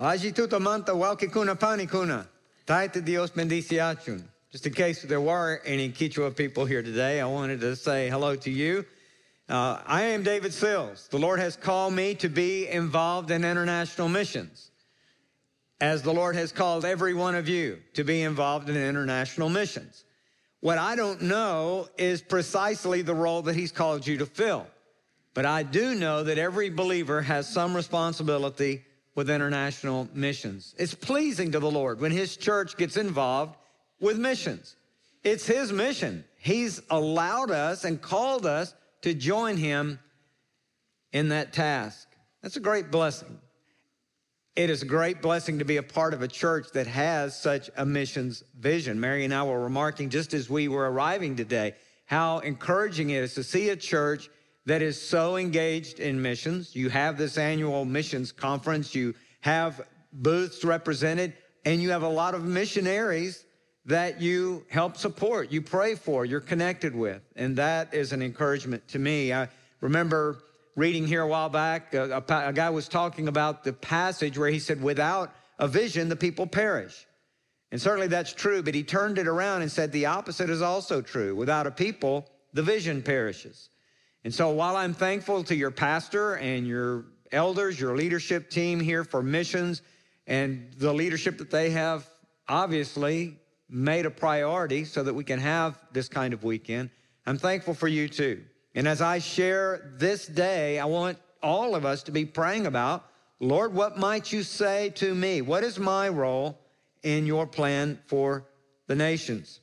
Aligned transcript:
Allí 0.00 0.32
tu 0.32 0.60
manta 0.60 0.92
walki 0.92 1.30
kuna 1.30 1.56
pani 1.56 1.86
kuna. 1.86 2.28
Taite 2.66 3.04
Dios 3.04 3.32
bendiciachun. 3.32 4.22
Just 4.52 4.64
in 4.66 4.72
case 4.72 5.02
there 5.02 5.20
were 5.20 5.60
any 5.64 5.90
Quechua 5.90 6.34
people 6.34 6.64
here 6.64 6.82
today, 6.82 7.20
I 7.20 7.26
wanted 7.26 7.60
to 7.60 7.74
say 7.74 8.08
hello 8.08 8.36
to 8.36 8.50
you. 8.50 8.86
Uh, 9.48 9.80
I 9.86 10.02
am 10.02 10.22
David 10.22 10.54
Sills. 10.54 11.08
The 11.08 11.18
Lord 11.18 11.40
has 11.40 11.56
called 11.56 11.94
me 11.94 12.14
to 12.16 12.28
be 12.28 12.68
involved 12.68 13.30
in 13.30 13.44
international 13.44 14.08
missions, 14.08 14.70
as 15.80 16.02
the 16.02 16.12
Lord 16.12 16.36
has 16.36 16.52
called 16.52 16.84
every 16.84 17.14
one 17.14 17.34
of 17.34 17.48
you 17.48 17.78
to 17.94 18.04
be 18.04 18.22
involved 18.22 18.68
in 18.68 18.76
international 18.76 19.48
missions. 19.48 20.04
What 20.60 20.78
I 20.78 20.94
don't 20.94 21.22
know 21.22 21.88
is 21.98 22.22
precisely 22.22 23.02
the 23.02 23.14
role 23.14 23.42
that 23.42 23.56
He's 23.56 23.72
called 23.72 24.06
you 24.06 24.18
to 24.18 24.26
fill. 24.26 24.66
But 25.34 25.44
I 25.44 25.62
do 25.62 25.94
know 25.94 26.22
that 26.22 26.38
every 26.38 26.70
believer 26.70 27.20
has 27.22 27.48
some 27.48 27.74
responsibility 27.74 28.84
with 29.18 29.28
international 29.28 30.08
missions. 30.14 30.76
It's 30.78 30.94
pleasing 30.94 31.50
to 31.50 31.58
the 31.58 31.68
Lord 31.68 32.00
when 32.00 32.12
His 32.12 32.36
church 32.36 32.76
gets 32.76 32.96
involved 32.96 33.56
with 34.00 34.16
missions. 34.16 34.76
It's 35.24 35.44
His 35.44 35.72
mission. 35.72 36.24
He's 36.38 36.80
allowed 36.88 37.50
us 37.50 37.82
and 37.82 38.00
called 38.00 38.46
us 38.46 38.72
to 39.02 39.14
join 39.14 39.56
Him 39.56 39.98
in 41.12 41.30
that 41.30 41.52
task. 41.52 42.06
That's 42.42 42.58
a 42.58 42.60
great 42.60 42.92
blessing. 42.92 43.40
It 44.54 44.70
is 44.70 44.82
a 44.82 44.86
great 44.86 45.20
blessing 45.20 45.58
to 45.58 45.64
be 45.64 45.78
a 45.78 45.82
part 45.82 46.14
of 46.14 46.22
a 46.22 46.28
church 46.28 46.68
that 46.74 46.86
has 46.86 47.36
such 47.36 47.70
a 47.76 47.84
missions 47.84 48.44
vision. 48.56 49.00
Mary 49.00 49.24
and 49.24 49.34
I 49.34 49.42
were 49.42 49.60
remarking 49.60 50.10
just 50.10 50.32
as 50.32 50.48
we 50.48 50.68
were 50.68 50.88
arriving 50.88 51.34
today 51.34 51.74
how 52.06 52.38
encouraging 52.38 53.10
it 53.10 53.24
is 53.24 53.34
to 53.34 53.42
see 53.42 53.70
a 53.70 53.76
church 53.76 54.30
that 54.68 54.82
is 54.82 55.00
so 55.00 55.38
engaged 55.38 55.98
in 55.98 56.20
missions. 56.20 56.76
You 56.76 56.90
have 56.90 57.16
this 57.16 57.38
annual 57.38 57.86
missions 57.86 58.32
conference, 58.32 58.94
you 58.94 59.14
have 59.40 59.80
booths 60.12 60.62
represented, 60.62 61.32
and 61.64 61.80
you 61.80 61.90
have 61.90 62.02
a 62.02 62.08
lot 62.08 62.34
of 62.34 62.44
missionaries 62.44 63.46
that 63.86 64.20
you 64.20 64.66
help 64.68 64.98
support, 64.98 65.50
you 65.50 65.62
pray 65.62 65.94
for, 65.94 66.26
you're 66.26 66.40
connected 66.40 66.94
with. 66.94 67.22
And 67.34 67.56
that 67.56 67.94
is 67.94 68.12
an 68.12 68.20
encouragement 68.20 68.86
to 68.88 68.98
me. 68.98 69.32
I 69.32 69.48
remember 69.80 70.42
reading 70.76 71.06
here 71.06 71.22
a 71.22 71.26
while 71.26 71.48
back, 71.48 71.94
a, 71.94 72.22
a, 72.28 72.48
a 72.48 72.52
guy 72.52 72.68
was 72.68 72.88
talking 72.88 73.26
about 73.26 73.64
the 73.64 73.72
passage 73.72 74.36
where 74.36 74.50
he 74.50 74.58
said, 74.58 74.82
Without 74.82 75.32
a 75.58 75.66
vision, 75.66 76.10
the 76.10 76.16
people 76.16 76.46
perish. 76.46 77.06
And 77.72 77.80
certainly 77.80 78.08
that's 78.08 78.34
true, 78.34 78.62
but 78.62 78.74
he 78.74 78.82
turned 78.82 79.16
it 79.16 79.28
around 79.28 79.62
and 79.62 79.72
said 79.72 79.92
the 79.92 80.06
opposite 80.06 80.50
is 80.50 80.60
also 80.60 81.00
true. 81.00 81.34
Without 81.34 81.66
a 81.66 81.70
people, 81.70 82.28
the 82.52 82.62
vision 82.62 83.02
perishes. 83.02 83.70
And 84.24 84.34
so 84.34 84.50
while 84.50 84.76
I'm 84.76 84.94
thankful 84.94 85.44
to 85.44 85.54
your 85.54 85.70
pastor 85.70 86.34
and 86.34 86.66
your 86.66 87.04
elders, 87.32 87.78
your 87.78 87.96
leadership 87.96 88.50
team 88.50 88.80
here 88.80 89.04
for 89.04 89.22
missions, 89.22 89.82
and 90.26 90.72
the 90.76 90.92
leadership 90.92 91.38
that 91.38 91.50
they 91.50 91.70
have 91.70 92.06
obviously 92.48 93.38
made 93.68 94.06
a 94.06 94.10
priority 94.10 94.84
so 94.84 95.02
that 95.02 95.14
we 95.14 95.24
can 95.24 95.38
have 95.38 95.78
this 95.92 96.08
kind 96.08 96.34
of 96.34 96.44
weekend, 96.44 96.90
I'm 97.26 97.38
thankful 97.38 97.74
for 97.74 97.88
you 97.88 98.08
too. 98.08 98.44
And 98.74 98.88
as 98.88 99.00
I 99.00 99.18
share 99.18 99.92
this 99.96 100.26
day, 100.26 100.78
I 100.78 100.84
want 100.84 101.18
all 101.42 101.74
of 101.74 101.84
us 101.84 102.02
to 102.04 102.12
be 102.12 102.24
praying 102.24 102.66
about 102.66 103.04
Lord, 103.40 103.72
what 103.72 103.96
might 103.96 104.32
you 104.32 104.42
say 104.42 104.90
to 104.96 105.14
me? 105.14 105.42
What 105.42 105.62
is 105.62 105.78
my 105.78 106.08
role 106.08 106.58
in 107.04 107.24
your 107.24 107.46
plan 107.46 108.00
for 108.06 108.48
the 108.88 108.96
nations? 108.96 109.60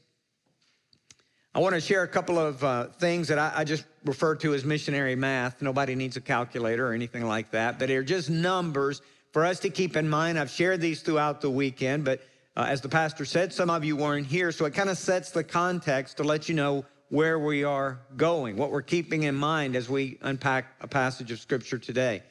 I 1.56 1.60
want 1.60 1.74
to 1.74 1.80
share 1.80 2.04
a 2.04 2.08
couple 2.10 2.38
of 2.38 2.62
uh, 2.66 2.88
things 2.88 3.30
that 3.30 3.40
I, 3.40 3.54
I, 3.56 3.64
just 3.64 3.86
refer 4.04 4.36
to 4.36 4.54
as 4.54 4.66
missionary 4.66 5.16
math. 5.16 5.62
Nobody 5.62 5.96
needs 5.96 6.18
a 6.18 6.22
calculator 6.22 6.86
or 6.86 6.92
anything 6.92 7.26
like 7.26 7.52
that, 7.52 7.80
but 7.80 7.88
they're 7.88 8.04
just 8.04 8.30
numbers 8.30 9.02
for 9.32 9.46
us 9.46 9.62
to 9.62 9.70
keep 9.70 9.96
in 9.96 10.10
mind. 10.10 10.38
I've 10.38 10.50
shared 10.50 10.82
these 10.82 11.02
throughout 11.02 11.40
the 11.40 11.50
weekend, 11.50 12.04
but 12.04 12.20
uh, 12.58 12.66
as 12.68 12.82
the 12.82 12.90
pastor 12.90 13.24
said, 13.24 13.54
some 13.54 13.70
of 13.70 13.86
you 13.86 13.96
weren't 13.96 14.28
here, 14.28 14.52
so 14.52 14.66
it 14.66 14.74
kind 14.74 14.90
of 14.90 14.98
sets 14.98 15.32
the 15.32 15.46
context 15.46 16.18
to 16.18 16.26
let 16.26 16.50
you 16.50 16.56
know 16.56 16.84
where 17.08 17.40
we 17.40 17.64
are 17.64 18.02
going, 18.18 18.58
what 18.58 18.70
we're 18.70 18.82
keeping 18.82 19.24
in 19.24 19.36
mind 19.36 19.78
as 19.78 19.88
we 19.88 20.18
unpack 20.24 20.66
a 20.82 20.90
passage 20.90 21.32
of 21.32 21.40
scripture 21.40 21.78
today. 21.78 22.22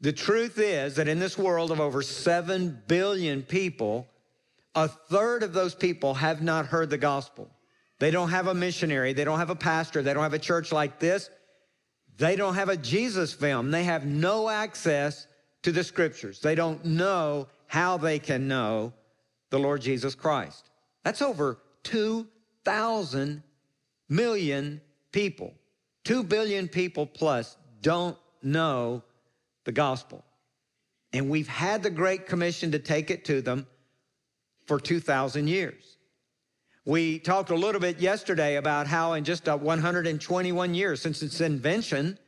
The 0.00 0.12
truth 0.12 0.58
is 0.58 0.96
that 0.96 1.06
in 1.06 1.20
this 1.20 1.38
world 1.38 1.70
of 1.70 1.78
over 1.78 2.02
7 2.02 2.82
billion 2.88 3.44
people, 3.44 4.08
a 4.74 4.88
third 4.88 5.44
of 5.44 5.52
those 5.52 5.76
people 5.76 6.14
have 6.14 6.42
not 6.42 6.66
heard 6.66 6.90
the 6.90 6.98
gospel. 6.98 7.48
They 7.98 8.10
don't 8.10 8.30
have 8.30 8.48
a 8.48 8.54
missionary. 8.54 9.12
They 9.12 9.24
don't 9.24 9.38
have 9.38 9.50
a 9.50 9.56
pastor. 9.56 10.02
They 10.02 10.12
don't 10.12 10.22
have 10.22 10.34
a 10.34 10.38
church 10.38 10.72
like 10.72 10.98
this. 10.98 11.30
They 12.16 12.36
don't 12.36 12.54
have 12.54 12.68
a 12.68 12.76
Jesus 12.76 13.32
film. 13.32 13.70
They 13.70 13.84
have 13.84 14.04
no 14.04 14.48
access 14.48 15.26
to 15.62 15.72
the 15.72 15.84
scriptures. 15.84 16.40
They 16.40 16.54
don't 16.54 16.84
know 16.84 17.48
how 17.66 17.96
they 17.96 18.18
can 18.18 18.46
know 18.46 18.92
the 19.50 19.58
Lord 19.58 19.80
Jesus 19.80 20.14
Christ. 20.14 20.70
That's 21.02 21.22
over 21.22 21.58
2,000 21.84 23.42
million 24.08 24.80
people. 25.12 25.54
2 26.04 26.22
billion 26.24 26.68
people 26.68 27.06
plus 27.06 27.56
don't 27.80 28.16
know 28.42 29.02
the 29.64 29.72
gospel. 29.72 30.24
And 31.12 31.30
we've 31.30 31.48
had 31.48 31.82
the 31.82 31.90
Great 31.90 32.26
Commission 32.26 32.72
to 32.72 32.78
take 32.78 33.10
it 33.10 33.24
to 33.26 33.40
them 33.40 33.66
for 34.66 34.80
2,000 34.80 35.48
years. 35.48 35.93
We 36.86 37.18
talked 37.18 37.50
a 37.50 37.54
little 37.54 37.80
bit 37.80 37.98
yesterday 37.98 38.56
about 38.56 38.86
how 38.86 39.14
in 39.14 39.24
just 39.24 39.48
uh, 39.48 39.56
121 39.56 40.74
years 40.74 41.00
since 41.00 41.22
its 41.22 41.40
invention, 41.40 42.18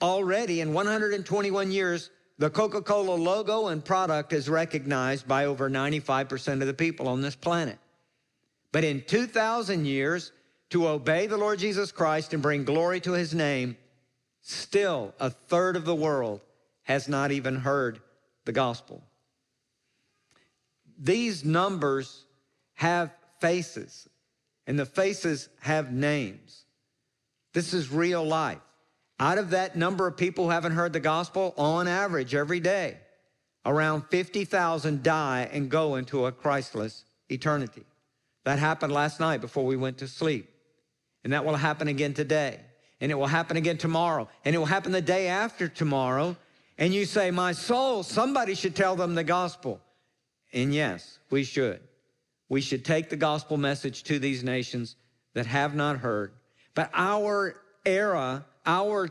already 0.00 0.60
in 0.60 0.72
121 0.72 1.72
years, 1.72 2.10
the 2.38 2.48
Coca 2.48 2.80
Cola 2.80 3.14
logo 3.14 3.66
and 3.68 3.84
product 3.84 4.32
is 4.32 4.48
recognized 4.48 5.26
by 5.26 5.46
over 5.46 5.68
95% 5.68 6.60
of 6.60 6.66
the 6.68 6.74
people 6.74 7.08
on 7.08 7.20
this 7.20 7.34
planet. 7.34 7.78
But 8.70 8.84
in 8.84 9.02
2,000 9.02 9.84
years, 9.84 10.30
to 10.70 10.86
obey 10.86 11.26
the 11.26 11.36
Lord 11.36 11.58
Jesus 11.58 11.90
Christ 11.90 12.34
and 12.34 12.42
bring 12.42 12.64
glory 12.64 13.00
to 13.00 13.12
his 13.12 13.34
name, 13.34 13.76
still 14.42 15.14
a 15.18 15.30
third 15.30 15.76
of 15.76 15.84
the 15.84 15.94
world 15.94 16.40
has 16.82 17.08
not 17.08 17.32
even 17.32 17.56
heard 17.56 18.00
the 18.44 18.52
gospel. 18.52 19.02
These 20.98 21.44
numbers 21.44 22.24
have 22.74 23.10
faces, 23.40 24.08
and 24.66 24.78
the 24.78 24.86
faces 24.86 25.48
have 25.60 25.92
names. 25.92 26.64
This 27.54 27.72
is 27.72 27.90
real 27.90 28.24
life. 28.24 28.58
Out 29.20 29.38
of 29.38 29.50
that 29.50 29.76
number 29.76 30.06
of 30.06 30.16
people 30.16 30.44
who 30.44 30.50
haven't 30.50 30.72
heard 30.72 30.92
the 30.92 31.00
gospel, 31.00 31.54
on 31.56 31.88
average, 31.88 32.34
every 32.34 32.60
day, 32.60 32.98
around 33.66 34.04
50,000 34.10 35.02
die 35.02 35.48
and 35.52 35.70
go 35.70 35.96
into 35.96 36.26
a 36.26 36.32
Christless 36.32 37.04
eternity. 37.28 37.84
That 38.44 38.58
happened 38.58 38.92
last 38.92 39.20
night 39.20 39.40
before 39.40 39.66
we 39.66 39.76
went 39.76 39.98
to 39.98 40.08
sleep. 40.08 40.48
And 41.24 41.32
that 41.32 41.44
will 41.44 41.56
happen 41.56 41.88
again 41.88 42.14
today. 42.14 42.60
And 43.00 43.12
it 43.12 43.16
will 43.16 43.26
happen 43.26 43.56
again 43.56 43.76
tomorrow. 43.76 44.28
And 44.44 44.54
it 44.54 44.58
will 44.58 44.66
happen 44.66 44.92
the 44.92 45.02
day 45.02 45.28
after 45.28 45.68
tomorrow. 45.68 46.36
And 46.78 46.94
you 46.94 47.04
say, 47.04 47.30
My 47.30 47.52
soul, 47.52 48.02
somebody 48.02 48.54
should 48.54 48.74
tell 48.76 48.96
them 48.96 49.14
the 49.14 49.24
gospel. 49.24 49.80
And 50.52 50.74
yes, 50.74 51.18
we 51.30 51.44
should. 51.44 51.80
We 52.48 52.60
should 52.60 52.84
take 52.84 53.10
the 53.10 53.16
gospel 53.16 53.56
message 53.56 54.04
to 54.04 54.18
these 54.18 54.42
nations 54.42 54.96
that 55.34 55.46
have 55.46 55.74
not 55.74 55.98
heard. 55.98 56.32
But 56.74 56.90
our 56.94 57.60
era, 57.84 58.46
our 58.64 59.08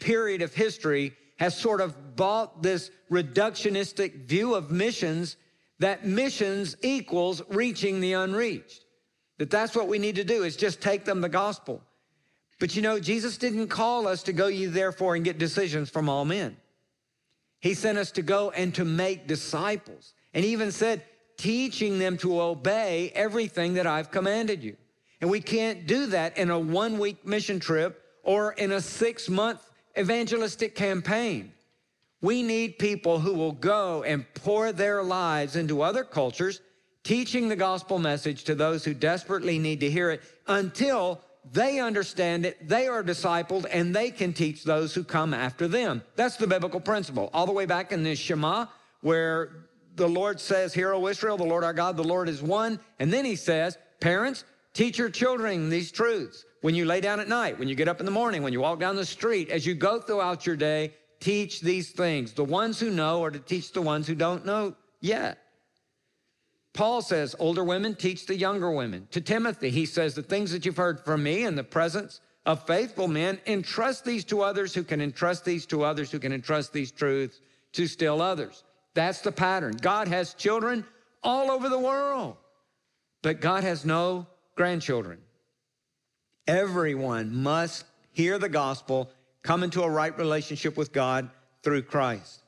period 0.00 0.42
of 0.42 0.54
history 0.54 1.12
has 1.36 1.56
sort 1.56 1.80
of 1.80 2.16
bought 2.16 2.62
this 2.62 2.90
reductionistic 3.10 4.26
view 4.26 4.54
of 4.54 4.70
missions 4.70 5.36
that 5.78 6.06
missions 6.06 6.76
equals 6.82 7.42
reaching 7.48 8.00
the 8.00 8.12
unreached. 8.12 8.84
That 9.38 9.50
that's 9.50 9.74
what 9.74 9.88
we 9.88 9.98
need 9.98 10.16
to 10.16 10.24
do 10.24 10.44
is 10.44 10.56
just 10.56 10.80
take 10.80 11.04
them 11.04 11.20
the 11.20 11.28
gospel. 11.28 11.82
But 12.60 12.76
you 12.76 12.82
know, 12.82 13.00
Jesus 13.00 13.38
didn't 13.38 13.68
call 13.68 14.06
us 14.06 14.22
to 14.24 14.32
go 14.32 14.46
ye 14.46 14.66
therefore 14.66 15.16
and 15.16 15.24
get 15.24 15.38
decisions 15.38 15.90
from 15.90 16.08
all 16.08 16.24
men. 16.24 16.56
He 17.58 17.74
sent 17.74 17.98
us 17.98 18.12
to 18.12 18.22
go 18.22 18.50
and 18.50 18.74
to 18.76 18.84
make 18.84 19.26
disciples. 19.26 20.14
And 20.34 20.44
he 20.44 20.52
even 20.52 20.70
said, 20.70 21.04
teaching 21.42 21.98
them 21.98 22.16
to 22.16 22.40
obey 22.40 23.10
everything 23.16 23.74
that 23.74 23.84
I've 23.84 24.12
commanded 24.12 24.62
you. 24.62 24.76
And 25.20 25.28
we 25.28 25.40
can't 25.40 25.88
do 25.88 26.06
that 26.06 26.38
in 26.38 26.50
a 26.50 26.58
one 26.58 27.00
week 27.00 27.26
mission 27.26 27.58
trip 27.58 28.00
or 28.22 28.52
in 28.52 28.70
a 28.70 28.80
six 28.80 29.28
month 29.28 29.60
evangelistic 29.98 30.76
campaign. 30.76 31.52
We 32.20 32.44
need 32.44 32.78
people 32.78 33.18
who 33.18 33.34
will 33.34 33.52
go 33.52 34.04
and 34.04 34.24
pour 34.34 34.70
their 34.70 35.02
lives 35.02 35.56
into 35.56 35.82
other 35.82 36.04
cultures, 36.04 36.60
teaching 37.02 37.48
the 37.48 37.56
gospel 37.56 37.98
message 37.98 38.44
to 38.44 38.54
those 38.54 38.84
who 38.84 38.94
desperately 38.94 39.58
need 39.58 39.80
to 39.80 39.90
hear 39.90 40.10
it 40.10 40.22
until 40.46 41.20
they 41.50 41.80
understand 41.80 42.46
it, 42.46 42.68
they 42.68 42.86
are 42.86 43.02
discipled, 43.02 43.66
and 43.72 43.92
they 43.92 44.12
can 44.12 44.32
teach 44.32 44.62
those 44.62 44.94
who 44.94 45.02
come 45.02 45.34
after 45.34 45.66
them. 45.66 46.02
That's 46.14 46.36
the 46.36 46.46
biblical 46.46 46.78
principle. 46.78 47.30
All 47.34 47.46
the 47.46 47.52
way 47.52 47.66
back 47.66 47.90
in 47.90 48.04
the 48.04 48.14
Shema, 48.14 48.66
where 49.00 49.66
the 49.94 50.08
Lord 50.08 50.40
says, 50.40 50.74
Hear, 50.74 50.92
O 50.92 51.06
Israel, 51.06 51.36
the 51.36 51.44
Lord 51.44 51.64
our 51.64 51.72
God, 51.72 51.96
the 51.96 52.04
Lord 52.04 52.28
is 52.28 52.42
one. 52.42 52.80
And 52.98 53.12
then 53.12 53.24
he 53.24 53.36
says, 53.36 53.78
Parents, 54.00 54.44
teach 54.74 54.98
your 54.98 55.10
children 55.10 55.68
these 55.68 55.92
truths. 55.92 56.44
When 56.60 56.74
you 56.74 56.84
lay 56.84 57.00
down 57.00 57.20
at 57.20 57.28
night, 57.28 57.58
when 57.58 57.68
you 57.68 57.74
get 57.74 57.88
up 57.88 58.00
in 58.00 58.06
the 58.06 58.12
morning, 58.12 58.42
when 58.42 58.52
you 58.52 58.60
walk 58.60 58.78
down 58.78 58.96
the 58.96 59.04
street, 59.04 59.48
as 59.48 59.66
you 59.66 59.74
go 59.74 60.00
throughout 60.00 60.46
your 60.46 60.56
day, 60.56 60.94
teach 61.20 61.60
these 61.60 61.90
things. 61.90 62.32
The 62.32 62.44
ones 62.44 62.78
who 62.78 62.90
know 62.90 63.22
are 63.24 63.30
to 63.30 63.38
teach 63.38 63.72
the 63.72 63.82
ones 63.82 64.06
who 64.06 64.14
don't 64.14 64.46
know 64.46 64.76
yet. 65.00 65.38
Paul 66.72 67.02
says, 67.02 67.34
older 67.38 67.64
women 67.64 67.94
teach 67.94 68.26
the 68.26 68.34
younger 68.34 68.70
women. 68.70 69.08
To 69.10 69.20
Timothy, 69.20 69.70
he 69.70 69.84
says, 69.84 70.14
the 70.14 70.22
things 70.22 70.52
that 70.52 70.64
you've 70.64 70.76
heard 70.76 71.00
from 71.00 71.22
me 71.22 71.44
in 71.44 71.54
the 71.54 71.64
presence 71.64 72.20
of 72.44 72.66
faithful 72.66 73.08
men, 73.08 73.38
entrust 73.46 74.04
these 74.04 74.24
to 74.24 74.42
others 74.42 74.74
who 74.74 74.82
can 74.82 75.00
entrust 75.00 75.44
these 75.44 75.64
to 75.66 75.84
others 75.84 76.10
who 76.10 76.18
can 76.18 76.32
entrust 76.32 76.72
these 76.72 76.90
truths 76.90 77.40
to 77.72 77.86
still 77.86 78.20
others. 78.20 78.64
That's 78.94 79.20
the 79.20 79.32
pattern. 79.32 79.76
God 79.80 80.08
has 80.08 80.34
children 80.34 80.84
all 81.22 81.50
over 81.50 81.68
the 81.68 81.78
world, 81.78 82.36
but 83.22 83.40
God 83.40 83.64
has 83.64 83.84
no 83.84 84.26
grandchildren. 84.56 85.18
Everyone 86.46 87.34
must 87.34 87.84
hear 88.10 88.38
the 88.38 88.48
gospel, 88.48 89.10
come 89.42 89.62
into 89.62 89.82
a 89.82 89.90
right 89.90 90.16
relationship 90.18 90.76
with 90.76 90.92
God 90.92 91.30
through 91.62 91.82
Christ. 91.82 92.42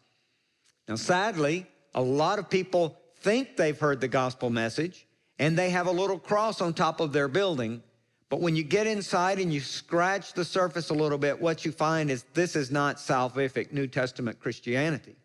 Now, 0.89 0.97
sadly, 0.97 1.67
a 1.95 2.03
lot 2.03 2.39
of 2.39 2.51
people 2.51 2.99
think 3.19 3.57
they've 3.57 3.79
heard 3.79 4.01
the 4.01 4.09
gospel 4.09 4.51
message 4.51 5.07
and 5.39 5.57
they 5.57 5.71
have 5.71 5.87
a 5.87 5.93
little 5.93 6.19
cross 6.19 6.61
on 6.61 6.75
top 6.75 7.01
of 7.01 7.13
their 7.13 7.29
building. 7.29 7.83
But 8.29 8.41
when 8.41 8.57
you 8.57 8.65
get 8.65 8.87
inside 8.87 9.39
and 9.39 9.53
you 9.53 9.61
scratch 9.61 10.33
the 10.35 10.45
surface 10.45 10.91
a 10.91 10.95
little 10.95 11.19
bit, 11.19 11.41
what 11.41 11.65
you 11.65 11.73
find 11.73 12.11
is 12.11 12.25
this 12.35 12.57
is 12.57 12.71
not 12.71 12.97
salvific 12.97 13.73
New 13.73 13.87
Testament 13.87 14.41
Christianity. 14.41 15.17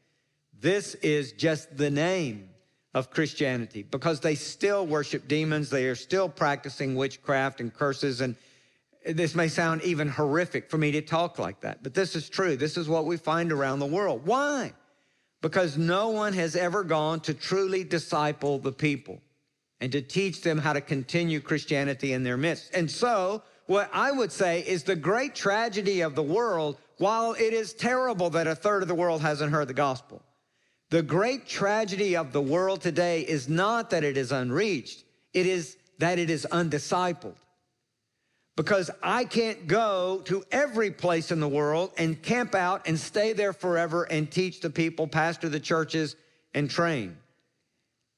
This 0.61 0.95
is 0.95 1.31
just 1.33 1.77
the 1.77 1.89
name 1.89 2.49
of 2.93 3.11
Christianity 3.11 3.83
because 3.83 4.19
they 4.19 4.35
still 4.35 4.85
worship 4.85 5.27
demons. 5.27 5.69
They 5.69 5.85
are 5.85 5.95
still 5.95 6.27
practicing 6.27 6.95
witchcraft 6.95 7.61
and 7.61 7.73
curses. 7.73 8.21
And 8.21 8.35
this 9.05 9.35
may 9.35 9.47
sound 9.47 9.83
even 9.83 10.09
horrific 10.09 10.69
for 10.69 10.77
me 10.77 10.91
to 10.91 11.01
talk 11.01 11.39
like 11.39 11.61
that, 11.61 11.83
but 11.83 11.93
this 11.93 12.15
is 12.15 12.29
true. 12.29 12.57
This 12.57 12.77
is 12.77 12.89
what 12.89 13.05
we 13.05 13.15
find 13.17 13.51
around 13.51 13.79
the 13.79 13.85
world. 13.85 14.25
Why? 14.25 14.73
because 15.41 15.77
no 15.77 16.09
one 16.09 16.33
has 16.33 16.55
ever 16.55 16.83
gone 16.83 17.19
to 17.21 17.33
truly 17.33 17.83
disciple 17.83 18.59
the 18.59 18.71
people 18.71 19.21
and 19.79 19.91
to 19.91 20.01
teach 20.01 20.41
them 20.41 20.57
how 20.57 20.73
to 20.73 20.81
continue 20.81 21.39
Christianity 21.39 22.13
in 22.13 22.23
their 22.23 22.37
midst. 22.37 22.73
And 22.73 22.89
so, 22.89 23.43
what 23.67 23.89
I 23.93 24.11
would 24.11 24.31
say 24.31 24.61
is 24.61 24.83
the 24.83 24.95
great 24.95 25.35
tragedy 25.35 26.01
of 26.01 26.15
the 26.15 26.23
world, 26.23 26.77
while 26.97 27.33
it 27.33 27.53
is 27.53 27.73
terrible 27.73 28.29
that 28.31 28.47
a 28.47 28.55
third 28.55 28.81
of 28.81 28.87
the 28.87 28.95
world 28.95 29.21
hasn't 29.21 29.51
heard 29.51 29.67
the 29.67 29.73
gospel, 29.73 30.21
the 30.89 31.01
great 31.01 31.47
tragedy 31.47 32.15
of 32.15 32.31
the 32.31 32.41
world 32.41 32.81
today 32.81 33.21
is 33.21 33.47
not 33.47 33.91
that 33.91 34.03
it 34.03 34.17
is 34.17 34.31
unreached, 34.31 35.03
it 35.33 35.45
is 35.45 35.77
that 35.99 36.17
it 36.17 36.29
is 36.29 36.47
undiscipled 36.51 37.35
because 38.59 38.91
I 39.01 39.23
can't 39.23 39.67
go 39.67 40.21
to 40.25 40.43
every 40.51 40.91
place 40.91 41.31
in 41.31 41.39
the 41.39 41.47
world 41.47 41.91
and 41.97 42.21
camp 42.21 42.55
out 42.55 42.87
and 42.87 42.99
stay 42.99 43.31
there 43.31 43.53
forever 43.53 44.03
and 44.03 44.29
teach 44.29 44.59
the 44.59 44.69
people, 44.69 45.07
pastor 45.07 45.47
the 45.47 45.61
churches, 45.61 46.17
and 46.53 46.69
train. 46.69 47.15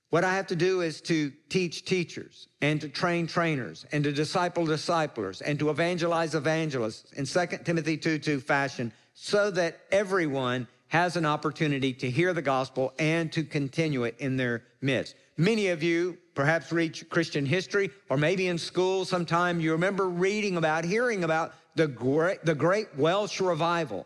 What 0.10 0.24
I 0.24 0.34
have 0.34 0.48
to 0.48 0.56
do 0.56 0.82
is 0.82 1.00
to 1.02 1.32
teach 1.50 1.86
teachers 1.86 2.48
and 2.60 2.82
to 2.82 2.90
train 2.90 3.28
trainers 3.28 3.86
and 3.92 4.04
to 4.04 4.12
disciple 4.12 4.66
disciplers 4.66 5.42
and 5.42 5.60
to 5.60 5.70
evangelize 5.70 6.34
evangelists 6.34 7.12
in 7.14 7.28
2 7.28 7.58
Timothy 7.64 7.96
2 7.96 8.18
2 8.18 8.40
fashion 8.40 8.92
so 9.14 9.52
that 9.52 9.80
everyone 9.92 10.68
has 10.92 11.16
an 11.16 11.26
opportunity 11.26 11.94
to 11.94 12.10
hear 12.10 12.34
the 12.34 12.42
gospel 12.42 12.94
and 13.00 13.32
to 13.32 13.46
continue 13.46 14.04
it 14.04 14.14
in 14.20 14.36
their 14.36 14.62
midst. 14.82 15.16
Many 15.38 15.70
of 15.70 15.82
you 15.82 16.18
perhaps 16.36 16.70
read 16.74 17.10
Christian 17.10 17.46
history, 17.46 17.90
or 18.10 18.18
maybe 18.18 18.48
in 18.48 18.58
school 18.58 19.06
sometime 19.06 19.62
you 19.62 19.72
remember 19.72 20.10
reading 20.10 20.58
about, 20.58 20.84
hearing 20.84 21.24
about 21.24 21.54
the 21.76 21.88
great, 21.88 22.44
the 22.44 22.54
great 22.54 22.88
Welsh 22.98 23.40
revival 23.40 24.06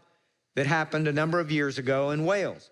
that 0.53 0.67
happened 0.67 1.07
a 1.07 1.11
number 1.11 1.39
of 1.39 1.49
years 1.49 1.79
ago 1.79 2.11
in 2.11 2.23
Wales. 2.23 2.69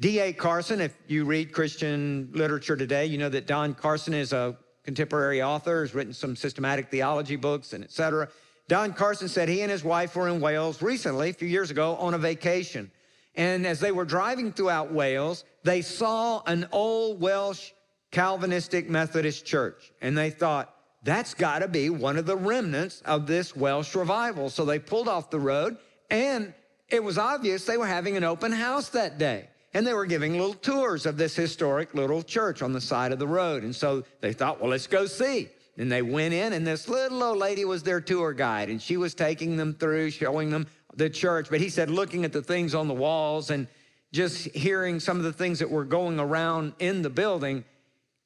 D.A. 0.00 0.32
Carson, 0.32 0.80
if 0.80 0.96
you 1.06 1.24
read 1.24 1.52
Christian 1.52 2.30
literature 2.32 2.76
today, 2.76 3.06
you 3.06 3.18
know 3.18 3.28
that 3.28 3.46
Don 3.46 3.72
Carson 3.72 4.14
is 4.14 4.32
a 4.32 4.58
contemporary 4.82 5.40
author, 5.42 5.82
has 5.82 5.94
written 5.94 6.12
some 6.12 6.34
systematic 6.34 6.90
theology 6.90 7.36
books 7.36 7.72
and 7.72 7.84
etc. 7.84 8.28
Don 8.66 8.92
Carson 8.92 9.28
said 9.28 9.48
he 9.48 9.62
and 9.62 9.70
his 9.70 9.84
wife 9.84 10.16
were 10.16 10.28
in 10.28 10.40
Wales 10.40 10.82
recently, 10.82 11.30
a 11.30 11.32
few 11.32 11.46
years 11.46 11.70
ago, 11.70 11.94
on 11.96 12.14
a 12.14 12.18
vacation. 12.18 12.90
And 13.34 13.66
as 13.66 13.80
they 13.80 13.92
were 13.92 14.04
driving 14.04 14.52
throughout 14.52 14.92
Wales, 14.92 15.44
they 15.64 15.82
saw 15.82 16.42
an 16.46 16.68
old 16.70 17.20
Welsh 17.20 17.72
Calvinistic 18.10 18.88
Methodist 18.88 19.44
church. 19.44 19.92
And 20.00 20.16
they 20.16 20.30
thought, 20.30 20.74
that's 21.02 21.34
got 21.34 21.58
to 21.58 21.68
be 21.68 21.90
one 21.90 22.16
of 22.16 22.26
the 22.26 22.36
remnants 22.36 23.02
of 23.04 23.26
this 23.26 23.54
Welsh 23.54 23.94
revival. 23.94 24.48
So 24.48 24.64
they 24.64 24.78
pulled 24.78 25.08
off 25.08 25.30
the 25.30 25.40
road, 25.40 25.76
and 26.10 26.54
it 26.88 27.02
was 27.02 27.18
obvious 27.18 27.64
they 27.64 27.76
were 27.76 27.86
having 27.86 28.16
an 28.16 28.24
open 28.24 28.52
house 28.52 28.88
that 28.90 29.18
day. 29.18 29.48
And 29.74 29.84
they 29.86 29.92
were 29.92 30.06
giving 30.06 30.38
little 30.38 30.54
tours 30.54 31.04
of 31.04 31.16
this 31.16 31.34
historic 31.34 31.94
little 31.94 32.22
church 32.22 32.62
on 32.62 32.72
the 32.72 32.80
side 32.80 33.10
of 33.10 33.18
the 33.18 33.26
road. 33.26 33.64
And 33.64 33.74
so 33.74 34.04
they 34.20 34.32
thought, 34.32 34.60
well, 34.60 34.70
let's 34.70 34.86
go 34.86 35.06
see. 35.06 35.48
And 35.76 35.90
they 35.90 36.02
went 36.02 36.32
in, 36.32 36.52
and 36.52 36.64
this 36.64 36.88
little 36.88 37.22
old 37.22 37.38
lady 37.38 37.64
was 37.64 37.82
their 37.82 38.00
tour 38.00 38.32
guide, 38.32 38.70
and 38.70 38.80
she 38.80 38.96
was 38.96 39.12
taking 39.12 39.56
them 39.56 39.74
through, 39.74 40.10
showing 40.10 40.50
them 40.50 40.68
the 40.96 41.10
church. 41.10 41.48
But 41.50 41.60
he 41.60 41.68
said, 41.68 41.90
looking 41.90 42.24
at 42.24 42.32
the 42.32 42.42
things 42.42 42.74
on 42.74 42.88
the 42.88 42.94
walls 42.94 43.50
and 43.50 43.66
just 44.12 44.46
hearing 44.54 45.00
some 45.00 45.16
of 45.16 45.24
the 45.24 45.32
things 45.32 45.58
that 45.58 45.70
were 45.70 45.84
going 45.84 46.20
around 46.20 46.74
in 46.78 47.02
the 47.02 47.10
building, 47.10 47.64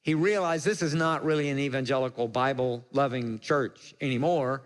he 0.03 0.15
realized 0.15 0.65
this 0.65 0.83
is 0.83 0.95
not 0.95 1.25
really 1.25 1.49
an 1.49 1.59
evangelical 1.59 2.29
Bible 2.29 2.85
loving 2.93 3.39
church 3.41 3.95
anymore. 4.01 4.63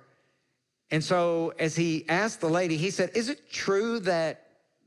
And 0.90 1.02
so, 1.02 1.54
as 1.58 1.74
he 1.74 2.04
asked 2.08 2.40
the 2.40 2.48
lady, 2.48 2.76
he 2.76 2.90
said, 2.90 3.10
Is 3.14 3.28
it 3.28 3.50
true 3.50 4.00
that 4.00 4.46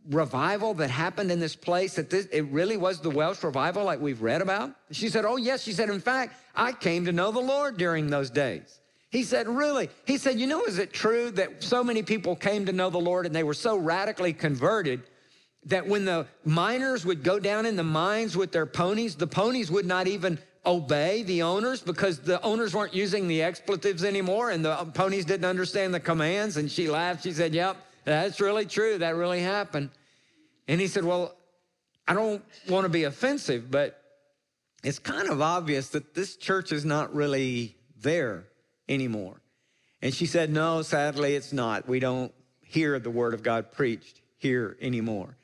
revival 0.09 0.75
that 0.75 0.91
happened 0.91 1.31
in 1.31 1.39
this 1.39 1.55
place, 1.55 1.95
that 1.95 2.11
this, 2.11 2.27
it 2.27 2.43
really 2.51 2.77
was 2.77 3.01
the 3.01 3.09
Welsh 3.09 3.43
revival 3.43 3.83
like 3.83 3.99
we've 3.99 4.21
read 4.21 4.41
about? 4.41 4.75
She 4.91 5.09
said, 5.09 5.25
Oh, 5.25 5.37
yes. 5.37 5.63
She 5.63 5.71
said, 5.71 5.89
In 5.89 5.99
fact, 5.99 6.35
I 6.55 6.73
came 6.73 7.05
to 7.05 7.11
know 7.11 7.31
the 7.31 7.39
Lord 7.39 7.77
during 7.77 8.09
those 8.09 8.29
days. 8.29 8.81
He 9.15 9.23
said, 9.23 9.47
Really? 9.47 9.89
He 10.05 10.17
said, 10.17 10.41
You 10.41 10.45
know, 10.45 10.65
is 10.65 10.77
it 10.77 10.91
true 10.91 11.31
that 11.31 11.63
so 11.63 11.85
many 11.85 12.03
people 12.03 12.35
came 12.35 12.65
to 12.65 12.73
know 12.73 12.89
the 12.89 12.97
Lord 12.97 13.25
and 13.25 13.33
they 13.33 13.43
were 13.43 13.53
so 13.53 13.77
radically 13.77 14.33
converted 14.33 15.03
that 15.67 15.87
when 15.87 16.03
the 16.03 16.27
miners 16.43 17.05
would 17.05 17.23
go 17.23 17.39
down 17.39 17.65
in 17.65 17.77
the 17.77 17.83
mines 17.83 18.35
with 18.35 18.51
their 18.51 18.65
ponies, 18.65 19.15
the 19.15 19.25
ponies 19.25 19.71
would 19.71 19.85
not 19.85 20.07
even 20.07 20.37
obey 20.65 21.23
the 21.23 21.43
owners 21.43 21.79
because 21.79 22.19
the 22.19 22.41
owners 22.41 22.75
weren't 22.75 22.93
using 22.93 23.29
the 23.29 23.41
expletives 23.41 24.03
anymore 24.03 24.49
and 24.49 24.65
the 24.65 24.75
ponies 24.93 25.23
didn't 25.23 25.45
understand 25.45 25.93
the 25.93 25.99
commands. 26.01 26.57
And 26.57 26.69
she 26.69 26.89
laughed. 26.89 27.23
She 27.23 27.31
said, 27.31 27.53
Yep, 27.53 27.77
that's 28.03 28.41
really 28.41 28.65
true. 28.65 28.97
That 28.97 29.15
really 29.15 29.39
happened. 29.39 29.91
And 30.67 30.81
he 30.81 30.87
said, 30.87 31.05
Well, 31.05 31.33
I 32.05 32.15
don't 32.15 32.43
want 32.67 32.83
to 32.83 32.89
be 32.89 33.05
offensive, 33.05 33.71
but 33.71 33.97
it's 34.83 34.99
kind 34.99 35.29
of 35.29 35.41
obvious 35.41 35.87
that 35.91 36.13
this 36.13 36.35
church 36.35 36.73
is 36.73 36.83
not 36.83 37.15
really 37.15 37.77
there 38.01 38.47
anymore. 38.87 39.41
And 40.01 40.13
she 40.13 40.25
said, 40.25 40.49
No, 40.49 40.81
sadly, 40.81 41.35
it's 41.35 41.53
not. 41.53 41.87
We 41.87 41.99
don't 41.99 42.33
hear 42.61 42.99
the 42.99 43.09
word 43.09 43.33
of 43.33 43.43
God 43.43 43.71
preached 43.71 44.21
here 44.37 44.77
anymore. 44.81 45.37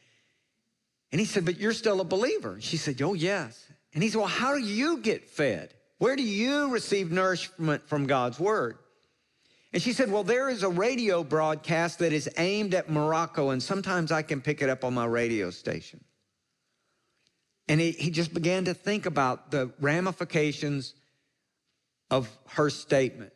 And 1.12 1.20
he 1.20 1.26
said, 1.26 1.46
But 1.46 1.60
you're 1.60 1.74
still 1.74 2.02
a 2.02 2.06
believer. 2.06 2.58
She 2.60 2.78
said, 2.78 3.02
Oh, 3.02 3.14
yes. 3.14 3.68
And 3.94 4.04
he 4.04 4.10
said, 4.10 4.20
Well, 4.20 4.28
how 4.28 4.54
do 4.54 4.62
you 4.62 4.98
get 4.98 5.30
fed? 5.30 5.74
Where 5.98 6.16
do 6.16 6.24
you 6.24 6.70
receive 6.70 7.12
nourishment 7.12 7.88
from 7.88 8.08
God's 8.08 8.40
word? 8.40 8.78
And 9.74 9.82
she 9.82 9.94
said, 9.94 10.12
Well, 10.12 10.24
there 10.24 10.50
is 10.50 10.64
a 10.64 10.70
radio 10.70 11.24
broadcast 11.24 12.00
that 12.00 12.14
is 12.14 12.30
aimed 12.38 12.74
at 12.74 12.90
Morocco, 12.90 13.50
and 13.50 13.62
sometimes 13.62 14.12
I 14.12 14.22
can 14.22 14.42
pick 14.42 14.62
it 14.62 14.70
up 14.70 14.84
on 14.84 14.94
my 14.94 15.06
radio 15.06 15.50
station. 15.50 16.04
And 17.68 17.80
he, 17.80 17.92
he 17.92 18.12
just 18.12 18.34
began 18.34 18.66
to 18.66 18.74
think 18.74 19.06
about 19.06 19.52
the 19.52 19.72
ramifications 19.80 20.94
of 22.12 22.30
her 22.50 22.70
statement, 22.70 23.32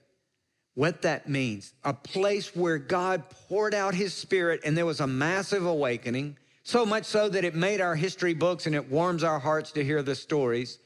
what 0.75 1.01
that 1.01 1.27
means. 1.27 1.73
A 1.83 1.93
place 1.93 2.55
where 2.55 2.77
God 2.77 3.23
poured 3.47 3.73
out 3.73 3.95
his 3.95 4.13
spirit, 4.13 4.61
and 4.63 4.77
there 4.77 4.85
was 4.85 4.99
a 4.99 5.07
massive 5.07 5.65
awakening 5.65 6.37
so 6.63 6.85
much 6.85 7.05
so 7.05 7.29
that 7.29 7.45
it 7.45 7.55
made 7.55 7.79
our 7.79 7.95
history 7.95 8.33
books 8.33 8.65
and 8.65 8.75
it 8.75 8.91
warms 8.91 9.23
our 9.23 9.39
hearts 9.39 9.71
to 9.73 9.83
hear 9.83 10.03
the 10.03 10.15
stories. 10.15 10.79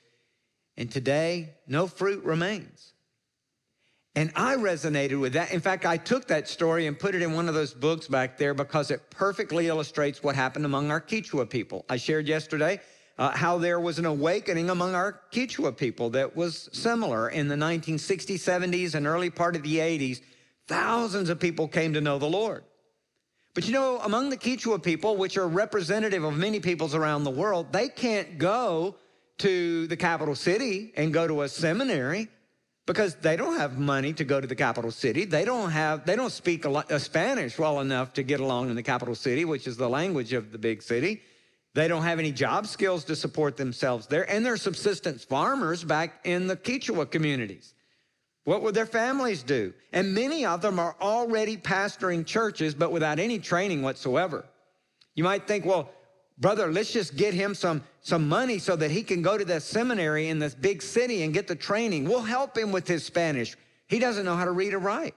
And 0.77 0.91
today, 0.91 1.55
no 1.67 1.87
fruit 1.87 2.23
remains. 2.23 2.93
And 4.15 4.31
I 4.35 4.55
resonated 4.55 5.19
with 5.19 5.33
that. 5.33 5.53
In 5.53 5.61
fact, 5.61 5.85
I 5.85 5.95
took 5.97 6.27
that 6.27 6.47
story 6.47 6.87
and 6.87 6.99
put 6.99 7.15
it 7.15 7.21
in 7.21 7.33
one 7.33 7.47
of 7.47 7.55
those 7.55 7.73
books 7.73 8.07
back 8.07 8.37
there 8.37 8.53
because 8.53 8.91
it 8.91 9.09
perfectly 9.09 9.67
illustrates 9.67 10.21
what 10.21 10.35
happened 10.35 10.65
among 10.65 10.91
our 10.91 10.99
Quechua 10.99 11.49
people. 11.49 11.85
I 11.89 11.95
shared 11.97 12.27
yesterday 12.27 12.81
uh, 13.19 13.31
how 13.31 13.57
there 13.57 13.81
was 13.81 13.99
an 13.99 14.05
awakening 14.05 14.69
among 14.69 14.95
our 14.95 15.19
Quechua 15.33 15.75
people 15.75 16.09
that 16.11 16.37
was 16.37 16.69
similar 16.71 17.29
in 17.29 17.49
the 17.49 17.55
1960s, 17.55 18.35
70s, 18.35 18.95
and 18.95 19.05
early 19.05 19.29
part 19.29 19.57
of 19.57 19.61
the 19.61 19.75
80s. 19.75 20.21
Thousands 20.67 21.29
of 21.29 21.37
people 21.37 21.67
came 21.67 21.93
to 21.93 22.01
know 22.01 22.17
the 22.17 22.29
Lord. 22.29 22.63
But 23.53 23.67
you 23.67 23.73
know, 23.73 23.99
among 23.99 24.29
the 24.29 24.37
Quechua 24.37 24.81
people, 24.81 25.17
which 25.17 25.37
are 25.37 25.49
representative 25.49 26.23
of 26.23 26.37
many 26.37 26.61
peoples 26.61 26.95
around 26.95 27.25
the 27.25 27.29
world, 27.29 27.73
they 27.73 27.89
can't 27.89 28.37
go 28.37 28.95
to 29.39 29.87
the 29.87 29.97
capital 29.97 30.35
city 30.35 30.93
and 30.95 31.13
go 31.13 31.27
to 31.27 31.41
a 31.41 31.49
seminary 31.49 32.29
because 32.85 33.15
they 33.15 33.35
don't 33.35 33.57
have 33.57 33.77
money 33.77 34.13
to 34.13 34.23
go 34.23 34.39
to 34.39 34.47
the 34.47 34.55
capital 34.55 34.91
city. 34.91 35.25
They 35.25 35.43
don't 35.43 35.71
have 35.71 36.05
they 36.05 36.15
don't 36.15 36.31
speak 36.31 36.63
a, 36.63 36.85
a 36.89 36.99
Spanish 36.99 37.59
well 37.59 37.81
enough 37.81 38.13
to 38.13 38.23
get 38.23 38.39
along 38.39 38.69
in 38.69 38.75
the 38.77 38.83
capital 38.83 39.15
city, 39.15 39.43
which 39.43 39.67
is 39.67 39.75
the 39.75 39.89
language 39.89 40.31
of 40.31 40.53
the 40.53 40.57
big 40.57 40.81
city. 40.81 41.21
They 41.75 41.87
don't 41.87 42.03
have 42.03 42.19
any 42.19 42.31
job 42.31 42.65
skills 42.67 43.03
to 43.05 43.15
support 43.15 43.55
themselves 43.55 44.07
there, 44.07 44.29
and 44.29 44.45
they're 44.45 44.57
subsistence 44.57 45.23
farmers 45.23 45.83
back 45.83 46.19
in 46.23 46.47
the 46.47 46.57
Quechua 46.57 47.09
communities. 47.09 47.73
What 48.43 48.63
would 48.63 48.73
their 48.73 48.87
families 48.87 49.43
do? 49.43 49.73
And 49.93 50.15
many 50.15 50.45
of 50.45 50.61
them 50.61 50.79
are 50.79 50.95
already 50.99 51.55
pastoring 51.57 52.25
churches, 52.25 52.73
but 52.73 52.91
without 52.91 53.19
any 53.19 53.37
training 53.37 53.83
whatsoever. 53.83 54.45
You 55.13 55.23
might 55.23 55.47
think, 55.47 55.65
well, 55.65 55.91
brother, 56.39 56.71
let's 56.71 56.91
just 56.91 57.15
get 57.15 57.33
him 57.35 57.53
some, 57.53 57.83
some 58.01 58.27
money 58.27 58.57
so 58.57 58.75
that 58.75 58.89
he 58.89 59.03
can 59.03 59.21
go 59.21 59.37
to 59.37 59.45
the 59.45 59.59
seminary 59.59 60.29
in 60.29 60.39
this 60.39 60.55
big 60.55 60.81
city 60.81 61.21
and 61.21 61.33
get 61.33 61.47
the 61.47 61.55
training. 61.55 62.05
We'll 62.05 62.21
help 62.21 62.57
him 62.57 62.71
with 62.71 62.87
his 62.87 63.05
Spanish. 63.05 63.55
He 63.87 63.99
doesn't 63.99 64.25
know 64.25 64.35
how 64.35 64.45
to 64.45 64.51
read 64.51 64.73
or 64.73 64.79
write. 64.79 65.13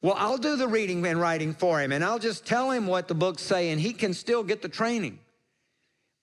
Well, 0.00 0.14
I'll 0.16 0.38
do 0.38 0.56
the 0.56 0.68
reading 0.68 1.04
and 1.06 1.20
writing 1.20 1.54
for 1.54 1.80
him, 1.80 1.90
and 1.90 2.04
I'll 2.04 2.20
just 2.20 2.46
tell 2.46 2.70
him 2.70 2.86
what 2.86 3.08
the 3.08 3.14
books 3.14 3.42
say, 3.42 3.70
and 3.70 3.80
he 3.80 3.92
can 3.92 4.14
still 4.14 4.44
get 4.44 4.62
the 4.62 4.68
training. 4.68 5.18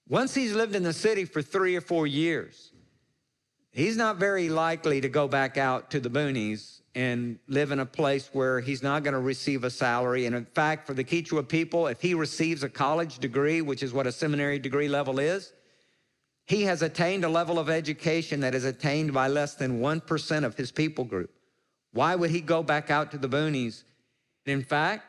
Once 0.08 0.34
he's 0.34 0.53
lived 0.53 0.75
in 0.75 0.84
the 0.84 0.94
city 0.94 1.25
for 1.25 1.41
three 1.41 1.75
or 1.75 1.82
four 1.82 2.08
years, 2.08 2.72
he's 3.72 3.98
not 3.98 4.17
very 4.17 4.48
likely 4.48 5.01
to 5.01 5.10
go 5.10 5.27
back 5.27 5.58
out 5.58 5.91
to 5.91 6.00
the 6.00 6.10
boonies 6.10 6.82
and 6.94 7.38
live 7.48 7.72
in 7.72 7.79
a 7.79 7.86
place 7.86 8.29
where 8.32 8.62
he's 8.62 8.82
not 8.82 9.03
going 9.03 9.13
to 9.13 9.20
receive 9.20 9.65
a 9.65 9.70
salary. 9.70 10.25
And 10.25 10.36
in 10.36 10.46
fact, 10.46 10.88
for 10.88 10.94
the 10.94 11.03
Quechua 11.03 11.46
people, 11.46 11.88
if 11.88 12.00
he 12.00 12.13
receives 12.13 12.63
a 12.63 12.70
college 12.70 13.20
degree, 13.20 13.62
which 13.62 13.84
is 13.84 13.91
what 13.91 14.08
a 14.08 14.12
seminary 14.12 14.60
degree 14.60 14.88
level 14.88 15.20
is, 15.20 15.51
he 16.46 16.62
has 16.63 16.82
attained 16.82 17.25
a 17.25 17.29
level 17.29 17.60
of 17.60 17.70
education 17.70 18.39
that 18.39 18.55
is 18.55 18.63
attained 18.63 19.12
by 19.12 19.27
less 19.27 19.55
than 19.55 19.82
1% 19.82 20.44
of 20.46 20.55
his 20.55 20.72
people 20.72 21.03
group. 21.03 21.32
Why 21.96 22.14
would 22.14 22.30
he 22.30 22.42
go 22.42 22.62
back 22.62 22.92
out 22.92 23.12
to 23.12 23.18
the 23.18 23.30
boonies? 23.30 23.84
In 24.46 24.62
fact, 24.62 25.06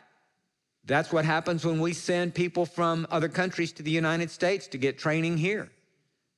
that's 0.84 1.12
what 1.12 1.24
happens 1.24 1.66
when 1.66 1.80
we 1.80 1.92
send 1.92 2.32
people 2.32 2.64
from 2.64 3.08
other 3.10 3.28
countries 3.28 3.72
to 3.72 3.82
the 3.82 3.90
United 3.90 4.30
States 4.30 4.68
to 4.68 4.78
get 4.78 4.96
training 4.96 5.36
here. 5.36 5.68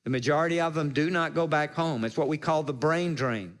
The 0.05 0.09
majority 0.09 0.59
of 0.59 0.73
them 0.73 0.91
do 0.91 1.11
not 1.11 1.35
go 1.35 1.45
back 1.45 1.75
home. 1.75 2.03
It's 2.03 2.17
what 2.17 2.27
we 2.27 2.39
call 2.39 2.63
the 2.63 2.73
brain 2.73 3.13
drain. 3.13 3.59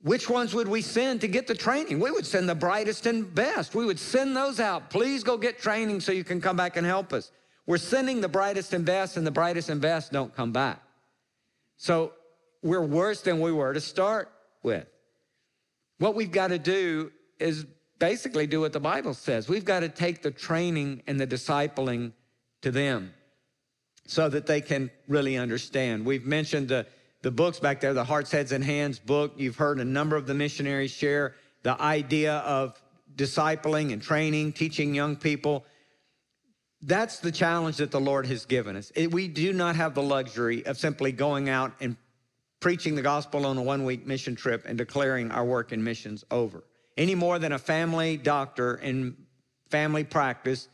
Which 0.00 0.30
ones 0.30 0.54
would 0.54 0.66
we 0.66 0.80
send 0.80 1.20
to 1.20 1.28
get 1.28 1.46
the 1.46 1.54
training? 1.54 2.00
We 2.00 2.10
would 2.10 2.24
send 2.24 2.48
the 2.48 2.54
brightest 2.54 3.04
and 3.04 3.34
best. 3.34 3.74
We 3.74 3.84
would 3.84 3.98
send 3.98 4.34
those 4.34 4.60
out. 4.60 4.88
Please 4.88 5.22
go 5.22 5.36
get 5.36 5.58
training 5.58 6.00
so 6.00 6.12
you 6.12 6.24
can 6.24 6.40
come 6.40 6.56
back 6.56 6.78
and 6.78 6.86
help 6.86 7.12
us. 7.12 7.32
We're 7.66 7.76
sending 7.76 8.22
the 8.22 8.28
brightest 8.28 8.72
and 8.72 8.86
best, 8.86 9.18
and 9.18 9.26
the 9.26 9.30
brightest 9.30 9.68
and 9.68 9.78
best 9.78 10.10
don't 10.10 10.34
come 10.34 10.52
back. 10.52 10.80
So 11.76 12.12
we're 12.62 12.80
worse 12.80 13.20
than 13.20 13.40
we 13.40 13.52
were 13.52 13.74
to 13.74 13.80
start 13.80 14.32
with. 14.62 14.86
What 15.98 16.14
we've 16.14 16.30
got 16.30 16.48
to 16.48 16.58
do 16.58 17.12
is 17.38 17.66
basically 17.98 18.46
do 18.46 18.60
what 18.60 18.72
the 18.72 18.80
Bible 18.80 19.14
says. 19.14 19.48
We've 19.48 19.64
got 19.64 19.80
to 19.80 19.88
take 19.88 20.22
the 20.22 20.30
training 20.30 21.02
and 21.06 21.20
the 21.20 21.26
discipling 21.26 22.12
to 22.62 22.70
them 22.70 23.12
so 24.06 24.28
that 24.28 24.46
they 24.46 24.60
can 24.60 24.90
really 25.06 25.36
understand. 25.36 26.06
We've 26.06 26.24
mentioned 26.24 26.68
the 26.68 26.86
the 27.22 27.30
books 27.30 27.58
back 27.58 27.80
there, 27.80 27.94
the 27.94 28.04
Hearts, 28.04 28.30
Heads, 28.30 28.52
and 28.52 28.62
Hands 28.62 28.98
book. 28.98 29.32
You've 29.36 29.56
heard 29.56 29.80
a 29.80 29.84
number 29.84 30.16
of 30.16 30.26
the 30.26 30.34
missionaries 30.34 30.90
share 30.90 31.34
the 31.62 31.80
idea 31.80 32.36
of 32.38 32.80
discipling 33.16 33.92
and 33.92 34.00
training, 34.00 34.52
teaching 34.52 34.94
young 34.94 35.16
people. 35.16 35.64
That's 36.80 37.18
the 37.18 37.32
challenge 37.32 37.78
that 37.78 37.90
the 37.90 38.00
Lord 38.00 38.26
has 38.26 38.46
given 38.46 38.76
us. 38.76 38.92
we 39.10 39.26
do 39.26 39.52
not 39.52 39.74
have 39.74 39.94
the 39.94 40.02
luxury 40.02 40.64
of 40.64 40.78
simply 40.78 41.10
going 41.10 41.48
out 41.48 41.72
and 41.80 41.96
preaching 42.60 42.94
the 42.94 43.02
gospel 43.02 43.46
on 43.46 43.56
a 43.56 43.62
one 43.62 43.84
week 43.84 44.06
mission 44.06 44.34
trip 44.34 44.64
and 44.66 44.76
declaring 44.76 45.30
our 45.30 45.44
work 45.44 45.72
in 45.72 45.82
missions 45.82 46.24
over. 46.30 46.64
Any 46.96 47.14
more 47.14 47.38
than 47.38 47.52
a 47.52 47.58
family 47.58 48.16
doctor 48.16 48.76
in 48.76 49.16
family 49.70 50.04
practice 50.04 50.68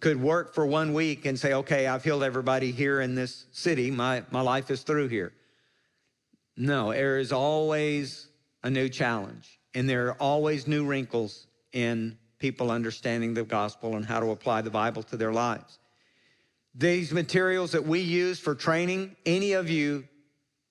could 0.00 0.20
work 0.20 0.54
for 0.54 0.66
one 0.66 0.92
week 0.92 1.24
and 1.24 1.38
say, 1.38 1.54
okay, 1.54 1.86
I've 1.86 2.04
healed 2.04 2.22
everybody 2.22 2.70
here 2.70 3.00
in 3.00 3.14
this 3.14 3.46
city. 3.52 3.90
My, 3.90 4.22
my 4.30 4.40
life 4.40 4.70
is 4.70 4.82
through 4.82 5.08
here. 5.08 5.32
No, 6.56 6.92
there 6.92 7.18
is 7.18 7.32
always 7.32 8.28
a 8.62 8.70
new 8.70 8.88
challenge, 8.88 9.58
and 9.74 9.88
there 9.88 10.08
are 10.08 10.16
always 10.20 10.66
new 10.68 10.84
wrinkles 10.84 11.46
in 11.72 12.16
people 12.38 12.70
understanding 12.70 13.34
the 13.34 13.42
gospel 13.42 13.96
and 13.96 14.04
how 14.04 14.20
to 14.20 14.30
apply 14.30 14.62
the 14.62 14.70
Bible 14.70 15.02
to 15.04 15.16
their 15.16 15.32
lives. 15.32 15.78
These 16.74 17.12
materials 17.12 17.72
that 17.72 17.84
we 17.84 18.00
use 18.00 18.38
for 18.38 18.54
training, 18.54 19.16
any 19.24 19.52
of 19.52 19.68
you 19.70 20.04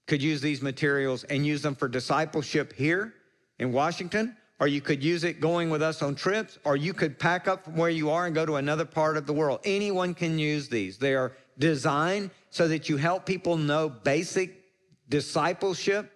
could 0.08 0.22
use 0.22 0.42
these 0.42 0.62
materials 0.62 1.24
and 1.26 1.46
use 1.46 1.62
them 1.62 1.76
for 1.76 1.88
discipleship 1.88 2.74
here 2.74 3.14
in 3.60 3.72
Washington, 3.72 4.36
or 4.60 4.68
you 4.68 4.82
could 4.82 5.04
use 5.04 5.24
it 5.24 5.40
going 5.40 5.70
with 5.70 5.82
us 5.82 6.02
on 6.02 6.16
trips, 6.16 6.58
or 6.64 6.76
you 6.76 6.94
could 6.94 7.18
pack 7.20 7.48
up 7.48 7.64
from 7.64 7.76
where 7.76 7.90
you 7.90 8.10
are 8.10 8.26
and 8.26 8.36
go 8.36 8.46
to 8.46 8.56
another 8.56 8.86
part 8.86 9.18
of 9.18 9.26
the 9.26 9.34
world. 9.34 9.60
Anyone 9.64 10.14
can 10.14 10.38
use 10.38 10.70
these. 10.70 10.98
They 10.98 11.16
are 11.16 11.34
designed 11.58 12.32
so 12.50 12.68
that 12.68 12.90
you 12.90 12.98
help 12.98 13.26
people 13.26 13.58
know 13.58 13.90
basic 13.90 14.64
discipleship, 15.10 16.12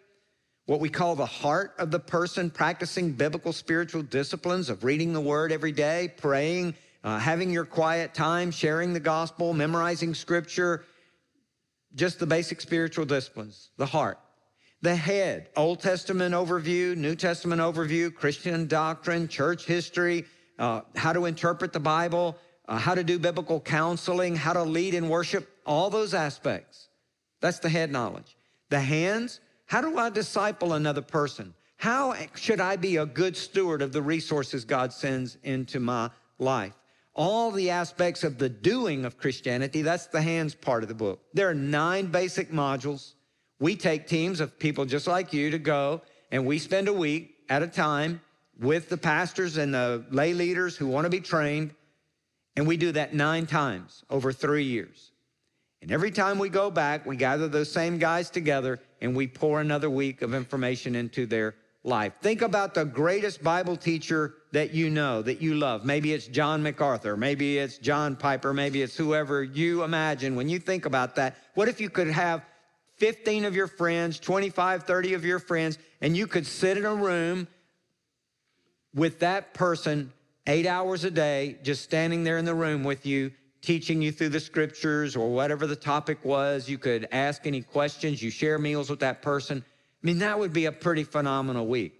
what 0.66 0.80
we 0.80 0.90
call 0.90 1.16
the 1.16 1.26
heart 1.26 1.74
of 1.78 1.92
the 1.92 2.00
person, 2.00 2.50
practicing 2.50 3.14
biblical 3.14 3.54
spiritual 3.54 4.02
disciplines 4.02 4.70
of 4.70 4.84
reading 4.84 5.14
the 5.14 5.22
word 5.22 5.52
every 5.52 5.72
day, 5.72 6.14
praying, 6.18 6.76
uh, 7.04 7.20
having 7.20 7.52
your 7.52 7.66
quiet 7.66 8.14
time, 8.14 8.52
sharing 8.52 8.94
the 8.94 9.00
gospel, 9.00 9.54
memorizing 9.54 10.14
scripture, 10.14 10.84
just 11.98 12.20
the 12.20 12.28
basic 12.28 12.62
spiritual 12.62 13.06
disciplines, 13.06 13.72
the 13.78 13.86
heart. 13.86 14.20
The 14.82 14.96
head, 14.96 15.50
Old 15.58 15.82
Testament 15.82 16.36
overview, 16.36 16.96
New 16.96 17.16
Testament 17.16 17.60
overview, 17.60 18.14
Christian 18.14 18.68
doctrine, 18.68 19.28
church 19.28 19.66
history, 19.66 20.26
uh, 20.60 20.82
how 20.96 21.14
to 21.14 21.26
interpret 21.26 21.74
the 21.74 21.80
Bible, 21.80 22.38
uh, 22.68 22.78
how 22.78 22.94
to 22.94 23.04
do 23.04 23.18
biblical 23.18 23.60
counseling, 23.60 24.36
how 24.36 24.54
to 24.54 24.62
lead 24.62 24.94
in 24.94 25.10
worship, 25.10 25.50
all 25.66 25.90
those 25.90 26.14
aspects. 26.14 26.90
That's 27.42 27.58
the 27.58 27.70
head 27.70 27.92
knowledge. 27.92 28.38
The 28.70 28.80
hands, 28.80 29.40
how 29.66 29.82
do 29.82 29.98
I 29.98 30.12
disciple 30.12 30.74
another 30.74 31.02
person? 31.02 31.56
How 31.78 32.16
should 32.36 32.60
I 32.60 32.76
be 32.76 32.98
a 32.98 33.06
good 33.06 33.36
steward 33.36 33.82
of 33.82 33.94
the 33.94 34.02
resources 34.02 34.64
God 34.64 34.94
sends 34.94 35.38
into 35.44 35.80
my 35.80 36.12
life? 36.38 36.74
All 37.18 37.50
the 37.50 37.72
aspects 37.72 38.24
of 38.24 38.38
the 38.38 38.48
doing 38.48 39.04
of 39.04 39.18
Christianity, 39.18 39.82
that's 39.82 40.06
the 40.06 40.22
hands 40.22 40.54
part 40.54 40.84
of 40.84 40.90
the 40.90 40.96
book. 40.96 41.20
There 41.34 41.50
are 41.50 41.56
nine 41.56 42.08
basic 42.08 42.52
modules. 42.52 43.16
We 43.60 43.76
take 43.76 44.08
teams 44.08 44.40
of 44.40 44.60
people 44.60 44.86
just 44.86 45.08
like 45.08 45.34
you 45.34 45.50
to 45.50 45.58
go, 45.58 46.04
and 46.32 46.46
we 46.46 46.60
spend 46.60 46.88
a 46.88 46.94
week 46.94 47.36
at 47.50 47.64
a 47.64 47.68
time 47.68 48.22
with 48.60 48.88
the 48.88 48.98
pastors 48.98 49.58
and 49.58 49.74
the 49.74 50.06
lay 50.12 50.34
leaders 50.34 50.78
who 50.78 50.86
want 50.86 51.06
to 51.06 51.10
be 51.10 51.20
trained. 51.20 51.74
And 52.56 52.68
we 52.68 52.78
do 52.78 52.92
that 52.92 53.16
nine 53.16 53.48
times 53.48 54.04
over 54.12 54.32
three 54.32 54.64
years. 54.64 55.12
And 55.82 55.92
every 55.92 56.12
time 56.12 56.40
we 56.40 56.50
go 56.50 56.70
back, 56.70 57.06
we 57.06 57.16
gather 57.16 57.48
those 57.48 57.72
same 57.72 57.98
guys 57.98 58.30
together 58.30 58.80
and 59.02 59.16
we 59.16 59.28
pour 59.28 59.62
another 59.62 59.90
week 59.90 60.22
of 60.22 60.34
information 60.34 60.96
into 60.96 61.26
their 61.26 61.56
life. 61.88 62.14
Think 62.22 62.42
about 62.42 62.74
the 62.74 62.86
greatest 62.86 63.42
Bible 63.42 63.78
teacher 63.78 64.36
that 64.52 64.74
you 64.74 64.90
know, 64.90 65.22
that 65.22 65.42
you 65.42 65.56
love. 65.56 65.86
Maybe 65.86 66.14
it's 66.14 66.28
John 66.28 66.62
MacArthur, 66.62 67.16
maybe 67.18 67.58
it's 67.58 67.78
John 67.78 68.16
Piper, 68.16 68.54
maybe 68.54 68.82
it's 68.82 68.96
whoever 68.96 69.44
you 69.44 69.84
imagine. 69.84 70.36
When 70.36 70.50
you 70.50 70.60
think 70.60 70.86
about 70.86 71.16
that, 71.16 71.38
what 71.56 71.68
if 71.68 71.80
you 71.80 71.90
could 71.90 72.10
have 72.10 72.44
15 72.98 73.46
of 73.46 73.56
your 73.56 73.68
friends, 73.68 74.20
25, 74.20 74.84
30 74.84 75.14
of 75.14 75.24
your 75.24 75.40
friends, 75.40 75.78
and 76.02 76.18
you 76.18 76.28
could 76.28 76.46
sit 76.46 76.78
in 76.78 76.86
a 76.86 76.94
room 76.94 77.48
with 78.94 79.20
that 79.20 79.54
person 79.54 80.12
eight 80.48 80.66
hours 80.66 81.04
a 81.04 81.12
day, 81.12 81.58
just 81.64 81.84
standing 81.84 82.24
there 82.24 82.38
in 82.38 82.46
the 82.46 82.56
room 82.56 82.84
with 82.84 83.06
you, 83.06 83.32
teaching 83.62 84.02
you 84.02 84.12
through 84.12 84.30
the 84.30 84.40
scriptures 84.40 85.16
or 85.16 85.30
whatever 85.30 85.68
the 85.68 85.76
topic 85.76 86.24
was. 86.24 86.70
You 86.70 86.78
could 86.78 87.08
ask 87.12 87.46
any 87.46 87.62
questions. 87.62 88.22
You 88.22 88.32
share 88.32 88.58
meals 88.58 88.90
with 88.90 89.00
that 89.02 89.22
person. 89.22 89.64
I 90.04 90.08
mean, 90.08 90.20
that 90.20 90.38
would 90.40 90.54
be 90.54 90.66
a 90.66 90.72
pretty 90.72 91.04
phenomenal 91.04 91.66
week. 91.68 91.94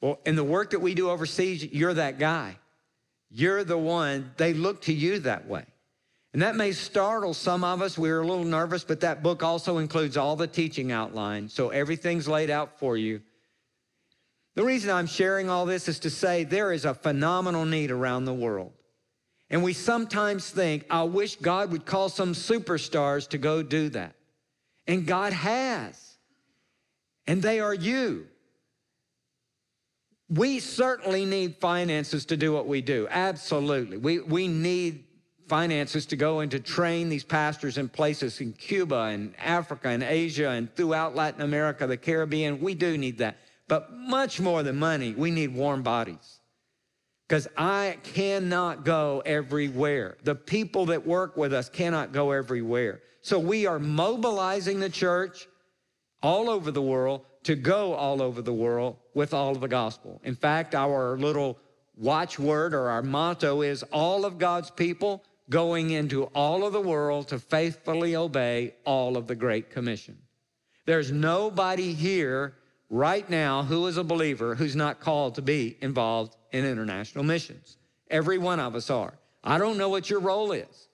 Well, 0.00 0.20
in 0.26 0.36
the 0.36 0.44
work 0.44 0.70
that 0.70 0.80
we 0.80 0.94
do 0.94 1.08
overseas, 1.08 1.64
you're 1.64 1.94
that 1.94 2.18
guy. 2.18 2.58
You're 3.30 3.64
the 3.64 3.78
one, 3.78 4.32
they 4.36 4.52
look 4.52 4.82
to 4.82 4.92
you 4.92 5.18
that 5.20 5.48
way. 5.48 5.64
And 6.34 6.42
that 6.42 6.56
may 6.56 6.72
startle 6.72 7.32
some 7.32 7.64
of 7.64 7.80
us. 7.80 7.96
We 7.96 8.10
are 8.10 8.20
a 8.20 8.26
little 8.26 8.44
nervous, 8.44 8.84
but 8.84 9.00
that 9.00 9.22
book 9.22 9.42
also 9.42 9.78
includes 9.78 10.16
all 10.16 10.36
the 10.36 10.46
teaching 10.46 10.92
outline. 10.92 11.48
So 11.48 11.70
everything's 11.70 12.28
laid 12.28 12.50
out 12.50 12.78
for 12.78 12.96
you. 12.96 13.22
The 14.56 14.64
reason 14.64 14.90
I'm 14.90 15.06
sharing 15.06 15.48
all 15.48 15.64
this 15.64 15.88
is 15.88 16.00
to 16.00 16.10
say 16.10 16.44
there 16.44 16.72
is 16.72 16.84
a 16.84 16.94
phenomenal 16.94 17.64
need 17.64 17.90
around 17.90 18.24
the 18.24 18.34
world. 18.34 18.72
And 19.50 19.62
we 19.62 19.72
sometimes 19.72 20.50
think, 20.50 20.84
I 20.90 21.04
wish 21.04 21.36
God 21.36 21.72
would 21.72 21.86
call 21.86 22.08
some 22.08 22.34
superstars 22.34 23.28
to 23.28 23.38
go 23.38 23.62
do 23.62 23.88
that. 23.90 24.14
And 24.86 25.06
God 25.06 25.32
has. 25.32 26.13
And 27.26 27.42
they 27.42 27.60
are 27.60 27.74
you. 27.74 28.26
We 30.28 30.58
certainly 30.58 31.24
need 31.24 31.56
finances 31.56 32.24
to 32.26 32.36
do 32.36 32.52
what 32.52 32.66
we 32.66 32.80
do. 32.80 33.06
Absolutely. 33.10 33.98
We, 33.98 34.20
we 34.20 34.48
need 34.48 35.04
finances 35.46 36.06
to 36.06 36.16
go 36.16 36.40
and 36.40 36.50
to 36.50 36.60
train 36.60 37.08
these 37.08 37.24
pastors 37.24 37.76
in 37.76 37.88
places 37.88 38.40
in 38.40 38.52
Cuba 38.54 39.10
and 39.12 39.34
Africa 39.38 39.88
and 39.88 40.02
Asia 40.02 40.50
and 40.50 40.74
throughout 40.74 41.14
Latin 41.14 41.42
America, 41.42 41.86
the 41.86 41.96
Caribbean. 41.96 42.60
We 42.60 42.74
do 42.74 42.96
need 42.96 43.18
that. 43.18 43.36
But 43.68 43.92
much 43.92 44.40
more 44.40 44.62
than 44.62 44.76
money, 44.76 45.14
we 45.14 45.30
need 45.30 45.54
warm 45.54 45.82
bodies. 45.82 46.40
Because 47.28 47.48
I 47.56 47.98
cannot 48.02 48.84
go 48.84 49.22
everywhere. 49.24 50.18
The 50.24 50.34
people 50.34 50.86
that 50.86 51.06
work 51.06 51.36
with 51.36 51.54
us 51.54 51.68
cannot 51.68 52.12
go 52.12 52.32
everywhere. 52.32 53.00
So 53.22 53.38
we 53.38 53.66
are 53.66 53.78
mobilizing 53.78 54.80
the 54.80 54.90
church 54.90 55.48
all 56.24 56.48
over 56.48 56.70
the 56.70 56.80
world 56.80 57.20
to 57.42 57.54
go 57.54 57.92
all 57.92 58.22
over 58.22 58.40
the 58.40 58.52
world 58.52 58.96
with 59.12 59.34
all 59.34 59.52
of 59.52 59.60
the 59.60 59.68
gospel. 59.68 60.22
In 60.24 60.34
fact, 60.34 60.74
our 60.74 61.18
little 61.18 61.58
watchword 61.98 62.72
or 62.72 62.88
our 62.88 63.02
motto 63.02 63.60
is 63.60 63.82
all 63.92 64.24
of 64.24 64.38
God's 64.38 64.70
people 64.70 65.22
going 65.50 65.90
into 65.90 66.24
all 66.34 66.66
of 66.66 66.72
the 66.72 66.80
world 66.80 67.28
to 67.28 67.38
faithfully 67.38 68.16
obey 68.16 68.72
all 68.86 69.18
of 69.18 69.26
the 69.26 69.34
Great 69.34 69.70
Commission. 69.70 70.16
There's 70.86 71.12
nobody 71.12 71.92
here 71.92 72.54
right 72.88 73.28
now 73.28 73.62
who 73.62 73.86
is 73.86 73.98
a 73.98 74.04
believer 74.04 74.54
who's 74.54 74.74
not 74.74 75.00
called 75.00 75.34
to 75.34 75.42
be 75.42 75.76
involved 75.82 76.36
in 76.52 76.64
international 76.64 77.24
missions. 77.24 77.76
Every 78.08 78.38
one 78.38 78.60
of 78.60 78.74
us 78.74 78.88
are. 78.88 79.12
I 79.42 79.58
don't 79.58 79.76
know 79.76 79.90
what 79.90 80.08
your 80.08 80.20
role 80.20 80.52
is, 80.52 80.88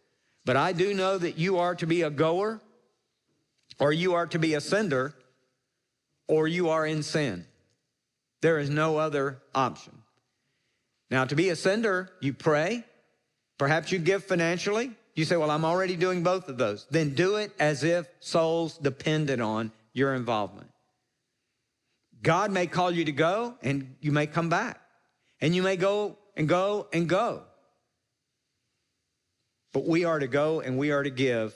but 0.44 0.56
I 0.56 0.72
do 0.72 0.92
know 0.92 1.18
that 1.18 1.38
you 1.38 1.58
are 1.58 1.76
to 1.76 1.86
be 1.86 2.02
a 2.02 2.10
goer, 2.10 2.60
or 3.78 3.92
you 3.92 4.14
are 4.14 4.26
to 4.26 4.38
be 4.38 4.54
a 4.54 4.60
sender, 4.60 5.14
or 6.30 6.46
you 6.46 6.68
are 6.68 6.86
in 6.86 7.02
sin. 7.02 7.44
There 8.40 8.60
is 8.60 8.70
no 8.70 8.98
other 8.98 9.42
option. 9.52 9.92
Now, 11.10 11.24
to 11.24 11.34
be 11.34 11.48
a 11.48 11.56
sender, 11.56 12.08
you 12.20 12.32
pray. 12.32 12.84
Perhaps 13.58 13.90
you 13.90 13.98
give 13.98 14.22
financially. 14.24 14.92
You 15.16 15.24
say, 15.24 15.36
Well, 15.36 15.50
I'm 15.50 15.64
already 15.64 15.96
doing 15.96 16.22
both 16.22 16.48
of 16.48 16.56
those. 16.56 16.86
Then 16.88 17.14
do 17.14 17.34
it 17.34 17.52
as 17.58 17.82
if 17.82 18.06
souls 18.20 18.78
depended 18.78 19.40
on 19.40 19.72
your 19.92 20.14
involvement. 20.14 20.70
God 22.22 22.52
may 22.52 22.68
call 22.68 22.92
you 22.92 23.04
to 23.06 23.12
go 23.12 23.56
and 23.62 23.96
you 24.00 24.12
may 24.12 24.28
come 24.28 24.48
back. 24.48 24.80
And 25.40 25.54
you 25.54 25.62
may 25.62 25.76
go 25.76 26.16
and 26.36 26.48
go 26.48 26.86
and 26.92 27.08
go. 27.08 27.42
But 29.72 29.84
we 29.84 30.04
are 30.04 30.18
to 30.18 30.28
go 30.28 30.60
and 30.60 30.78
we 30.78 30.92
are 30.92 31.02
to 31.02 31.10
give. 31.10 31.54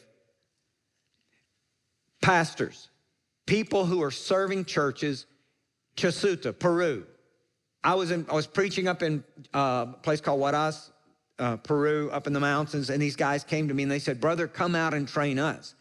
Pastors, 2.21 2.89
people 3.47 3.87
who 3.87 4.03
are 4.03 4.11
serving 4.11 4.65
churches, 4.65 5.27
Chasuta, 5.97 6.59
Peru. 6.59 7.07
I 7.83 7.95
was 7.95 8.11
in, 8.11 8.27
I 8.31 8.35
was 8.35 8.47
preaching 8.47 8.89
up 8.89 9.03
in 9.03 9.23
uh, 9.53 9.87
a 9.89 9.99
place 10.03 10.21
called 10.21 10.41
Huaraz, 10.41 10.91
uh, 11.39 11.57
Peru, 11.59 12.11
up 12.11 12.27
in 12.27 12.33
the 12.33 12.41
mountains, 12.41 12.91
and 12.91 13.03
these 13.03 13.17
guys 13.17 13.45
came 13.45 13.69
to 13.69 13.75
me 13.75 13.83
and 13.83 13.93
they 13.93 13.99
said, 13.99 14.21
"Brother, 14.21 14.49
come 14.49 14.75
out 14.75 14.95
and 14.95 15.07
train 15.07 15.39
us." 15.39 15.75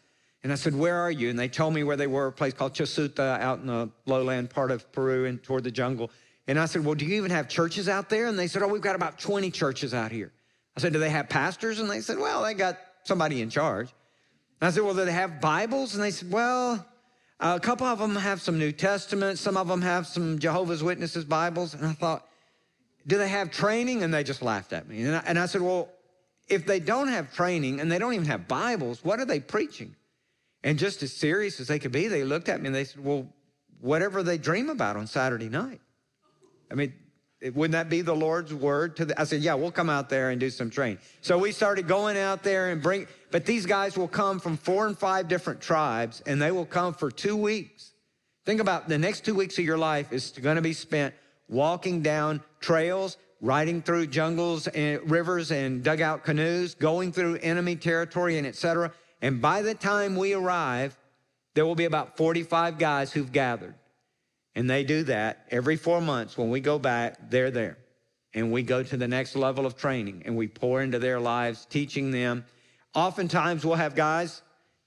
And 0.44 0.52
I 0.52 0.56
said, 0.56 0.76
Where 0.76 0.96
are 0.96 1.10
you? 1.10 1.30
And 1.30 1.38
they 1.38 1.48
told 1.48 1.72
me 1.72 1.82
where 1.82 1.96
they 1.96 2.06
were, 2.06 2.26
a 2.26 2.32
place 2.32 2.52
called 2.52 2.74
Chasuta 2.74 3.40
out 3.40 3.60
in 3.60 3.66
the 3.66 3.88
lowland 4.04 4.50
part 4.50 4.70
of 4.70 4.92
Peru 4.92 5.24
and 5.24 5.42
toward 5.42 5.64
the 5.64 5.70
jungle. 5.70 6.10
And 6.46 6.58
I 6.58 6.66
said, 6.66 6.84
Well, 6.84 6.94
do 6.94 7.06
you 7.06 7.16
even 7.16 7.30
have 7.30 7.48
churches 7.48 7.88
out 7.88 8.10
there? 8.10 8.26
And 8.26 8.38
they 8.38 8.46
said, 8.46 8.62
Oh, 8.62 8.68
we've 8.68 8.82
got 8.82 8.94
about 8.94 9.18
20 9.18 9.50
churches 9.50 9.94
out 9.94 10.12
here. 10.12 10.32
I 10.76 10.80
said, 10.80 10.92
Do 10.92 10.98
they 10.98 11.08
have 11.08 11.30
pastors? 11.30 11.80
And 11.80 11.90
they 11.90 12.02
said, 12.02 12.18
Well, 12.18 12.42
they 12.42 12.52
got 12.52 12.78
somebody 13.04 13.40
in 13.40 13.48
charge. 13.48 13.88
And 14.60 14.68
I 14.68 14.70
said, 14.70 14.82
Well, 14.82 14.94
do 14.94 15.06
they 15.06 15.12
have 15.12 15.40
Bibles? 15.40 15.94
And 15.94 16.04
they 16.04 16.10
said, 16.10 16.30
Well, 16.30 16.86
a 17.40 17.60
couple 17.60 17.86
of 17.86 17.98
them 17.98 18.16
have 18.16 18.40
some 18.40 18.58
New 18.58 18.72
Testament, 18.72 19.38
some 19.38 19.56
of 19.56 19.68
them 19.68 19.82
have 19.82 20.06
some 20.06 20.38
Jehovah's 20.38 20.82
Witnesses 20.82 21.24
Bibles. 21.24 21.74
And 21.74 21.86
I 21.86 21.92
thought, 21.92 22.26
Do 23.06 23.18
they 23.18 23.28
have 23.28 23.50
training? 23.50 24.02
And 24.02 24.12
they 24.12 24.24
just 24.24 24.42
laughed 24.42 24.72
at 24.72 24.88
me. 24.88 25.02
And 25.02 25.16
I, 25.16 25.22
and 25.26 25.38
I 25.38 25.46
said, 25.46 25.62
Well, 25.62 25.88
if 26.48 26.66
they 26.66 26.80
don't 26.80 27.08
have 27.08 27.34
training 27.34 27.80
and 27.80 27.90
they 27.90 27.98
don't 27.98 28.14
even 28.14 28.26
have 28.26 28.46
Bibles, 28.46 29.04
what 29.04 29.20
are 29.20 29.24
they 29.24 29.40
preaching? 29.40 29.96
And 30.62 30.78
just 30.78 31.02
as 31.02 31.12
serious 31.12 31.60
as 31.60 31.68
they 31.68 31.78
could 31.78 31.92
be, 31.92 32.08
they 32.08 32.24
looked 32.24 32.48
at 32.48 32.60
me 32.60 32.66
and 32.66 32.74
they 32.74 32.84
said, 32.84 33.04
Well, 33.04 33.26
whatever 33.80 34.22
they 34.22 34.38
dream 34.38 34.70
about 34.70 34.96
on 34.96 35.06
Saturday 35.06 35.48
night. 35.48 35.80
I 36.70 36.74
mean, 36.74 36.94
wouldn't 37.52 37.72
that 37.72 37.90
be 37.90 38.00
the 38.00 38.14
Lord's 38.14 38.54
word 38.54 38.96
to 38.96 39.04
the, 39.04 39.20
I 39.20 39.24
said, 39.24 39.42
yeah, 39.42 39.54
we'll 39.54 39.70
come 39.70 39.90
out 39.90 40.08
there 40.08 40.30
and 40.30 40.40
do 40.40 40.48
some 40.48 40.70
training. 40.70 40.98
So 41.20 41.36
we 41.36 41.52
started 41.52 41.86
going 41.86 42.16
out 42.16 42.42
there 42.42 42.70
and 42.70 42.82
bring, 42.82 43.06
but 43.30 43.44
these 43.44 43.66
guys 43.66 43.98
will 43.98 44.08
come 44.08 44.40
from 44.40 44.56
four 44.56 44.86
and 44.86 44.96
five 44.96 45.28
different 45.28 45.60
tribes 45.60 46.22
and 46.26 46.40
they 46.40 46.50
will 46.50 46.64
come 46.64 46.94
for 46.94 47.10
two 47.10 47.36
weeks. 47.36 47.92
Think 48.46 48.60
about 48.60 48.88
the 48.88 48.98
next 48.98 49.24
two 49.24 49.34
weeks 49.34 49.58
of 49.58 49.64
your 49.64 49.78
life 49.78 50.12
is 50.12 50.30
going 50.30 50.56
to 50.56 50.62
be 50.62 50.72
spent 50.72 51.14
walking 51.48 52.02
down 52.02 52.42
trails, 52.60 53.18
riding 53.40 53.82
through 53.82 54.06
jungles 54.06 54.66
and 54.68 55.10
rivers 55.10 55.50
and 55.50 55.82
dugout 55.82 56.24
canoes, 56.24 56.74
going 56.74 57.12
through 57.12 57.36
enemy 57.36 57.76
territory 57.76 58.38
and 58.38 58.46
etc. 58.46 58.92
And 59.20 59.40
by 59.42 59.62
the 59.62 59.74
time 59.74 60.16
we 60.16 60.32
arrive, 60.32 60.96
there 61.54 61.64
will 61.64 61.74
be 61.74 61.84
about 61.84 62.16
45 62.16 62.78
guys 62.78 63.12
who've 63.12 63.32
gathered. 63.32 63.74
And 64.54 64.68
they 64.70 64.84
do 64.84 65.02
that 65.04 65.46
every 65.50 65.76
four 65.76 66.00
months. 66.00 66.38
When 66.38 66.50
we 66.50 66.60
go 66.60 66.78
back, 66.78 67.30
they're 67.30 67.50
there. 67.50 67.78
And 68.34 68.52
we 68.52 68.62
go 68.62 68.82
to 68.82 68.96
the 68.96 69.08
next 69.08 69.36
level 69.36 69.66
of 69.66 69.76
training 69.76 70.22
and 70.26 70.36
we 70.36 70.48
pour 70.48 70.82
into 70.82 70.98
their 70.98 71.20
lives, 71.20 71.66
teaching 71.66 72.10
them. 72.10 72.44
Oftentimes, 72.94 73.64
we'll 73.64 73.76
have 73.76 73.94
guys 73.94 74.42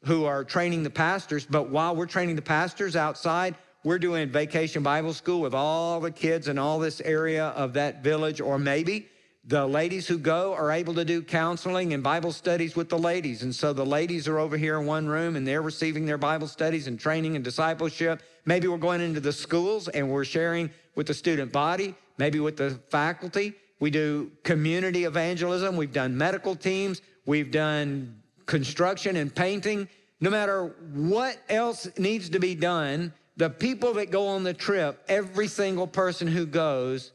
who 0.06 0.26
are 0.26 0.44
training 0.44 0.84
the 0.84 0.90
pastors, 0.90 1.46
but 1.46 1.70
while 1.70 1.96
we're 1.96 2.06
training 2.06 2.36
the 2.36 2.42
pastors 2.42 2.96
outside, 2.96 3.56
we're 3.84 4.00
doing 4.00 4.30
vacation 4.30 4.84
Bible 4.84 5.14
school 5.14 5.42
with 5.42 5.54
all 5.54 6.00
the 6.00 6.12
kids 6.12 6.48
in 6.48 6.58
all 6.58 6.80
this 6.80 7.02
area 7.02 7.48
of 7.48 7.74
that 7.74 8.04
village, 8.04 8.42
or 8.42 8.60
maybe 8.60 9.08
the 9.48 9.66
ladies 9.66 10.08
who 10.08 10.18
go 10.18 10.54
are 10.54 10.72
able 10.72 10.94
to 10.94 11.06
do 11.06 11.22
counseling 11.22 11.94
and 11.94 12.04
Bible 12.04 12.34
studies 12.34 12.76
with 12.76 12.90
the 12.90 12.98
ladies. 12.98 13.44
And 13.44 13.56
so 13.56 13.72
the 13.72 13.86
ladies 13.86 14.28
are 14.28 14.40
over 14.40 14.58
here 14.58 14.78
in 14.78 14.86
one 14.86 15.08
room 15.08 15.38
and 15.38 15.48
they're 15.48 15.62
receiving 15.62 16.06
their 16.06 16.18
Bible 16.18 16.48
studies 16.48 16.88
and 16.88 17.00
training 17.00 17.38
and 17.38 17.46
discipleship. 17.46 18.22
Maybe 18.48 18.70
we're 18.70 18.78
going 18.78 19.02
into 19.02 19.20
the 19.20 19.34
schools 19.34 19.90
and 19.90 20.10
we're 20.10 20.24
sharing 20.24 20.72
with 20.96 21.08
the 21.08 21.14
student 21.14 21.52
body, 21.52 21.94
maybe 22.18 22.40
with 22.40 22.56
the 22.56 22.80
faculty. 22.90 23.54
We 23.82 23.92
do 23.92 24.32
community 24.44 25.04
evangelism. 25.04 25.76
We've 25.76 25.92
done 25.92 26.18
medical 26.18 26.56
teams. 26.56 27.02
We've 27.26 27.52
done 27.52 28.22
construction 28.46 29.18
and 29.18 29.36
painting. 29.36 29.90
No 30.22 30.30
matter 30.30 30.74
what 30.94 31.38
else 31.50 31.90
needs 31.98 32.30
to 32.30 32.40
be 32.40 32.56
done, 32.56 33.14
the 33.36 33.50
people 33.50 33.94
that 33.96 34.12
go 34.12 34.28
on 34.30 34.44
the 34.44 34.54
trip, 34.54 35.04
every 35.10 35.48
single 35.48 35.86
person 35.86 36.26
who 36.26 36.46
goes 36.46 37.12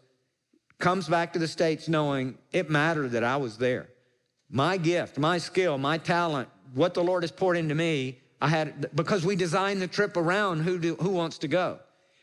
comes 0.79 1.09
back 1.09 1.33
to 1.33 1.39
the 1.39 1.49
States 1.49 1.89
knowing 1.89 2.37
it 2.53 2.69
mattered 2.69 3.13
that 3.13 3.25
I 3.25 3.39
was 3.39 3.57
there. 3.57 3.89
My 4.51 4.77
gift, 4.77 5.19
my 5.19 5.39
skill, 5.39 5.79
my 5.79 5.97
talent, 5.97 6.51
what 6.75 6.93
the 6.93 7.03
Lord 7.03 7.23
has 7.23 7.33
poured 7.33 7.57
into 7.57 7.75
me, 7.75 8.21
I 8.43 8.49
had 8.49 8.95
because 8.95 9.25
we 9.25 9.37
designed 9.37 9.81
the 9.81 9.87
trip 9.87 10.17
around 10.17 10.61
who 10.63 10.79
do, 10.79 10.97
who 10.97 11.11
wants 11.11 11.39
to 11.39 11.49
go. 11.49 11.79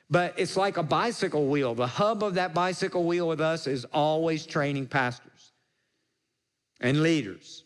But 0.09 0.33
it's 0.37 0.57
like 0.57 0.77
a 0.77 0.83
bicycle 0.83 1.47
wheel. 1.47 1.73
The 1.73 1.87
hub 1.87 2.23
of 2.23 2.33
that 2.33 2.53
bicycle 2.53 3.05
wheel 3.05 3.27
with 3.27 3.39
us 3.39 3.67
is 3.67 3.85
always 3.85 4.45
training 4.45 4.87
pastors 4.87 5.53
and 6.81 7.01
leaders. 7.01 7.63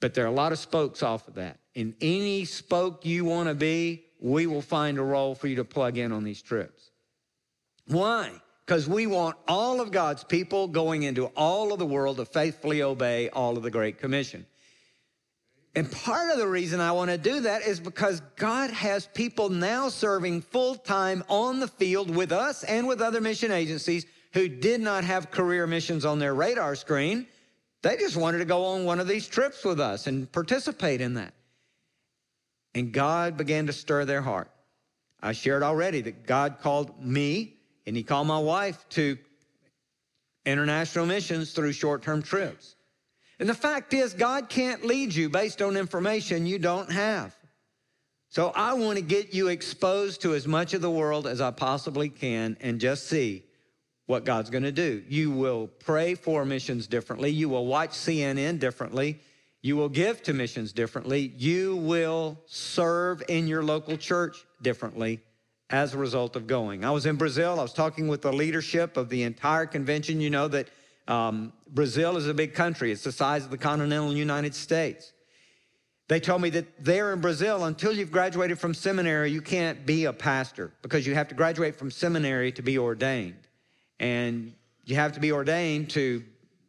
But 0.00 0.14
there 0.14 0.24
are 0.24 0.28
a 0.28 0.32
lot 0.32 0.52
of 0.52 0.58
spokes 0.58 1.02
off 1.02 1.26
of 1.26 1.34
that. 1.34 1.58
In 1.74 1.94
any 2.00 2.44
spoke 2.44 3.04
you 3.04 3.24
want 3.24 3.48
to 3.48 3.54
be, 3.54 4.04
we 4.20 4.46
will 4.46 4.62
find 4.62 4.98
a 4.98 5.02
role 5.02 5.34
for 5.34 5.48
you 5.48 5.56
to 5.56 5.64
plug 5.64 5.98
in 5.98 6.12
on 6.12 6.22
these 6.22 6.40
trips. 6.40 6.90
Why? 7.88 8.30
because 8.66 8.88
we 8.88 9.06
want 9.06 9.36
all 9.46 9.80
of 9.80 9.92
God's 9.92 10.24
people 10.24 10.66
going 10.66 11.04
into 11.04 11.26
all 11.36 11.72
of 11.72 11.78
the 11.78 11.86
world 11.86 12.16
to 12.16 12.24
faithfully 12.24 12.82
obey 12.82 13.28
all 13.30 13.56
of 13.56 13.62
the 13.62 13.70
Great 13.70 13.98
Commission. 13.98 14.44
And 15.76 15.92
part 15.92 16.30
of 16.30 16.38
the 16.38 16.48
reason 16.48 16.80
I 16.80 16.92
want 16.92 17.10
to 17.10 17.18
do 17.18 17.40
that 17.40 17.60
is 17.60 17.80
because 17.80 18.22
God 18.36 18.70
has 18.70 19.08
people 19.08 19.50
now 19.50 19.90
serving 19.90 20.40
full 20.40 20.74
time 20.74 21.22
on 21.28 21.60
the 21.60 21.68
field 21.68 22.08
with 22.08 22.32
us 22.32 22.64
and 22.64 22.88
with 22.88 23.02
other 23.02 23.20
mission 23.20 23.52
agencies 23.52 24.06
who 24.32 24.48
did 24.48 24.80
not 24.80 25.04
have 25.04 25.30
career 25.30 25.66
missions 25.66 26.06
on 26.06 26.18
their 26.18 26.34
radar 26.34 26.76
screen. 26.76 27.26
They 27.82 27.98
just 27.98 28.16
wanted 28.16 28.38
to 28.38 28.46
go 28.46 28.64
on 28.64 28.86
one 28.86 29.00
of 29.00 29.06
these 29.06 29.28
trips 29.28 29.64
with 29.64 29.78
us 29.78 30.06
and 30.06 30.32
participate 30.32 31.02
in 31.02 31.12
that. 31.14 31.34
And 32.74 32.90
God 32.90 33.36
began 33.36 33.66
to 33.66 33.72
stir 33.74 34.06
their 34.06 34.22
heart. 34.22 34.50
I 35.22 35.32
shared 35.32 35.62
already 35.62 36.00
that 36.00 36.26
God 36.26 36.56
called 36.62 37.04
me 37.04 37.54
and 37.86 37.94
he 37.94 38.02
called 38.02 38.26
my 38.26 38.38
wife 38.38 38.88
to 38.90 39.18
international 40.46 41.04
missions 41.04 41.52
through 41.52 41.72
short 41.72 42.02
term 42.02 42.22
trips. 42.22 42.75
And 43.38 43.48
the 43.48 43.54
fact 43.54 43.92
is, 43.92 44.14
God 44.14 44.48
can't 44.48 44.84
lead 44.84 45.14
you 45.14 45.28
based 45.28 45.60
on 45.60 45.76
information 45.76 46.46
you 46.46 46.58
don't 46.58 46.90
have. 46.90 47.34
So 48.28 48.52
I 48.54 48.74
want 48.74 48.98
to 48.98 49.04
get 49.04 49.34
you 49.34 49.48
exposed 49.48 50.22
to 50.22 50.34
as 50.34 50.46
much 50.46 50.74
of 50.74 50.82
the 50.82 50.90
world 50.90 51.26
as 51.26 51.40
I 51.40 51.50
possibly 51.50 52.08
can 52.08 52.56
and 52.60 52.80
just 52.80 53.06
see 53.06 53.44
what 54.06 54.24
God's 54.24 54.50
going 54.50 54.64
to 54.64 54.72
do. 54.72 55.02
You 55.08 55.30
will 55.30 55.68
pray 55.68 56.14
for 56.14 56.44
missions 56.44 56.86
differently. 56.86 57.30
You 57.30 57.48
will 57.48 57.66
watch 57.66 57.90
CNN 57.90 58.58
differently. 58.58 59.20
You 59.62 59.76
will 59.76 59.88
give 59.88 60.22
to 60.24 60.32
missions 60.32 60.72
differently. 60.72 61.32
You 61.36 61.76
will 61.76 62.38
serve 62.46 63.22
in 63.28 63.48
your 63.48 63.62
local 63.62 63.96
church 63.96 64.44
differently 64.62 65.20
as 65.70 65.94
a 65.94 65.98
result 65.98 66.36
of 66.36 66.46
going. 66.46 66.84
I 66.84 66.92
was 66.92 67.06
in 67.06 67.16
Brazil. 67.16 67.58
I 67.58 67.62
was 67.62 67.72
talking 67.72 68.06
with 68.06 68.22
the 68.22 68.32
leadership 68.32 68.96
of 68.96 69.08
the 69.08 69.24
entire 69.24 69.66
convention. 69.66 70.20
You 70.20 70.30
know 70.30 70.46
that 70.48 70.68
Um, 71.08 71.52
Brazil 71.68 72.16
is 72.16 72.26
a 72.26 72.34
big 72.34 72.54
country, 72.54 72.90
it's 72.90 73.04
the 73.04 73.12
size 73.12 73.44
of 73.44 73.50
the 73.50 73.58
continental 73.58 74.12
United 74.12 74.54
States. 74.54 75.12
They 76.08 76.20
told 76.20 76.40
me 76.40 76.50
that 76.50 76.84
there 76.84 77.12
in 77.12 77.20
Brazil, 77.20 77.64
until 77.64 77.92
you've 77.92 78.12
graduated 78.12 78.58
from 78.58 78.74
seminary, 78.74 79.32
you 79.32 79.42
can't 79.42 79.84
be 79.84 80.04
a 80.04 80.12
pastor 80.12 80.72
because 80.82 81.04
you 81.06 81.14
have 81.14 81.28
to 81.28 81.34
graduate 81.34 81.74
from 81.74 81.90
seminary 81.90 82.52
to 82.52 82.62
be 82.62 82.78
ordained. 82.78 83.48
And 83.98 84.54
you 84.84 84.94
have 84.94 85.12
to 85.12 85.20
be 85.20 85.32
ordained 85.32 85.90
to 85.90 86.22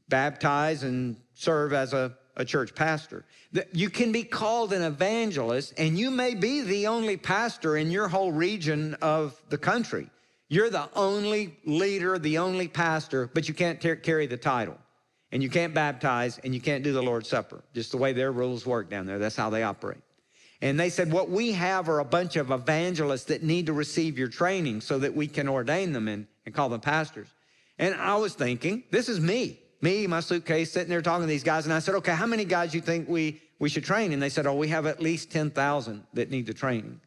baptize 0.09 0.81
and 0.81 1.17
serve 1.35 1.71
as 1.71 1.93
a, 1.93 2.17
a 2.35 2.43
church 2.43 2.73
pastor. 2.73 3.25
You 3.73 3.91
can 3.91 4.11
be 4.11 4.23
called 4.23 4.73
an 4.73 4.81
evangelist, 4.81 5.73
and 5.77 5.99
you 5.99 6.09
may 6.09 6.33
be 6.33 6.61
the 6.61 6.87
only 6.87 7.15
pastor 7.15 7.77
in 7.77 7.91
your 7.91 8.07
whole 8.07 8.31
region 8.31 8.95
of 9.01 9.39
the 9.49 9.57
country. 9.57 10.09
You're 10.49 10.69
the 10.69 10.89
only 10.95 11.57
leader, 11.65 12.17
the 12.17 12.37
only 12.37 12.67
pastor, 12.67 13.29
but 13.33 13.47
you 13.47 13.53
can't 13.53 13.79
carry 13.79 14.27
the 14.27 14.37
title 14.37 14.77
and 15.31 15.43
you 15.43 15.49
can't 15.49 15.73
baptize 15.73 16.39
and 16.43 16.53
you 16.53 16.61
can't 16.61 16.83
do 16.83 16.93
the 16.93 17.03
Lord's 17.03 17.27
Supper, 17.27 17.63
just 17.73 17.91
the 17.91 17.97
way 17.97 18.13
their 18.13 18.31
rules 18.31 18.65
work 18.65 18.89
down 18.89 19.05
there. 19.05 19.19
That's 19.19 19.35
how 19.35 19.49
they 19.49 19.63
operate. 19.63 19.99
And 20.61 20.79
they 20.79 20.89
said, 20.89 21.11
What 21.11 21.29
we 21.29 21.51
have 21.51 21.89
are 21.89 21.99
a 21.99 22.05
bunch 22.05 22.35
of 22.35 22.51
evangelists 22.51 23.25
that 23.25 23.43
need 23.43 23.65
to 23.67 23.73
receive 23.73 24.17
your 24.17 24.29
training 24.29 24.81
so 24.81 24.97
that 24.99 25.15
we 25.15 25.27
can 25.27 25.47
ordain 25.47 25.91
them 25.91 26.07
and, 26.07 26.27
and 26.45 26.55
call 26.55 26.69
them 26.69 26.81
pastors. 26.81 27.27
And 27.77 27.93
I 27.95 28.15
was 28.15 28.33
thinking, 28.33 28.83
This 28.89 29.09
is 29.09 29.19
me, 29.19 29.59
me, 29.81 30.07
my 30.07 30.21
suitcase, 30.21 30.71
sitting 30.71 30.89
there 30.89 31.01
talking 31.01 31.23
to 31.23 31.27
these 31.27 31.43
guys. 31.43 31.65
And 31.65 31.73
I 31.73 31.79
said, 31.79 31.95
Okay, 31.95 32.13
how 32.13 32.25
many 32.25 32.45
guys 32.45 32.73
you 32.73 32.81
think 32.81 33.07
we, 33.07 33.41
we 33.59 33.69
should 33.69 33.83
train? 33.83 34.13
And 34.13 34.21
they 34.21 34.29
said, 34.29 34.47
Oh, 34.47 34.55
we 34.55 34.69
have 34.69 34.85
at 34.85 35.01
least 35.01 35.29
10,000 35.31 36.03
that 36.13 36.31
need 36.31 36.47
the 36.47 36.53
training. 36.53 37.01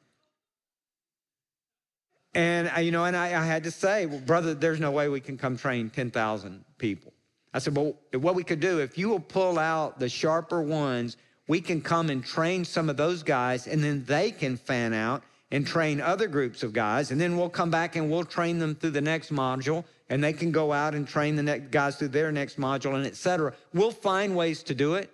And, 2.35 2.71
uh, 2.75 2.81
you 2.81 2.93
know, 2.93 3.05
and 3.05 3.17
I, 3.17 3.27
I 3.41 3.45
had 3.45 3.65
to 3.65 3.71
say, 3.71 4.07
Well, 4.07 4.21
brother, 4.21 4.55
there's 4.55 4.81
no 4.81 4.91
way 4.91 5.09
we 5.09 5.21
can 5.21 5.37
come 5.37 5.57
train 5.57 5.91
10,000 5.91 6.65
people. 6.79 7.13
I 7.53 7.59
said, 7.59 7.77
well, 7.77 7.95
what 8.13 8.35
we 8.35 8.45
could 8.45 8.61
do, 8.61 8.79
if 8.79 8.97
you 8.97 9.09
will 9.09 9.21
pull 9.21 9.59
out 9.59 9.99
the 9.99 10.09
sharper 10.09 10.63
ones, 10.63 11.17
we 11.49 11.61
can 11.61 11.81
come 11.81 12.11
and 12.11 12.25
train 12.25 12.65
some 12.65 12.89
of 12.89 12.97
those 12.97 13.25
guys, 13.25 13.67
and 13.67 13.83
then 13.83 14.05
they 14.05 14.31
can 14.31 14.57
fan 14.57 14.95
out 14.95 15.25
and 15.51 15.67
train 15.67 16.01
other 16.01 16.29
groups 16.29 16.63
of 16.63 16.73
guys. 16.73 17.11
And 17.11 17.21
then 17.21 17.37
we'll 17.37 17.49
come 17.49 17.71
back 17.71 17.97
and 17.97 18.09
we'll 18.09 18.25
train 18.25 18.61
them 18.61 18.77
through 18.77 18.91
the 18.91 19.01
next 19.01 19.33
module, 19.33 19.85
and 20.09 20.23
they 20.23 20.33
can 20.33 20.53
go 20.53 20.73
out 20.73 20.95
and 20.95 21.09
train 21.09 21.35
the 21.35 21.43
next 21.43 21.73
guys 21.73 21.97
through 21.97 22.09
their 22.09 22.31
next 22.31 22.57
module, 22.57 22.95
and 22.95 23.05
et 23.05 23.17
cetera. 23.17 23.53
We'll 23.75 23.91
find 23.91 24.37
ways 24.37 24.63
to 24.65 24.75
do 24.75 24.95
it. 24.95 25.11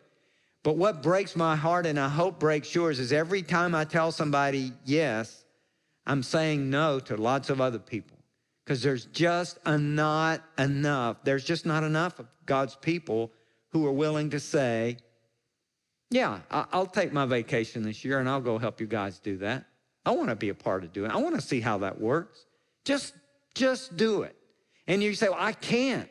But 0.62 0.76
what 0.76 1.02
breaks 1.02 1.36
my 1.36 1.56
heart, 1.56 1.86
and 1.86 1.98
I 1.98 2.08
hope 2.08 2.38
breaks 2.38 2.74
yours, 2.74 2.98
is 2.98 3.14
every 3.14 3.40
time 3.40 3.74
I 3.74 3.84
tell 3.84 4.12
somebody 4.12 4.72
yes, 4.84 5.45
I'm 6.06 6.22
saying 6.22 6.70
no 6.70 7.00
to 7.00 7.16
lots 7.16 7.50
of 7.50 7.60
other 7.60 7.78
people 7.78 8.16
because 8.64 8.82
there's 8.82 9.06
just 9.06 9.58
not 9.66 10.42
enough. 10.58 11.18
There's 11.24 11.44
just 11.44 11.66
not 11.66 11.82
enough 11.82 12.18
of 12.18 12.26
God's 12.46 12.76
people 12.76 13.32
who 13.70 13.86
are 13.86 13.92
willing 13.92 14.30
to 14.30 14.40
say, 14.40 14.98
Yeah, 16.10 16.40
I'll 16.50 16.86
take 16.86 17.12
my 17.12 17.26
vacation 17.26 17.82
this 17.82 18.04
year 18.04 18.20
and 18.20 18.28
I'll 18.28 18.40
go 18.40 18.58
help 18.58 18.80
you 18.80 18.86
guys 18.86 19.18
do 19.18 19.36
that. 19.38 19.66
I 20.04 20.12
want 20.12 20.28
to 20.28 20.36
be 20.36 20.50
a 20.50 20.54
part 20.54 20.84
of 20.84 20.92
doing 20.92 21.10
it. 21.10 21.14
I 21.14 21.18
want 21.18 21.34
to 21.34 21.40
see 21.40 21.60
how 21.60 21.78
that 21.78 22.00
works. 22.00 22.46
Just, 22.84 23.14
just 23.54 23.96
do 23.96 24.22
it. 24.22 24.36
And 24.86 25.02
you 25.02 25.14
say, 25.14 25.28
well, 25.28 25.38
I 25.40 25.52
can't. 25.52 26.08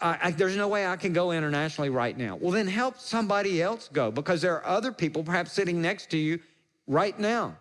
I, 0.00 0.18
I, 0.22 0.30
there's 0.30 0.56
no 0.56 0.68
way 0.68 0.86
I 0.86 0.94
can 0.94 1.12
go 1.12 1.32
internationally 1.32 1.90
right 1.90 2.16
now. 2.16 2.36
Well, 2.36 2.52
then 2.52 2.68
help 2.68 2.98
somebody 3.00 3.60
else 3.60 3.90
go 3.92 4.12
because 4.12 4.40
there 4.40 4.54
are 4.54 4.66
other 4.66 4.92
people 4.92 5.24
perhaps 5.24 5.52
sitting 5.52 5.82
next 5.82 6.10
to 6.10 6.16
you 6.16 6.38
right 6.86 7.18
now 7.18 7.56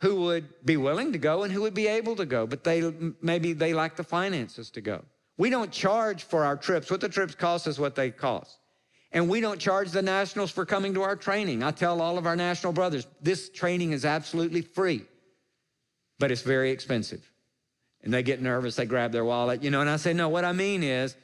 who 0.00 0.22
would 0.22 0.48
be 0.64 0.76
willing 0.76 1.12
to 1.12 1.18
go 1.18 1.42
and 1.42 1.52
who 1.52 1.62
would 1.62 1.74
be 1.74 1.86
able 1.86 2.16
to 2.16 2.26
go, 2.26 2.46
but 2.46 2.64
they 2.64 2.92
maybe 3.22 3.52
they 3.52 3.72
lack 3.72 3.96
the 3.96 4.04
finances 4.04 4.70
to 4.70 4.80
go. 4.80 5.04
We 5.38 5.50
don't 5.50 5.70
charge 5.70 6.24
for 6.24 6.44
our 6.44 6.56
trips. 6.56 6.90
What 6.90 7.00
the 7.00 7.08
trips 7.08 7.34
cost 7.34 7.66
is 7.66 7.78
what 7.78 7.94
they 7.94 8.10
cost. 8.10 8.58
And 9.12 9.28
we 9.28 9.40
don't 9.40 9.60
charge 9.60 9.90
the 9.92 10.02
nationals 10.02 10.50
for 10.50 10.66
coming 10.66 10.94
to 10.94 11.02
our 11.02 11.16
training. 11.16 11.62
I 11.62 11.70
tell 11.70 12.02
all 12.02 12.18
of 12.18 12.26
our 12.26 12.36
national 12.36 12.72
brothers, 12.72 13.06
this 13.22 13.48
training 13.48 13.92
is 13.92 14.04
absolutely 14.04 14.62
free, 14.62 15.04
but 16.18 16.30
it's 16.30 16.42
very 16.42 16.70
expensive. 16.70 17.30
And 18.02 18.12
they 18.12 18.22
get 18.22 18.42
nervous, 18.42 18.76
they 18.76 18.84
grab 18.84 19.12
their 19.12 19.24
wallet, 19.24 19.62
you 19.62 19.70
know, 19.70 19.80
and 19.80 19.88
I 19.88 19.96
say, 19.96 20.12
no, 20.12 20.28
what 20.28 20.44
I 20.44 20.52
mean 20.52 20.82
is, 20.82 21.16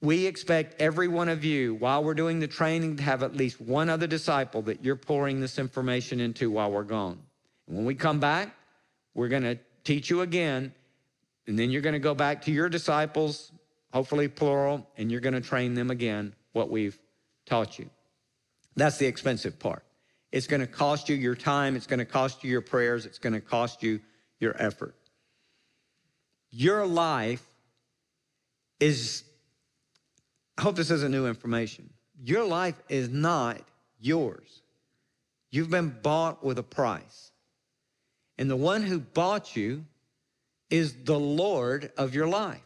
we 0.00 0.26
expect 0.26 0.80
every 0.80 1.08
one 1.08 1.28
of 1.28 1.44
you, 1.44 1.74
while 1.74 2.04
we're 2.04 2.14
doing 2.14 2.38
the 2.38 2.46
training, 2.46 2.96
to 2.96 3.02
have 3.02 3.22
at 3.24 3.34
least 3.34 3.60
one 3.60 3.88
other 3.88 4.06
disciple 4.06 4.62
that 4.62 4.84
you're 4.84 4.96
pouring 4.96 5.40
this 5.40 5.58
information 5.58 6.20
into 6.20 6.50
while 6.50 6.70
we're 6.70 6.84
gone. 6.84 7.18
When 7.68 7.84
we 7.84 7.94
come 7.94 8.18
back, 8.18 8.56
we're 9.14 9.28
going 9.28 9.42
to 9.42 9.58
teach 9.84 10.08
you 10.08 10.22
again, 10.22 10.72
and 11.46 11.58
then 11.58 11.70
you're 11.70 11.82
going 11.82 11.92
to 11.92 11.98
go 11.98 12.14
back 12.14 12.42
to 12.42 12.50
your 12.50 12.70
disciples, 12.70 13.52
hopefully 13.92 14.26
plural, 14.26 14.88
and 14.96 15.12
you're 15.12 15.20
going 15.20 15.34
to 15.34 15.40
train 15.40 15.74
them 15.74 15.90
again 15.90 16.34
what 16.52 16.70
we've 16.70 16.98
taught 17.44 17.78
you. 17.78 17.90
That's 18.74 18.96
the 18.96 19.06
expensive 19.06 19.58
part. 19.58 19.84
It's 20.32 20.46
going 20.46 20.60
to 20.60 20.66
cost 20.66 21.10
you 21.10 21.16
your 21.16 21.34
time, 21.34 21.76
it's 21.76 21.86
going 21.86 21.98
to 21.98 22.06
cost 22.06 22.42
you 22.42 22.50
your 22.50 22.62
prayers, 22.62 23.04
it's 23.04 23.18
going 23.18 23.34
to 23.34 23.40
cost 23.40 23.82
you 23.82 24.00
your 24.40 24.54
effort. 24.60 24.94
Your 26.50 26.86
life 26.86 27.44
is, 28.80 29.24
I 30.56 30.62
hope 30.62 30.76
this 30.76 30.90
isn't 30.90 31.10
new 31.10 31.26
information. 31.26 31.90
Your 32.22 32.44
life 32.44 32.80
is 32.88 33.10
not 33.10 33.60
yours. 33.98 34.62
You've 35.50 35.70
been 35.70 35.94
bought 36.02 36.42
with 36.42 36.58
a 36.58 36.62
price. 36.62 37.30
And 38.38 38.48
the 38.48 38.56
one 38.56 38.82
who 38.82 39.00
bought 39.00 39.56
you 39.56 39.84
is 40.70 40.94
the 41.04 41.18
Lord 41.18 41.90
of 41.96 42.14
your 42.14 42.28
life. 42.28 42.62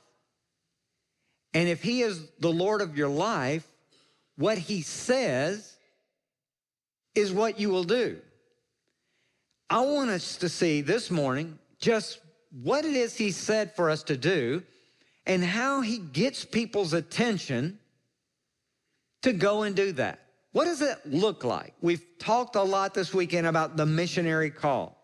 And 1.54 1.68
if 1.68 1.82
he 1.82 2.02
is 2.02 2.28
the 2.40 2.52
Lord 2.52 2.80
of 2.80 2.96
your 2.96 3.08
life, 3.08 3.66
what 4.36 4.58
he 4.58 4.82
says 4.82 5.76
is 7.14 7.32
what 7.32 7.60
you 7.60 7.70
will 7.70 7.84
do. 7.84 8.18
I 9.68 9.80
want 9.80 10.10
us 10.10 10.36
to 10.36 10.48
see 10.48 10.82
this 10.82 11.10
morning 11.10 11.58
just 11.78 12.20
what 12.62 12.84
it 12.84 12.94
is 12.94 13.16
he 13.16 13.30
said 13.30 13.74
for 13.74 13.88
us 13.88 14.02
to 14.04 14.16
do 14.16 14.62
and 15.26 15.42
how 15.42 15.80
he 15.80 15.98
gets 15.98 16.44
people's 16.44 16.92
attention 16.92 17.78
to 19.22 19.32
go 19.32 19.62
and 19.62 19.74
do 19.74 19.92
that. 19.92 20.18
What 20.52 20.66
does 20.66 20.82
it 20.82 20.98
look 21.06 21.44
like? 21.44 21.74
We've 21.80 22.04
talked 22.18 22.56
a 22.56 22.62
lot 22.62 22.92
this 22.92 23.14
weekend 23.14 23.46
about 23.46 23.76
the 23.76 23.86
missionary 23.86 24.50
call. 24.50 25.01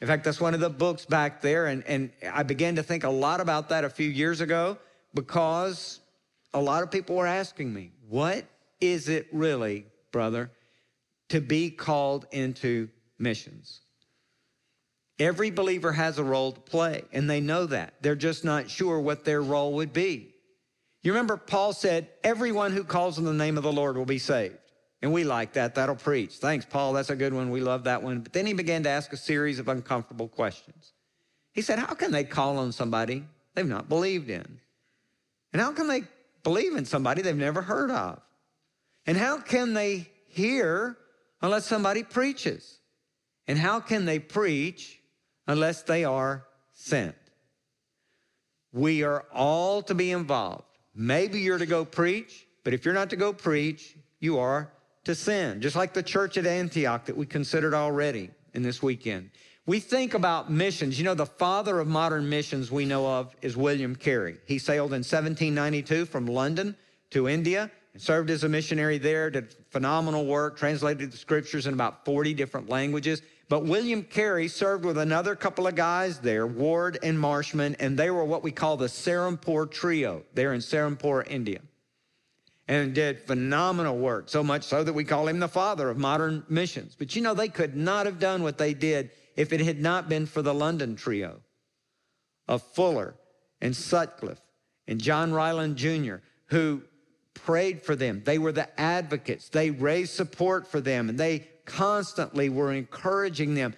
In 0.00 0.06
fact, 0.06 0.24
that's 0.24 0.40
one 0.40 0.54
of 0.54 0.60
the 0.60 0.70
books 0.70 1.04
back 1.04 1.42
there. 1.42 1.66
And, 1.66 1.84
and 1.86 2.10
I 2.32 2.42
began 2.42 2.76
to 2.76 2.82
think 2.82 3.04
a 3.04 3.10
lot 3.10 3.40
about 3.40 3.68
that 3.68 3.84
a 3.84 3.90
few 3.90 4.08
years 4.08 4.40
ago 4.40 4.78
because 5.14 6.00
a 6.54 6.60
lot 6.60 6.82
of 6.82 6.90
people 6.90 7.16
were 7.16 7.26
asking 7.26 7.72
me, 7.72 7.92
what 8.08 8.44
is 8.80 9.08
it 9.08 9.28
really, 9.32 9.86
brother, 10.10 10.50
to 11.28 11.40
be 11.40 11.70
called 11.70 12.26
into 12.32 12.88
missions? 13.18 13.80
Every 15.18 15.50
believer 15.50 15.92
has 15.92 16.18
a 16.18 16.24
role 16.24 16.52
to 16.52 16.60
play, 16.60 17.02
and 17.12 17.28
they 17.28 17.42
know 17.42 17.66
that. 17.66 17.92
They're 18.00 18.16
just 18.16 18.42
not 18.42 18.70
sure 18.70 18.98
what 18.98 19.26
their 19.26 19.42
role 19.42 19.74
would 19.74 19.92
be. 19.92 20.34
You 21.02 21.12
remember, 21.12 21.36
Paul 21.36 21.74
said, 21.74 22.08
Everyone 22.24 22.72
who 22.72 22.84
calls 22.84 23.18
on 23.18 23.24
the 23.24 23.34
name 23.34 23.58
of 23.58 23.62
the 23.62 23.72
Lord 23.72 23.98
will 23.98 24.06
be 24.06 24.18
saved. 24.18 24.56
And 25.02 25.12
we 25.12 25.24
like 25.24 25.54
that. 25.54 25.74
That'll 25.74 25.96
preach. 25.96 26.34
Thanks, 26.36 26.66
Paul. 26.66 26.92
That's 26.92 27.10
a 27.10 27.16
good 27.16 27.32
one. 27.32 27.50
We 27.50 27.60
love 27.60 27.84
that 27.84 28.02
one. 28.02 28.20
But 28.20 28.32
then 28.32 28.46
he 28.46 28.52
began 28.52 28.82
to 28.82 28.90
ask 28.90 29.12
a 29.12 29.16
series 29.16 29.58
of 29.58 29.68
uncomfortable 29.68 30.28
questions. 30.28 30.92
He 31.52 31.62
said, 31.62 31.78
How 31.78 31.94
can 31.94 32.10
they 32.12 32.24
call 32.24 32.58
on 32.58 32.72
somebody 32.72 33.24
they've 33.54 33.66
not 33.66 33.88
believed 33.88 34.28
in? 34.28 34.60
And 35.52 35.62
how 35.62 35.72
can 35.72 35.88
they 35.88 36.02
believe 36.42 36.76
in 36.76 36.84
somebody 36.84 37.22
they've 37.22 37.36
never 37.36 37.62
heard 37.62 37.90
of? 37.90 38.20
And 39.06 39.16
how 39.16 39.38
can 39.38 39.74
they 39.74 40.08
hear 40.28 40.96
unless 41.40 41.66
somebody 41.66 42.02
preaches? 42.02 42.78
And 43.48 43.58
how 43.58 43.80
can 43.80 44.04
they 44.04 44.18
preach 44.18 45.00
unless 45.46 45.82
they 45.82 46.04
are 46.04 46.44
sent? 46.72 47.16
We 48.72 49.02
are 49.02 49.24
all 49.32 49.82
to 49.82 49.94
be 49.94 50.12
involved. 50.12 50.64
Maybe 50.94 51.40
you're 51.40 51.58
to 51.58 51.66
go 51.66 51.84
preach, 51.84 52.46
but 52.62 52.74
if 52.74 52.84
you're 52.84 52.94
not 52.94 53.10
to 53.10 53.16
go 53.16 53.32
preach, 53.32 53.96
you 54.20 54.38
are 54.38 54.70
to 55.04 55.14
sin, 55.14 55.60
just 55.60 55.76
like 55.76 55.94
the 55.94 56.02
church 56.02 56.36
at 56.36 56.46
Antioch 56.46 57.06
that 57.06 57.16
we 57.16 57.26
considered 57.26 57.74
already 57.74 58.30
in 58.54 58.62
this 58.62 58.82
weekend. 58.82 59.30
We 59.66 59.80
think 59.80 60.14
about 60.14 60.50
missions. 60.50 60.98
You 60.98 61.04
know, 61.04 61.14
the 61.14 61.26
father 61.26 61.78
of 61.80 61.86
modern 61.86 62.28
missions 62.28 62.70
we 62.70 62.84
know 62.84 63.06
of 63.06 63.34
is 63.40 63.56
William 63.56 63.94
Carey. 63.94 64.38
He 64.46 64.58
sailed 64.58 64.90
in 64.90 65.00
1792 65.00 66.06
from 66.06 66.26
London 66.26 66.76
to 67.10 67.28
India 67.28 67.70
and 67.92 68.02
served 68.02 68.30
as 68.30 68.44
a 68.44 68.48
missionary 68.48 68.98
there, 68.98 69.30
did 69.30 69.54
phenomenal 69.70 70.26
work, 70.26 70.56
translated 70.56 71.12
the 71.12 71.16
scriptures 71.16 71.66
in 71.66 71.74
about 71.74 72.04
40 72.04 72.34
different 72.34 72.68
languages. 72.68 73.22
But 73.48 73.64
William 73.64 74.02
Carey 74.02 74.48
served 74.48 74.84
with 74.84 74.98
another 74.98 75.34
couple 75.34 75.66
of 75.66 75.74
guys 75.74 76.18
there, 76.18 76.46
Ward 76.46 76.98
and 77.02 77.18
Marshman, 77.18 77.76
and 77.80 77.98
they 77.98 78.10
were 78.10 78.24
what 78.24 78.42
we 78.42 78.52
call 78.52 78.76
the 78.76 78.86
Serampore 78.86 79.70
Trio 79.70 80.22
there 80.34 80.52
in 80.52 80.60
Serampore, 80.60 81.26
India 81.28 81.60
and 82.70 82.94
did 82.94 83.18
phenomenal 83.18 83.98
work, 83.98 84.28
so 84.28 84.44
much 84.44 84.62
so 84.62 84.84
that 84.84 84.92
we 84.92 85.02
call 85.02 85.26
him 85.26 85.40
the 85.40 85.48
father 85.48 85.90
of 85.90 85.98
modern 85.98 86.44
missions. 86.48 86.94
But 86.96 87.16
you 87.16 87.20
know, 87.20 87.34
they 87.34 87.48
could 87.48 87.74
not 87.74 88.06
have 88.06 88.20
done 88.20 88.44
what 88.44 88.58
they 88.58 88.74
did 88.74 89.10
if 89.34 89.52
it 89.52 89.60
had 89.60 89.80
not 89.80 90.08
been 90.08 90.24
for 90.24 90.40
the 90.40 90.54
London 90.54 90.94
trio 90.94 91.40
of 92.46 92.62
Fuller 92.62 93.16
and 93.60 93.74
Sutcliffe 93.74 94.40
and 94.86 95.00
John 95.00 95.32
Ryland 95.32 95.78
Jr., 95.78 96.16
who 96.46 96.82
prayed 97.34 97.82
for 97.82 97.96
them. 97.96 98.22
They 98.24 98.38
were 98.38 98.52
the 98.52 98.80
advocates. 98.80 99.48
They 99.48 99.72
raised 99.72 100.12
support 100.12 100.68
for 100.68 100.80
them 100.80 101.08
and 101.08 101.18
they 101.18 101.48
constantly 101.64 102.50
were 102.50 102.72
encouraging 102.72 103.54
them. 103.56 103.74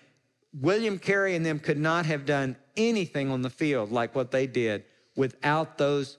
William 0.52 0.98
Carey 0.98 1.35
and 1.35 1.46
them 1.46 1.61
could 1.61 1.78
not 1.78 2.05
have 2.05 2.26
done 2.26 2.57
anything 2.76 3.31
on 3.31 3.40
the 3.40 3.48
field 3.48 3.90
like 3.90 4.14
what 4.14 4.33
they 4.33 4.46
did 4.46 4.85
without 5.16 5.78
those 5.78 6.18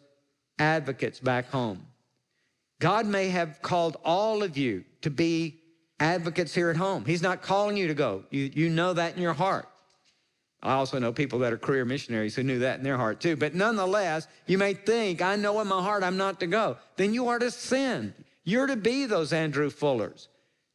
advocates 0.57 1.19
back 1.19 1.51
home. 1.51 1.85
God 2.83 3.05
may 3.05 3.29
have 3.29 3.61
called 3.61 3.95
all 4.03 4.43
of 4.43 4.57
you 4.57 4.83
to 5.03 5.09
be 5.09 5.61
advocates 6.01 6.53
here 6.53 6.69
at 6.69 6.75
home. 6.75 7.05
He's 7.05 7.21
not 7.21 7.41
calling 7.41 7.77
you 7.77 7.87
to 7.87 7.93
go. 7.93 8.25
You, 8.29 8.51
you 8.53 8.69
know 8.69 8.91
that 8.91 9.15
in 9.15 9.21
your 9.21 9.33
heart. 9.33 9.69
I 10.61 10.73
also 10.73 10.99
know 10.99 11.13
people 11.13 11.39
that 11.39 11.53
are 11.53 11.57
career 11.57 11.85
missionaries 11.85 12.35
who 12.35 12.43
knew 12.43 12.59
that 12.59 12.79
in 12.79 12.83
their 12.83 12.97
heart 12.97 13.21
too. 13.21 13.37
But 13.37 13.55
nonetheless, 13.55 14.27
you 14.47 14.57
may 14.57 14.73
think, 14.73 15.21
I 15.21 15.37
know 15.37 15.61
in 15.61 15.67
my 15.69 15.81
heart 15.81 16.03
I'm 16.03 16.17
not 16.17 16.41
to 16.41 16.47
go. 16.47 16.75
Then 16.97 17.13
you 17.13 17.29
are 17.29 17.39
to 17.39 17.51
send. 17.51 18.15
You're 18.43 18.67
to 18.67 18.75
be 18.75 19.05
those 19.05 19.31
Andrew 19.31 19.69
Fullers 19.69 20.27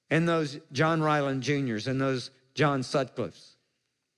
and 0.08 0.26
those 0.26 0.58
John 0.72 1.02
Ryland 1.02 1.42
Juniors 1.42 1.88
and 1.88 2.00
those 2.00 2.30
John 2.54 2.80
Sutcliffes. 2.80 3.56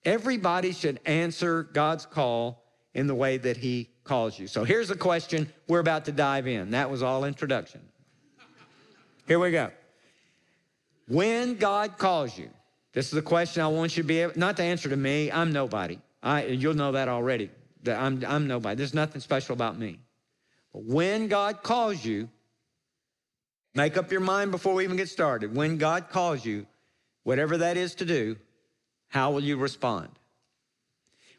Everybody 0.05 0.71
should 0.71 1.01
answer 1.07 1.65
God's 1.65 2.07
call 2.07 2.63
in 2.95 3.09
the 3.09 3.17
way 3.17 3.37
that 3.39 3.57
He 3.57 3.90
calls 4.05 4.39
you. 4.39 4.47
So 4.47 4.65
here's 4.65 4.89
the 4.89 4.97
question 4.97 5.53
we're 5.69 5.81
about 5.81 6.05
to 6.07 6.13
dive 6.13 6.47
in. 6.47 6.71
That 6.71 6.91
was 6.91 7.03
all 7.03 7.25
introduction. 7.25 7.81
Here 9.27 9.39
we 9.39 9.51
go. 9.51 9.71
When 11.07 11.57
God 11.57 11.99
calls 11.99 12.37
you, 12.39 12.51
this 12.93 13.13
is 13.13 13.19
a 13.19 13.23
question 13.23 13.63
I 13.63 13.69
want 13.69 13.97
you 13.97 14.03
to 14.03 14.07
be 14.07 14.21
able, 14.21 14.33
not 14.37 14.57
to 14.57 14.63
answer 14.63 14.89
to 14.89 14.97
me. 14.97 15.31
I'm 15.31 15.53
nobody. 15.53 15.99
I, 16.23 16.45
you'll 16.47 16.75
know 16.75 16.93
that 16.93 17.09
already. 17.09 17.51
That 17.85 18.01
I'm, 18.01 18.25
I'm 18.27 18.47
nobody. 18.47 18.77
There's 18.77 18.95
nothing 18.95 19.21
special 19.21 19.53
about 19.53 19.79
me. 19.79 19.99
But 20.73 20.85
when 20.85 21.29
God 21.29 21.63
calls 21.63 22.05
you, 22.05 22.29
make 23.75 23.97
up 23.97 24.11
your 24.11 24.21
mind 24.21 24.51
before 24.51 24.75
we 24.75 24.85
even 24.85 24.97
get 24.97 25.09
started. 25.09 25.55
When 25.55 25.79
God 25.79 26.11
calls 26.11 26.45
you, 26.45 26.67
whatever 27.23 27.59
that 27.59 27.77
is 27.77 27.95
to 27.97 28.05
do, 28.05 28.37
how 29.09 29.33
will 29.33 29.43
you 29.43 29.57
respond? 29.57 30.11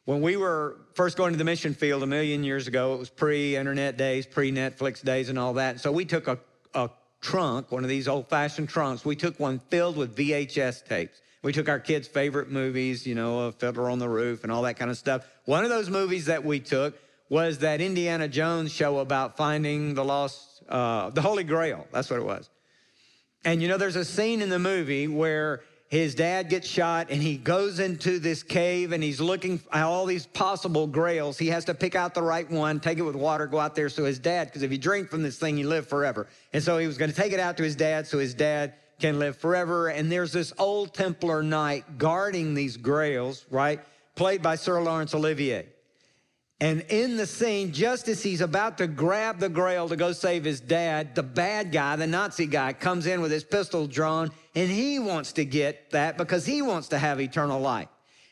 When 0.06 0.22
we 0.22 0.36
were 0.36 0.78
first 0.94 1.16
going 1.16 1.34
to 1.34 1.38
the 1.38 1.44
mission 1.44 1.74
field 1.74 2.02
a 2.02 2.08
million 2.08 2.44
years 2.44 2.68
ago, 2.68 2.96
it 2.96 3.00
was 3.00 3.10
pre 3.10 3.56
internet 3.56 3.98
days, 3.98 4.26
pre 4.26 4.52
Netflix 4.52 5.04
days, 5.04 5.30
and 5.30 5.38
all 5.38 5.54
that. 5.54 5.80
So 5.80 5.92
we 5.92 6.06
took 6.06 6.28
a, 6.28 6.40
a 6.74 6.90
trunk, 7.22 7.72
one 7.72 7.84
of 7.84 7.90
these 7.90 8.08
old 8.08 8.28
fashioned 8.28 8.70
trunks, 8.70 9.06
we 9.06 9.16
took 9.16 9.40
one 9.40 9.60
filled 9.70 9.98
with 9.98 10.16
VHS 10.16 10.86
tapes. 10.86 11.22
We 11.44 11.54
took 11.54 11.70
our 11.70 11.80
kids' 11.80 12.08
favorite 12.08 12.52
movies, 12.52 13.06
you 13.08 13.16
know, 13.16 13.48
a 13.48 13.52
Fiddler 13.52 13.90
on 13.90 14.00
the 14.00 14.10
Roof 14.10 14.44
and 14.44 14.52
all 14.52 14.62
that 14.64 14.78
kind 14.78 14.92
of 14.92 14.98
stuff. 14.98 15.26
One 15.46 15.64
of 15.64 15.70
those 15.70 15.90
movies 15.90 16.26
that 16.26 16.44
we 16.44 16.60
took 16.60 16.96
was 17.30 17.60
that 17.60 17.82
Indiana 17.82 18.28
Jones 18.28 18.72
show 18.72 19.00
about 19.00 19.38
finding 19.38 19.96
the 19.96 20.04
lost, 20.04 20.62
uh, 20.70 21.10
the 21.10 21.22
Holy 21.22 21.44
Grail. 21.44 21.88
That's 21.92 22.10
what 22.10 22.20
it 22.20 22.26
was. 22.26 22.50
And 23.44 23.62
you 23.62 23.68
know, 23.68 23.78
there's 23.78 23.96
a 23.96 24.06
scene 24.06 24.42
in 24.42 24.50
the 24.50 24.60
movie 24.60 25.08
where 25.08 25.62
his 25.92 26.16
dad 26.16 26.48
gets 26.48 26.70
shot 26.70 27.08
and 27.10 27.22
he 27.22 27.36
goes 27.36 27.80
into 27.80 28.18
this 28.18 28.44
cave 28.44 28.94
and 28.94 29.04
he's 29.04 29.20
looking 29.20 29.60
at 29.74 29.84
all 29.84 30.06
these 30.06 30.26
possible 30.26 30.88
grails. 30.88 31.38
He 31.38 31.48
has 31.48 31.66
to 31.66 31.74
pick 31.74 31.96
out 31.96 32.14
the 32.14 32.24
right 32.24 32.50
one, 32.50 32.80
take 32.80 32.98
it 32.98 33.02
with 33.02 33.18
water, 33.18 33.46
go 33.46 33.60
out 33.60 33.76
there 33.76 33.90
so 33.90 34.06
his 34.06 34.18
dad, 34.18 34.48
because 34.48 34.64
if 34.64 34.72
you 34.72 34.78
drink 34.78 35.10
from 35.10 35.22
this 35.22 35.38
thing, 35.38 35.58
you 35.58 35.68
live 35.68 35.86
forever. 35.86 36.28
And 36.54 36.64
so 36.64 36.78
he 36.78 36.88
was 36.88 36.98
going 36.98 37.12
to 37.12 37.16
take 37.16 37.34
it 37.34 37.42
out 37.42 37.58
to 37.58 37.64
his 37.64 37.76
dad 37.76 38.08
so 38.08 38.20
his 38.20 38.34
dad 38.34 38.76
can 39.02 39.20
live 39.20 39.36
forever. 39.36 39.90
And 39.90 40.10
there's 40.10 40.32
this 40.32 40.54
old 40.58 40.94
Templar 40.94 41.44
knight 41.44 41.98
guarding 41.98 42.54
these 42.54 42.78
grails, 42.78 43.46
right? 43.50 43.82
Played 44.16 44.42
by 44.42 44.56
Sir 44.56 44.82
Laurence 44.82 45.14
Olivier. 45.14 45.66
And 46.62 46.86
in 46.88 47.18
the 47.18 47.26
scene, 47.28 47.74
just 47.74 48.08
as 48.08 48.24
he's 48.24 48.40
about 48.40 48.78
to 48.78 48.88
grab 48.88 49.40
the 49.40 49.50
grail 49.50 49.90
to 49.90 49.98
go 49.98 50.14
save 50.14 50.46
his 50.46 50.62
dad, 50.62 51.16
the 51.16 51.24
bad 51.24 51.74
guy, 51.74 51.98
the 51.98 52.08
Nazi 52.08 52.46
guy, 52.46 52.72
comes 52.72 53.08
in 53.08 53.20
with 53.20 53.32
his 53.32 53.44
pistol 53.44 53.88
drawn, 53.88 54.32
and 54.56 54.70
he 54.70 55.00
wants 55.00 55.34
to 55.34 55.46
get 55.46 55.92
that 55.92 56.18
because 56.18 56.46
he 56.46 56.62
wants 56.62 56.90
to 56.90 56.98
have 56.98 57.22
eternal 57.22 57.60
life. 57.60 57.88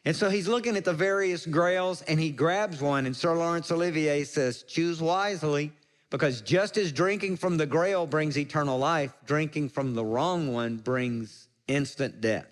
And 0.05 0.15
so 0.15 0.29
he's 0.29 0.47
looking 0.47 0.77
at 0.77 0.85
the 0.85 0.93
various 0.93 1.45
grails 1.45 2.01
and 2.03 2.19
he 2.19 2.31
grabs 2.31 2.81
one, 2.81 3.05
and 3.05 3.15
Sir 3.15 3.35
Laurence 3.35 3.71
Olivier 3.71 4.23
says, 4.23 4.63
Choose 4.63 5.01
wisely. 5.01 5.73
Because 6.09 6.41
just 6.41 6.77
as 6.77 6.91
drinking 6.91 7.37
from 7.37 7.57
the 7.57 7.67
grail 7.67 8.07
brings 8.07 8.37
eternal 8.37 8.79
life, 8.79 9.13
drinking 9.25 9.69
from 9.69 9.93
the 9.93 10.03
wrong 10.03 10.51
one 10.51 10.77
brings 10.77 11.49
instant 11.67 12.19
death. 12.19 12.47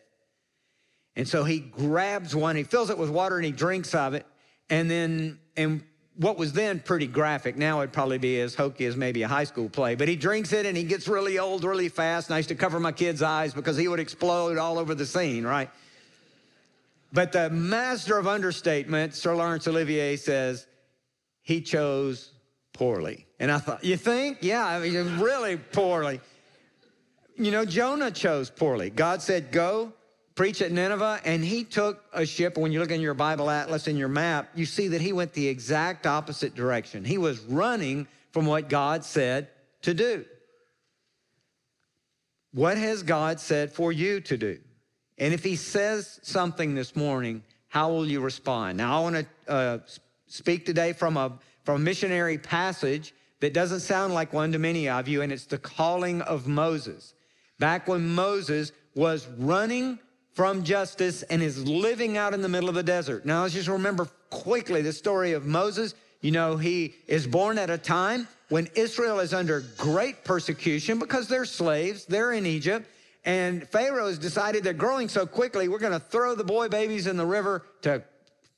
And 1.16 1.28
so 1.28 1.44
he 1.44 1.60
grabs 1.60 2.36
one, 2.36 2.56
he 2.56 2.64
fills 2.64 2.92
it 2.92 2.98
with 2.98 3.10
water 3.10 3.38
and 3.38 3.46
he 3.46 3.52
drinks 3.52 3.96
of 3.96 4.14
it. 4.14 4.28
And 4.70 4.92
then, 4.92 5.40
and 5.56 5.84
what 6.18 6.38
was 6.38 6.52
then 6.54 6.80
pretty 6.80 7.08
graphic, 7.08 7.58
now 7.58 7.80
it'd 7.82 7.94
probably 7.94 8.18
be 8.18 8.40
as 8.42 8.56
hokey 8.56 8.86
as 8.86 8.98
maybe 8.98 9.22
a 9.22 9.28
high 9.28 9.44
school 9.44 9.70
play, 9.70 9.96
but 9.96 10.08
he 10.08 10.16
drinks 10.16 10.52
it 10.52 10.66
and 10.66 10.76
he 10.76 10.84
gets 10.84 11.08
really 11.08 11.38
old 11.38 11.64
really 11.64 11.90
fast. 11.90 12.28
And 12.28 12.36
I 12.36 12.40
used 12.40 12.50
to 12.50 12.56
cover 12.56 12.80
my 12.80 12.92
kids' 12.92 13.22
eyes 13.22 13.54
because 13.54 13.78
he 13.78 13.88
would 13.88 14.00
explode 14.00 14.58
all 14.58 14.80
over 14.80 14.96
the 14.96 15.06
scene, 15.06 15.46
right? 15.46 15.70
But 17.14 17.32
the 17.32 17.50
master 17.50 18.18
of 18.18 18.28
understatement, 18.28 19.14
Sir 19.14 19.36
Laurence 19.36 19.68
Olivier, 19.68 20.18
says 20.18 20.66
he 21.44 21.62
chose 21.62 22.32
poorly. 22.74 23.26
And 23.40 23.52
I 23.52 23.60
thought, 23.60 23.84
you 23.84 23.96
think? 23.96 24.40
Yeah, 24.42 24.66
I 24.66 24.80
mean, 24.80 25.20
really 25.20 25.58
poorly. 25.58 26.20
You 27.36 27.52
know, 27.52 27.64
Jonah 27.64 28.12
chose 28.12 28.50
poorly. 28.50 28.90
God 28.90 29.22
said, 29.22 29.52
go 29.52 29.94
preach 30.38 30.62
at 30.62 30.72
Nineveh, 30.72 31.20
and 31.26 31.44
he 31.44 31.64
took 31.64 32.04
a 32.14 32.26
ship. 32.26 32.58
When 32.58 32.72
you 32.72 32.80
look 32.80 32.92
in 32.92 33.02
your 33.02 33.16
Bible 33.16 33.50
atlas 33.50 33.88
in 33.88 33.98
your 33.98 34.08
map, 34.08 34.50
you 34.56 34.66
see 34.66 34.88
that 34.90 35.02
he 35.02 35.12
went 35.12 35.34
the 35.34 35.48
exact 35.48 36.06
opposite 36.06 36.54
direction. 36.54 37.04
He 37.04 37.18
was 37.18 37.40
running 37.42 38.08
from 38.32 38.46
what 38.46 38.70
God 38.70 39.04
said 39.04 39.50
to 39.82 39.96
do. 39.96 40.24
What 42.54 42.78
has 42.78 43.04
God 43.04 43.40
said 43.40 43.74
for 43.74 43.92
you 43.92 44.22
to 44.22 44.38
do? 44.38 44.60
And 45.18 45.34
if 45.34 45.44
he 45.44 45.56
says 45.56 46.20
something 46.22 46.76
this 46.76 46.96
morning, 46.96 47.44
how 47.68 47.90
will 47.90 48.06
you 48.06 48.22
respond? 48.22 48.78
Now, 48.78 49.00
I 49.00 49.02
want 49.02 49.16
to 49.16 49.52
uh, 49.52 49.80
speak 50.28 50.66
today 50.66 50.94
from 50.94 51.18
a 51.18 51.38
from 51.66 51.82
a 51.82 51.84
missionary 51.84 52.38
passage 52.38 53.14
that 53.42 53.54
doesn't 53.54 53.82
sound 53.82 54.14
like 54.14 54.32
one 54.32 54.52
to 54.54 54.60
many 54.60 54.88
of 54.88 55.08
you, 55.08 55.22
and 55.22 55.34
it's 55.34 55.46
the 55.46 55.58
calling 55.58 56.22
of 56.22 56.48
Moses. 56.48 57.14
Back 57.60 57.88
when 57.88 58.08
Moses 58.08 58.72
was 58.96 59.28
running 59.38 60.00
from 60.38 60.64
justice 60.64 61.24
and 61.24 61.42
is 61.42 61.68
living 61.68 62.16
out 62.16 62.32
in 62.32 62.44
the 62.44 62.48
middle 62.48 62.70
of 62.70 62.76
the 62.76 62.84
desert. 62.84 63.26
Now, 63.26 63.42
let's 63.42 63.56
just 63.56 63.68
remember 63.68 64.08
quickly 64.30 64.84
the 64.84 64.94
story 64.94 65.32
of 65.32 65.48
Moses. 65.48 65.96
You 66.22 66.30
know, 66.30 66.58
he 66.58 66.94
is 67.08 67.26
born 67.26 67.58
at 67.58 67.72
a 67.72 67.78
time 67.80 68.28
when 68.50 68.68
Israel 68.76 69.20
is 69.20 69.34
under 69.34 69.64
great 69.80 70.24
persecution 70.24 71.00
because 71.00 71.28
they're 71.28 71.44
slaves, 71.44 72.06
they're 72.06 72.34
in 72.34 72.46
Egypt. 72.46 72.88
And 73.26 73.68
Pharaoh 73.70 74.06
has 74.06 74.20
decided 74.20 74.64
they're 74.64 74.74
growing 74.74 75.10
so 75.10 75.26
quickly, 75.26 75.70
we're 75.70 75.80
going 75.80 76.00
to 76.00 76.00
throw 76.00 76.36
the 76.36 76.44
boy 76.44 76.68
babies 76.68 77.08
in 77.08 77.18
the 77.18 77.26
river 77.26 77.64
to 77.82 78.04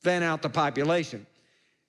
thin 0.04 0.22
out 0.22 0.42
the 0.42 0.50
population. 0.50 1.26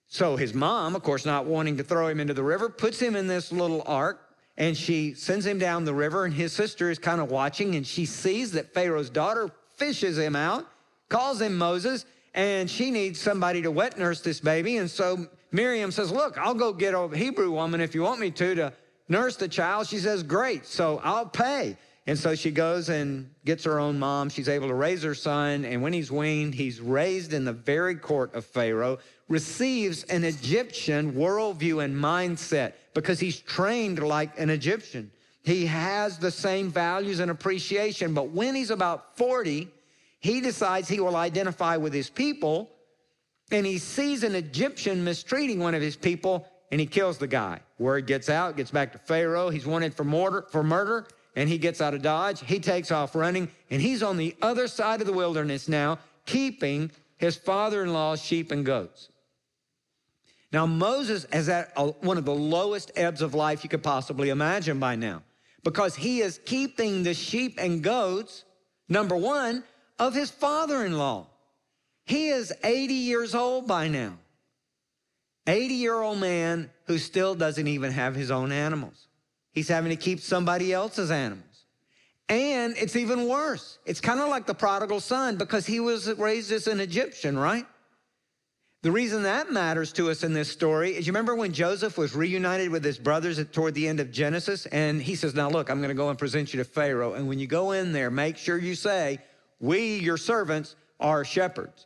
So 0.07 0.37
his 0.37 0.53
mom, 0.53 0.95
of 0.95 1.03
course, 1.03 1.25
not 1.25 1.47
wanting 1.47 1.75
to 1.75 1.83
throw 1.83 2.07
him 2.07 2.21
into 2.21 2.33
the 2.33 2.43
river, 2.43 2.69
puts 2.69 2.97
him 2.97 3.17
in 3.17 3.27
this 3.27 3.51
little 3.51 3.83
ark 3.85 4.21
and 4.55 4.77
she 4.77 5.15
sends 5.15 5.45
him 5.45 5.59
down 5.59 5.83
the 5.83 5.93
river. 5.93 6.23
And 6.23 6.33
his 6.33 6.53
sister 6.53 6.89
is 6.89 6.97
kind 6.97 7.19
of 7.19 7.29
watching 7.29 7.75
and 7.75 7.85
she 7.85 8.05
sees 8.05 8.53
that 8.53 8.73
Pharaoh's 8.73 9.09
daughter 9.09 9.51
fishes 9.81 10.17
him 10.17 10.35
out, 10.35 10.67
calls 11.09 11.41
him 11.41 11.57
Moses, 11.57 12.05
and 12.35 12.69
she 12.69 12.91
needs 12.91 13.19
somebody 13.19 13.63
to 13.63 13.71
wet 13.71 13.97
nurse 13.97 14.21
this 14.21 14.39
baby. 14.39 14.77
And 14.77 14.89
so 14.89 15.27
Miriam 15.51 15.91
says, 15.91 16.11
Look, 16.11 16.37
I'll 16.37 16.53
go 16.53 16.71
get 16.71 16.93
a 16.93 17.07
Hebrew 17.09 17.51
woman 17.51 17.81
if 17.81 17.95
you 17.95 18.03
want 18.03 18.19
me 18.19 18.29
to 18.31 18.55
to 18.55 18.73
nurse 19.09 19.35
the 19.37 19.47
child. 19.47 19.87
She 19.87 19.97
says, 19.97 20.21
Great, 20.21 20.67
so 20.67 21.01
I'll 21.03 21.25
pay. 21.25 21.77
And 22.07 22.17
so 22.17 22.35
she 22.35 22.51
goes 22.51 22.89
and 22.89 23.29
gets 23.45 23.63
her 23.63 23.79
own 23.79 23.97
mom. 23.97 24.29
She's 24.29 24.49
able 24.49 24.67
to 24.67 24.73
raise 24.73 25.03
her 25.03 25.13
son. 25.15 25.65
And 25.65 25.81
when 25.81 25.93
he's 25.93 26.11
weaned, 26.11 26.55
he's 26.55 26.79
raised 26.79 27.33
in 27.33 27.45
the 27.45 27.53
very 27.53 27.95
court 27.95 28.33
of 28.33 28.45
Pharaoh, 28.45 28.99
receives 29.29 30.03
an 30.05 30.23
Egyptian 30.23 31.13
worldview 31.13 31.83
and 31.83 31.95
mindset 31.95 32.73
because 32.93 33.19
he's 33.19 33.39
trained 33.39 33.99
like 33.99 34.39
an 34.39 34.49
Egyptian. 34.49 35.11
He 35.43 35.65
has 35.65 36.17
the 36.17 36.31
same 36.31 36.69
values 36.69 37.19
and 37.19 37.31
appreciation. 37.31 38.13
But 38.13 38.29
when 38.29 38.55
he's 38.55 38.69
about 38.69 39.17
40, 39.17 39.69
he 40.19 40.41
decides 40.41 40.87
he 40.87 40.99
will 40.99 41.15
identify 41.15 41.77
with 41.77 41.93
his 41.93 42.09
people 42.09 42.69
and 43.51 43.65
he 43.65 43.79
sees 43.79 44.23
an 44.23 44.35
Egyptian 44.35 45.03
mistreating 45.03 45.59
one 45.59 45.75
of 45.75 45.81
his 45.81 45.95
people 45.95 46.47
and 46.71 46.79
he 46.79 46.85
kills 46.85 47.17
the 47.17 47.27
guy. 47.27 47.59
Word 47.79 48.05
gets 48.07 48.29
out, 48.29 48.55
gets 48.55 48.71
back 48.71 48.93
to 48.93 48.97
Pharaoh. 48.97 49.49
He's 49.49 49.65
wanted 49.65 49.93
for 49.93 50.03
murder, 50.03 50.45
for 50.51 50.63
murder 50.63 51.07
and 51.35 51.49
he 51.49 51.57
gets 51.57 51.81
out 51.81 51.93
of 51.93 52.01
Dodge. 52.01 52.41
He 52.41 52.59
takes 52.59 52.91
off 52.91 53.15
running, 53.15 53.49
and 53.69 53.81
he's 53.81 54.03
on 54.03 54.17
the 54.17 54.35
other 54.41 54.67
side 54.67 55.01
of 55.01 55.07
the 55.07 55.13
wilderness 55.13 55.69
now, 55.69 55.99
keeping 56.25 56.91
his 57.17 57.35
father 57.35 57.83
in 57.83 57.93
law's 57.93 58.21
sheep 58.21 58.51
and 58.51 58.65
goats. 58.65 59.09
Now, 60.51 60.65
Moses 60.65 61.25
is 61.31 61.47
at 61.47 61.71
one 62.03 62.17
of 62.17 62.25
the 62.25 62.35
lowest 62.35 62.91
ebbs 62.95 63.21
of 63.21 63.33
life 63.33 63.63
you 63.63 63.69
could 63.69 63.83
possibly 63.83 64.29
imagine 64.29 64.79
by 64.79 64.95
now 64.95 65.23
because 65.63 65.95
he 65.95 66.21
is 66.21 66.39
keeping 66.45 67.03
the 67.03 67.13
sheep 67.13 67.55
and 67.57 67.83
goats, 67.83 68.43
number 68.89 69.15
one, 69.15 69.63
of 69.99 70.13
his 70.13 70.31
father 70.31 70.85
in 70.85 70.97
law. 70.97 71.27
He 72.05 72.29
is 72.29 72.51
80 72.63 72.93
years 72.93 73.35
old 73.35 73.67
by 73.67 73.87
now. 73.87 74.17
80 75.47 75.73
year 75.73 75.99
old 75.99 76.19
man 76.19 76.69
who 76.85 76.97
still 76.97 77.35
doesn't 77.35 77.67
even 77.67 77.91
have 77.91 78.15
his 78.15 78.31
own 78.31 78.51
animals. 78.51 79.07
He's 79.51 79.67
having 79.67 79.89
to 79.89 79.95
keep 79.95 80.19
somebody 80.19 80.73
else's 80.73 81.11
animals. 81.11 81.65
And 82.29 82.75
it's 82.77 82.95
even 82.95 83.27
worse. 83.27 83.77
It's 83.85 83.99
kind 83.99 84.19
of 84.19 84.29
like 84.29 84.45
the 84.45 84.53
prodigal 84.53 85.01
son 85.01 85.35
because 85.35 85.65
he 85.65 85.79
was 85.79 86.11
raised 86.13 86.51
as 86.51 86.67
an 86.67 86.79
Egyptian, 86.79 87.37
right? 87.37 87.65
The 88.83 88.91
reason 88.91 89.23
that 89.23 89.51
matters 89.51 89.93
to 89.93 90.09
us 90.09 90.23
in 90.23 90.33
this 90.33 90.51
story 90.51 90.95
is 90.95 91.05
you 91.05 91.13
remember 91.13 91.35
when 91.35 91.53
Joseph 91.53 91.99
was 91.99 92.15
reunited 92.15 92.71
with 92.71 92.83
his 92.83 92.97
brothers 92.97 93.39
toward 93.51 93.75
the 93.75 93.87
end 93.87 93.99
of 93.99 94.11
Genesis? 94.11 94.65
And 94.65 94.99
he 94.99 95.13
says, 95.13 95.35
Now 95.35 95.51
look, 95.51 95.69
I'm 95.69 95.77
going 95.77 95.89
to 95.89 95.95
go 95.95 96.09
and 96.09 96.17
present 96.17 96.51
you 96.51 96.57
to 96.57 96.63
Pharaoh. 96.63 97.13
And 97.13 97.27
when 97.27 97.37
you 97.37 97.45
go 97.45 97.73
in 97.73 97.93
there, 97.93 98.09
make 98.09 98.37
sure 98.37 98.57
you 98.57 98.73
say, 98.73 99.19
We, 99.59 99.99
your 99.99 100.17
servants, 100.17 100.75
are 100.99 101.23
shepherds. 101.23 101.85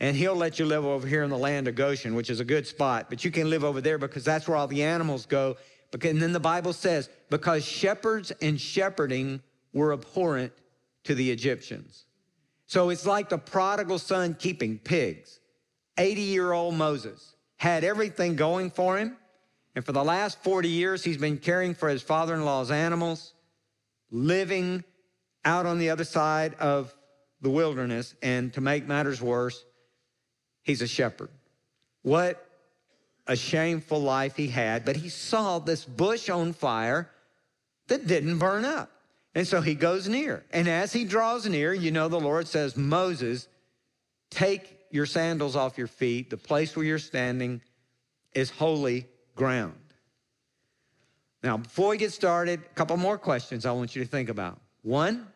And 0.00 0.14
he'll 0.14 0.34
let 0.34 0.58
you 0.58 0.66
live 0.66 0.84
over 0.84 1.06
here 1.06 1.22
in 1.22 1.30
the 1.30 1.38
land 1.38 1.66
of 1.66 1.76
Goshen, 1.76 2.14
which 2.14 2.28
is 2.28 2.40
a 2.40 2.44
good 2.44 2.66
spot. 2.66 3.06
But 3.08 3.24
you 3.24 3.30
can 3.30 3.48
live 3.48 3.64
over 3.64 3.80
there 3.80 3.96
because 3.96 4.24
that's 4.24 4.46
where 4.46 4.58
all 4.58 4.66
the 4.66 4.82
animals 4.82 5.24
go. 5.24 5.56
And 5.94 6.20
then 6.20 6.32
the 6.32 6.40
Bible 6.40 6.74
says, 6.74 7.08
Because 7.30 7.64
shepherds 7.64 8.32
and 8.42 8.60
shepherding 8.60 9.40
were 9.72 9.94
abhorrent 9.94 10.52
to 11.04 11.14
the 11.14 11.30
Egyptians. 11.30 12.04
So 12.66 12.90
it's 12.90 13.06
like 13.06 13.30
the 13.30 13.38
prodigal 13.38 13.98
son 13.98 14.36
keeping 14.38 14.78
pigs 14.78 15.40
80 15.96 16.20
year 16.22 16.52
old 16.52 16.74
Moses 16.74 17.34
had 17.56 17.84
everything 17.84 18.36
going 18.36 18.70
for 18.70 18.98
him. 18.98 19.16
And 19.74 19.84
for 19.84 19.92
the 19.92 20.04
last 20.04 20.42
40 20.44 20.68
years, 20.68 21.02
he's 21.02 21.16
been 21.16 21.38
caring 21.38 21.74
for 21.74 21.88
his 21.88 22.02
father 22.02 22.34
in 22.34 22.44
law's 22.44 22.70
animals, 22.70 23.32
living 24.10 24.84
out 25.44 25.66
on 25.66 25.78
the 25.78 25.90
other 25.90 26.04
side 26.04 26.54
of 26.54 26.94
the 27.40 27.50
wilderness. 27.50 28.14
And 28.22 28.52
to 28.54 28.60
make 28.60 28.86
matters 28.86 29.20
worse, 29.20 29.64
he's 30.62 30.82
a 30.82 30.86
shepherd. 30.86 31.30
What 32.02 32.46
a 33.26 33.36
shameful 33.36 34.00
life 34.00 34.36
he 34.36 34.48
had. 34.48 34.84
But 34.84 34.96
he 34.96 35.08
saw 35.08 35.58
this 35.58 35.84
bush 35.84 36.28
on 36.28 36.52
fire 36.52 37.10
that 37.88 38.06
didn't 38.06 38.38
burn 38.38 38.64
up. 38.64 38.90
And 39.34 39.46
so 39.46 39.60
he 39.60 39.74
goes 39.74 40.08
near. 40.08 40.44
And 40.52 40.68
as 40.68 40.92
he 40.92 41.04
draws 41.04 41.46
near, 41.46 41.74
you 41.74 41.90
know, 41.90 42.08
the 42.08 42.20
Lord 42.20 42.46
says, 42.46 42.76
Moses, 42.76 43.48
take 44.30 44.73
your 44.94 45.06
sandals 45.06 45.56
off 45.56 45.76
your 45.76 45.88
feet. 45.88 46.30
The 46.30 46.36
place 46.36 46.76
where 46.76 46.84
you're 46.84 46.98
standing 46.98 47.60
is 48.32 48.48
holy 48.48 49.06
ground. 49.34 49.74
Now, 51.42 51.56
before 51.58 51.88
we 51.90 51.98
get 51.98 52.12
started, 52.12 52.60
a 52.60 52.74
couple 52.74 52.96
more 52.96 53.18
questions 53.18 53.66
I 53.66 53.72
want 53.72 53.96
you 53.96 54.02
to 54.04 54.08
think 54.08 54.28
about. 54.28 54.60
One, 54.82 55.26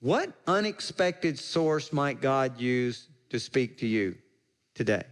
what 0.00 0.32
unexpected 0.46 1.38
source 1.38 1.92
might 1.92 2.20
God 2.20 2.58
use 2.58 3.08
to 3.30 3.38
speak 3.38 3.78
to 3.78 3.86
you 3.86 4.16
today? 4.74 5.04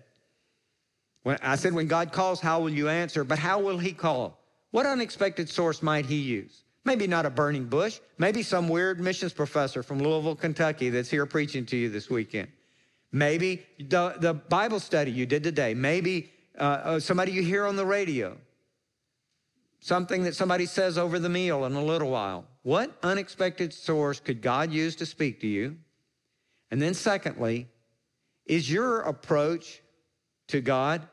When 1.23 1.39
I 1.43 1.57
said 1.57 1.73
when 1.73 1.87
God 1.87 2.11
calls, 2.11 2.41
how 2.41 2.61
will 2.61 2.71
you 2.71 2.89
answer? 2.89 3.23
But 3.23 3.39
how 3.39 3.61
will 3.61 3.79
he 3.79 3.93
call? 3.93 4.39
What 4.71 4.87
unexpected 4.87 5.49
source 5.49 5.83
might 5.83 6.07
he 6.07 6.17
use? 6.17 6.65
Maybe 6.85 7.07
not 7.07 7.27
a 7.27 7.31
burning 7.31 7.67
bush, 7.67 8.01
maybe 8.19 8.43
some 8.43 8.69
weird 8.69 8.99
missions 8.99 9.33
professor 9.33 9.83
from 9.83 10.01
Louisville, 10.01 10.35
Kentucky 10.35 10.91
that's 10.91 11.11
here 11.11 11.27
preaching 11.27 11.65
to 11.67 11.77
you 11.77 11.89
this 11.89 12.11
weekend. 12.11 12.49
Maybe 13.13 13.67
the, 13.79 14.17
the 14.19 14.33
Bible 14.35 14.81
study 14.81 15.11
you 15.11 15.27
did 15.27 15.45
today. 15.45 15.75
Maybe 15.75 16.33
uh, 16.59 16.63
uh, 16.63 17.01
somebody 17.01 17.33
you 17.33 17.43
hear 17.43 17.67
on 17.67 17.77
the 17.77 17.87
radio. 17.87 18.39
Something 19.81 20.23
that 20.25 20.35
somebody 20.35 20.65
says 20.65 20.97
over 20.97 21.19
the 21.19 21.29
meal 21.29 21.65
in 21.67 21.75
a 21.75 21.85
little 21.85 22.11
while. 22.11 22.47
What 22.63 22.97
unexpected 23.03 23.75
source 23.75 24.21
could 24.21 24.41
God 24.41 24.73
use 24.73 24.97
to 24.97 25.07
speak 25.07 25.41
to 25.41 25.47
you? 25.47 25.77
And 26.71 26.81
then, 26.81 26.95
secondly, 26.95 27.69
is 28.47 28.71
your 28.71 29.01
approach 29.01 29.83
to 30.49 30.61
God 30.61 31.07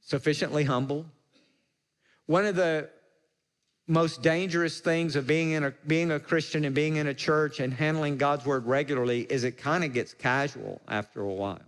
sufficiently 0.00 0.64
humble? 0.64 1.06
One 2.26 2.44
of 2.44 2.56
the 2.56 2.90
most 3.90 4.22
dangerous 4.22 4.78
things 4.78 5.16
of 5.16 5.26
being 5.26 5.50
in 5.50 5.64
a 5.64 5.74
being 5.86 6.12
a 6.12 6.20
Christian 6.20 6.64
and 6.64 6.74
being 6.74 6.96
in 6.96 7.08
a 7.08 7.14
church 7.14 7.58
and 7.58 7.74
handling 7.74 8.16
God's 8.16 8.46
word 8.46 8.64
regularly 8.64 9.22
is 9.22 9.42
it 9.42 9.58
kind 9.58 9.82
of 9.82 9.92
gets 9.92 10.14
casual 10.14 10.80
after 10.86 11.20
a 11.20 11.32
while. 11.32 11.60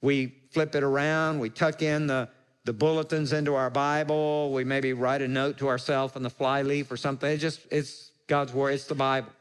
We 0.00 0.34
flip 0.50 0.74
it 0.74 0.82
around, 0.82 1.38
we 1.38 1.50
tuck 1.50 1.82
in 1.82 2.06
the 2.06 2.28
the 2.64 2.72
bulletins 2.72 3.32
into 3.32 3.54
our 3.54 3.70
Bible, 3.70 4.52
we 4.52 4.64
maybe 4.64 4.92
write 4.94 5.20
a 5.20 5.28
note 5.28 5.58
to 5.58 5.68
ourselves 5.68 6.16
on 6.16 6.22
the 6.22 6.30
flyleaf 6.30 6.90
or 6.90 6.96
something. 6.96 7.30
It's 7.30 7.42
just 7.42 7.60
it's 7.70 8.10
God's 8.26 8.54
word, 8.54 8.70
it's 8.70 8.86
the 8.86 8.94
Bible. 8.94 9.32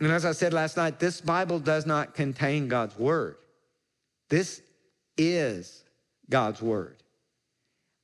And 0.00 0.10
as 0.10 0.24
I 0.24 0.32
said 0.32 0.54
last 0.54 0.76
night, 0.78 0.98
this 0.98 1.20
Bible 1.20 1.58
does 1.58 1.84
not 1.84 2.14
contain 2.14 2.68
God's 2.68 2.98
word. 2.98 3.36
This 4.30 4.62
is 5.18 5.84
God's 6.30 6.62
word 6.62 7.03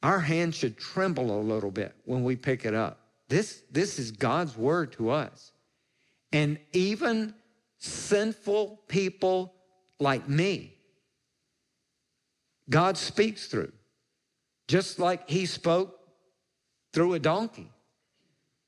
our 0.02 0.20
hands 0.20 0.56
should 0.56 0.78
tremble 0.78 1.38
a 1.38 1.42
little 1.42 1.70
bit 1.70 1.94
when 2.04 2.24
we 2.24 2.36
pick 2.36 2.64
it 2.64 2.74
up. 2.74 3.00
This, 3.28 3.62
this 3.70 3.98
is 3.98 4.10
God's 4.10 4.56
word 4.56 4.92
to 4.92 5.10
us. 5.10 5.52
And 6.32 6.58
even 6.72 7.34
sinful 7.78 8.80
people 8.88 9.54
like 9.98 10.28
me, 10.28 10.74
God 12.68 12.96
speaks 12.96 13.46
through, 13.46 13.72
just 14.68 14.98
like 14.98 15.28
He 15.28 15.46
spoke 15.46 15.98
through 16.92 17.14
a 17.14 17.18
donkey. 17.18 17.70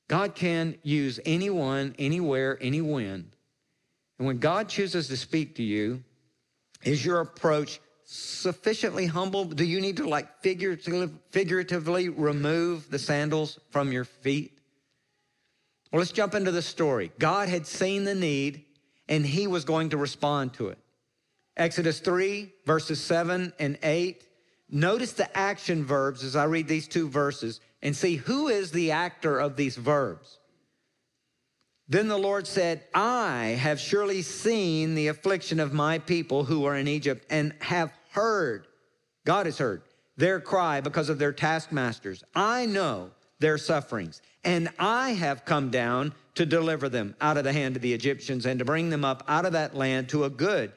God 0.07 0.35
can 0.35 0.75
use 0.83 1.19
anyone, 1.25 1.95
anywhere, 1.97 2.57
any 2.61 2.81
when. 2.81 3.31
And 4.17 4.27
when 4.27 4.37
God 4.37 4.69
chooses 4.69 5.07
to 5.07 5.17
speak 5.17 5.55
to 5.55 5.63
you, 5.63 6.03
is 6.83 7.05
your 7.05 7.21
approach 7.21 7.79
sufficiently 8.13 9.05
humble? 9.05 9.45
Do 9.45 9.65
you 9.65 9.81
need 9.81 9.97
to 9.97 10.07
like 10.07 10.41
figuratively, 10.41 12.09
remove 12.09 12.89
the 12.89 12.99
sandals 12.99 13.59
from 13.71 13.91
your 13.91 14.05
feet? 14.05 14.57
Well, 15.91 15.99
let's 15.99 16.11
jump 16.11 16.35
into 16.35 16.51
the 16.51 16.61
story. 16.61 17.11
God 17.19 17.49
had 17.49 17.67
seen 17.67 18.03
the 18.03 18.15
need 18.15 18.65
and 19.09 19.25
he 19.25 19.47
was 19.47 19.65
going 19.65 19.89
to 19.89 19.97
respond 19.97 20.53
to 20.55 20.69
it. 20.69 20.77
Exodus 21.57 21.99
3, 21.99 22.51
verses 22.65 23.01
7 23.01 23.53
and 23.59 23.77
8. 23.83 24.23
Notice 24.69 25.13
the 25.13 25.37
action 25.37 25.85
verbs 25.85 26.23
as 26.23 26.35
I 26.35 26.45
read 26.45 26.67
these 26.67 26.87
two 26.87 27.07
verses 27.07 27.59
and 27.81 27.95
see 27.95 28.15
who 28.15 28.47
is 28.47 28.71
the 28.71 28.91
actor 28.91 29.39
of 29.39 29.55
these 29.55 29.75
verbs. 29.75 30.39
Then 31.89 32.07
the 32.07 32.17
Lord 32.17 32.47
said, 32.47 32.83
I 32.95 33.57
have 33.59 33.79
surely 33.79 34.21
seen 34.21 34.95
the 34.95 35.09
affliction 35.09 35.59
of 35.59 35.73
my 35.73 35.99
people 35.99 36.45
who 36.45 36.65
are 36.65 36.75
in 36.75 36.87
Egypt 36.87 37.25
and 37.29 37.53
have 37.59 37.91
heard, 38.13 38.67
God 39.25 39.45
has 39.45 39.57
heard, 39.57 39.83
their 40.17 40.39
cry 40.39 40.81
because 40.81 41.09
of 41.09 41.19
their 41.19 41.33
taskmasters. 41.33 42.23
I 42.35 42.65
know 42.65 43.11
their 43.39 43.57
sufferings, 43.57 44.21
and 44.43 44.69
I 44.79 45.11
have 45.11 45.45
come 45.45 45.69
down 45.69 46.13
to 46.35 46.45
deliver 46.45 46.89
them 46.89 47.15
out 47.21 47.37
of 47.37 47.43
the 47.43 47.53
hand 47.53 47.75
of 47.75 47.81
the 47.81 47.93
Egyptians 47.93 48.45
and 48.45 48.59
to 48.59 48.65
bring 48.65 48.89
them 48.89 49.03
up 49.03 49.23
out 49.27 49.45
of 49.45 49.53
that 49.53 49.75
land 49.75 50.09
to 50.09 50.23
a 50.23 50.29
good 50.29 50.71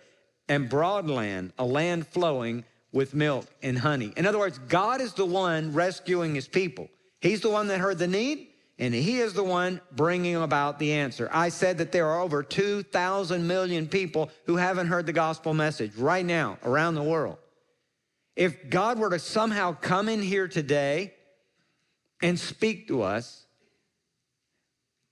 and 0.48 0.68
broad 0.68 1.08
land, 1.08 1.52
a 1.58 1.64
land 1.64 2.06
flowing 2.06 2.64
with 2.92 3.14
milk 3.14 3.46
and 3.62 3.78
honey. 3.78 4.12
In 4.16 4.26
other 4.26 4.38
words, 4.38 4.58
God 4.68 5.00
is 5.00 5.12
the 5.12 5.26
one 5.26 5.72
rescuing 5.72 6.34
his 6.34 6.48
people. 6.48 6.88
He's 7.20 7.40
the 7.40 7.50
one 7.50 7.68
that 7.68 7.80
heard 7.80 7.98
the 7.98 8.06
need, 8.06 8.48
and 8.78 8.92
he 8.92 9.18
is 9.18 9.32
the 9.32 9.44
one 9.44 9.80
bringing 9.92 10.36
about 10.36 10.78
the 10.78 10.92
answer. 10.92 11.30
I 11.32 11.48
said 11.48 11.78
that 11.78 11.92
there 11.92 12.08
are 12.08 12.20
over 12.20 12.42
2,000 12.42 13.46
million 13.46 13.88
people 13.88 14.30
who 14.44 14.56
haven't 14.56 14.88
heard 14.88 15.06
the 15.06 15.12
gospel 15.12 15.54
message 15.54 15.96
right 15.96 16.24
now 16.24 16.58
around 16.62 16.94
the 16.94 17.02
world. 17.02 17.38
If 18.34 18.68
God 18.68 18.98
were 18.98 19.10
to 19.10 19.18
somehow 19.18 19.72
come 19.72 20.10
in 20.10 20.20
here 20.20 20.46
today 20.46 21.14
and 22.22 22.38
speak 22.38 22.88
to 22.88 23.02
us, 23.02 23.46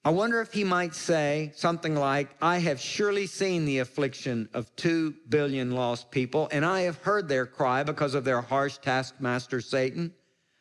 I 0.07 0.11
wonder 0.11 0.43
if 0.43 0.53
he 0.53 0.65
might 0.65 0.95
say 0.95 1.53
something 1.55 1.97
like, 1.97 2.29
I 2.43 2.59
have 2.59 2.79
surely 2.79 3.27
seen 3.27 3.65
the 3.65 3.79
affliction 3.79 4.51
of 4.53 4.75
two 4.77 5.15
billion 5.31 5.71
lost 5.71 6.11
people, 6.11 6.51
and 6.53 6.67
I 6.67 6.83
have 6.83 6.99
heard 6.99 7.27
their 7.27 7.47
cry 7.47 7.83
because 7.83 8.15
of 8.15 8.25
their 8.25 8.43
harsh 8.43 8.77
taskmaster, 8.77 9.63
Satan. 9.63 10.13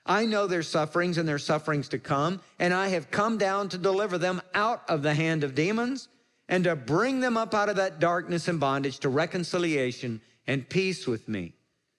I 0.06 0.26
know 0.26 0.48
their 0.48 0.64
sufferings 0.64 1.18
and 1.18 1.28
their 1.28 1.40
sufferings 1.40 1.88
to 1.90 2.00
come, 2.00 2.42
and 2.60 2.74
I 2.74 2.90
have 2.90 3.10
come 3.10 3.38
down 3.38 3.70
to 3.70 3.78
deliver 3.78 4.18
them 4.18 4.42
out 4.54 4.82
of 4.90 5.02
the 5.02 5.14
hand 5.14 5.44
of 5.44 5.56
demons 5.56 6.10
and 6.50 6.66
to 6.66 6.76
bring 6.76 7.22
them 7.22 7.38
up 7.38 7.54
out 7.54 7.70
of 7.70 7.78
that 7.78 8.00
darkness 8.00 8.48
and 8.48 8.60
bondage 8.60 9.00
to 9.00 9.10
reconciliation 9.10 10.22
and 10.46 10.68
peace 10.68 11.08
with 11.08 11.30
me, 11.30 11.54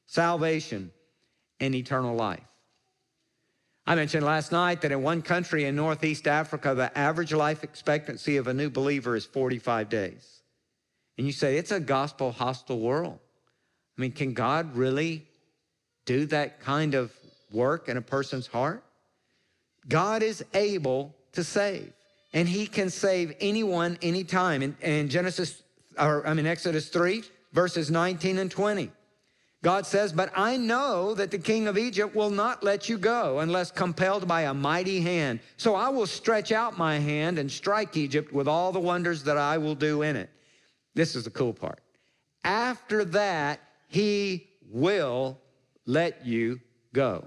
salvation 0.06 0.92
and 1.60 1.74
eternal 1.74 2.14
life. 2.14 2.44
I 3.86 3.94
mentioned 3.94 4.24
last 4.24 4.52
night 4.52 4.82
that 4.82 4.92
in 4.92 5.02
one 5.02 5.22
country 5.22 5.64
in 5.64 5.76
Northeast 5.76 6.26
Africa, 6.26 6.74
the 6.74 6.96
average 6.96 7.32
life 7.32 7.64
expectancy 7.64 8.36
of 8.36 8.46
a 8.46 8.54
new 8.54 8.70
believer 8.70 9.14
is 9.16 9.26
45 9.26 9.88
days. 9.88 10.42
And 11.16 11.26
you 11.26 11.32
say, 11.32 11.56
it's 11.56 11.70
a 11.70 11.80
gospel 11.80 12.32
hostile 12.32 12.80
world. 12.80 13.18
I 13.96 14.00
mean, 14.00 14.12
can 14.12 14.32
God 14.32 14.74
really 14.74 15.26
do 16.06 16.26
that 16.26 16.60
kind 16.60 16.94
of 16.94 17.12
work 17.54 17.88
in 17.88 17.96
a 17.96 18.02
person's 18.02 18.46
heart? 18.46 18.84
God 19.88 20.22
is 20.22 20.44
able 20.52 21.14
to 21.32 21.44
save, 21.44 21.92
and 22.32 22.48
He 22.48 22.66
can 22.66 22.90
save 22.90 23.34
anyone, 23.40 23.98
anytime. 24.02 24.62
In, 24.62 24.76
in 24.82 25.08
Genesis, 25.08 25.62
or 25.98 26.26
I 26.26 26.34
mean 26.34 26.46
Exodus 26.46 26.88
3, 26.88 27.22
verses 27.52 27.90
19 27.90 28.38
and 28.38 28.50
20. 28.50 28.90
God 29.64 29.86
says, 29.86 30.12
But 30.12 30.30
I 30.36 30.58
know 30.58 31.14
that 31.14 31.30
the 31.30 31.38
king 31.38 31.68
of 31.68 31.78
Egypt 31.78 32.14
will 32.14 32.28
not 32.28 32.62
let 32.62 32.90
you 32.90 32.98
go 32.98 33.38
unless 33.38 33.70
compelled 33.70 34.28
by 34.28 34.42
a 34.42 34.52
mighty 34.52 35.00
hand. 35.00 35.40
So 35.56 35.74
I 35.74 35.88
will 35.88 36.06
stretch 36.06 36.52
out 36.52 36.76
my 36.76 36.98
hand 36.98 37.38
and 37.38 37.50
strike 37.50 37.96
Egypt 37.96 38.30
with 38.30 38.46
all 38.46 38.72
the 38.72 38.78
wonders 38.78 39.24
that 39.24 39.38
I 39.38 39.56
will 39.56 39.74
do 39.74 40.02
in 40.02 40.16
it. 40.16 40.28
This 40.94 41.16
is 41.16 41.24
the 41.24 41.30
cool 41.30 41.54
part. 41.54 41.80
After 42.44 43.06
that, 43.06 43.60
he 43.88 44.48
will 44.70 45.40
let 45.86 46.26
you 46.26 46.60
go. 46.92 47.24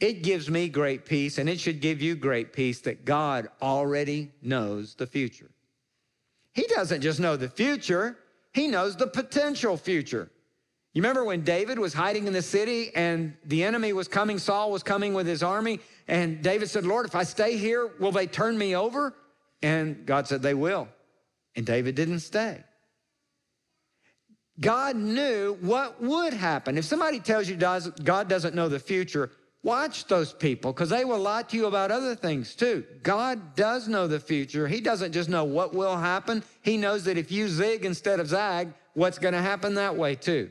It 0.00 0.22
gives 0.22 0.48
me 0.48 0.68
great 0.68 1.04
peace, 1.04 1.36
and 1.36 1.48
it 1.48 1.60
should 1.60 1.80
give 1.80 2.00
you 2.00 2.16
great 2.16 2.52
peace 2.54 2.80
that 2.80 3.04
God 3.04 3.48
already 3.60 4.32
knows 4.40 4.94
the 4.94 5.06
future. 5.06 5.50
He 6.54 6.62
doesn't 6.64 7.02
just 7.02 7.20
know 7.20 7.36
the 7.36 7.48
future, 7.48 8.16
He 8.52 8.66
knows 8.66 8.96
the 8.96 9.06
potential 9.06 9.76
future. 9.76 10.30
You 10.92 11.02
remember 11.02 11.24
when 11.24 11.42
David 11.42 11.78
was 11.78 11.94
hiding 11.94 12.26
in 12.26 12.32
the 12.32 12.42
city 12.42 12.90
and 12.96 13.36
the 13.44 13.62
enemy 13.62 13.92
was 13.92 14.08
coming, 14.08 14.38
Saul 14.38 14.72
was 14.72 14.82
coming 14.82 15.14
with 15.14 15.26
his 15.26 15.40
army, 15.40 15.78
and 16.08 16.42
David 16.42 16.68
said, 16.68 16.84
Lord, 16.84 17.06
if 17.06 17.14
I 17.14 17.22
stay 17.22 17.56
here, 17.56 17.92
will 18.00 18.10
they 18.10 18.26
turn 18.26 18.58
me 18.58 18.74
over? 18.74 19.14
And 19.62 20.04
God 20.04 20.26
said, 20.26 20.42
They 20.42 20.54
will. 20.54 20.88
And 21.54 21.64
David 21.64 21.94
didn't 21.94 22.20
stay. 22.20 22.64
God 24.58 24.96
knew 24.96 25.56
what 25.60 26.02
would 26.02 26.32
happen. 26.32 26.76
If 26.76 26.84
somebody 26.84 27.20
tells 27.20 27.48
you 27.48 27.56
God 27.56 28.28
doesn't 28.28 28.54
know 28.54 28.68
the 28.68 28.78
future, 28.78 29.30
watch 29.62 30.06
those 30.06 30.32
people 30.32 30.72
because 30.72 30.88
they 30.88 31.04
will 31.04 31.18
lie 31.18 31.42
to 31.42 31.56
you 31.56 31.66
about 31.66 31.90
other 31.90 32.14
things 32.14 32.54
too. 32.54 32.84
God 33.02 33.54
does 33.54 33.88
know 33.88 34.06
the 34.06 34.20
future. 34.20 34.66
He 34.66 34.80
doesn't 34.80 35.12
just 35.12 35.28
know 35.28 35.44
what 35.44 35.74
will 35.74 35.96
happen, 35.96 36.42
He 36.62 36.76
knows 36.76 37.04
that 37.04 37.18
if 37.18 37.30
you 37.30 37.48
zig 37.48 37.84
instead 37.84 38.20
of 38.20 38.28
zag, 38.28 38.72
what's 38.94 39.18
going 39.18 39.34
to 39.34 39.42
happen 39.42 39.74
that 39.74 39.96
way 39.96 40.14
too. 40.14 40.50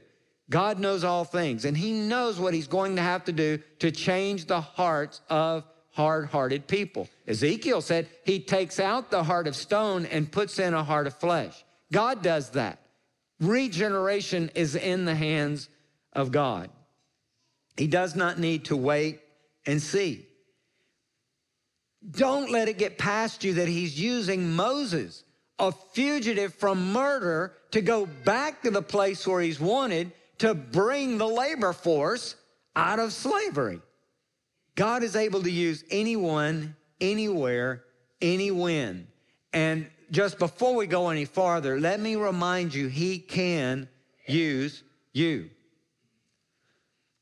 God 0.49 0.79
knows 0.79 1.03
all 1.03 1.25
things, 1.25 1.65
and 1.65 1.77
He 1.77 1.91
knows 1.91 2.39
what 2.39 2.53
He's 2.53 2.67
going 2.67 2.95
to 2.95 3.01
have 3.01 3.23
to 3.25 3.31
do 3.31 3.59
to 3.79 3.91
change 3.91 4.45
the 4.45 4.61
hearts 4.61 5.21
of 5.29 5.63
hard 5.91 6.27
hearted 6.27 6.67
people. 6.67 7.07
Ezekiel 7.27 7.81
said 7.81 8.07
He 8.25 8.39
takes 8.39 8.79
out 8.79 9.11
the 9.11 9.23
heart 9.23 9.47
of 9.47 9.55
stone 9.55 10.05
and 10.05 10.31
puts 10.31 10.59
in 10.59 10.73
a 10.73 10.83
heart 10.83 11.07
of 11.07 11.13
flesh. 11.15 11.63
God 11.91 12.21
does 12.21 12.51
that. 12.51 12.79
Regeneration 13.39 14.51
is 14.55 14.75
in 14.75 15.05
the 15.05 15.15
hands 15.15 15.69
of 16.13 16.31
God. 16.31 16.69
He 17.79 17.87
does 17.87 18.13
not 18.13 18.37
need 18.37 18.65
to 18.65 18.75
wait 18.75 19.21
and 19.65 19.81
see. 19.81 20.27
Don't 22.11 22.51
let 22.51 22.67
it 22.67 22.77
get 22.77 22.97
past 22.97 23.45
you 23.45 23.53
that 23.53 23.69
He's 23.69 23.97
using 23.97 24.51
Moses, 24.51 25.23
a 25.59 25.71
fugitive 25.71 26.53
from 26.53 26.91
murder, 26.91 27.53
to 27.71 27.79
go 27.79 28.05
back 28.05 28.63
to 28.63 28.69
the 28.69 28.81
place 28.81 29.25
where 29.25 29.39
He's 29.39 29.61
wanted 29.61 30.11
to 30.39 30.53
bring 30.53 31.17
the 31.17 31.25
labor 31.25 31.71
force 31.71 32.35
out 32.75 32.99
of 32.99 33.13
slavery. 33.13 33.79
God 34.75 35.01
is 35.01 35.15
able 35.15 35.41
to 35.43 35.51
use 35.51 35.85
anyone, 35.89 36.75
anywhere, 36.99 37.85
any 38.21 38.51
when. 38.51 39.07
And 39.53 39.89
just 40.11 40.37
before 40.37 40.75
we 40.75 40.85
go 40.85 41.07
any 41.07 41.23
farther, 41.23 41.79
let 41.79 42.01
me 42.01 42.17
remind 42.17 42.73
you, 42.73 42.89
He 42.89 43.19
can 43.19 43.87
use 44.27 44.83
you. 45.13 45.49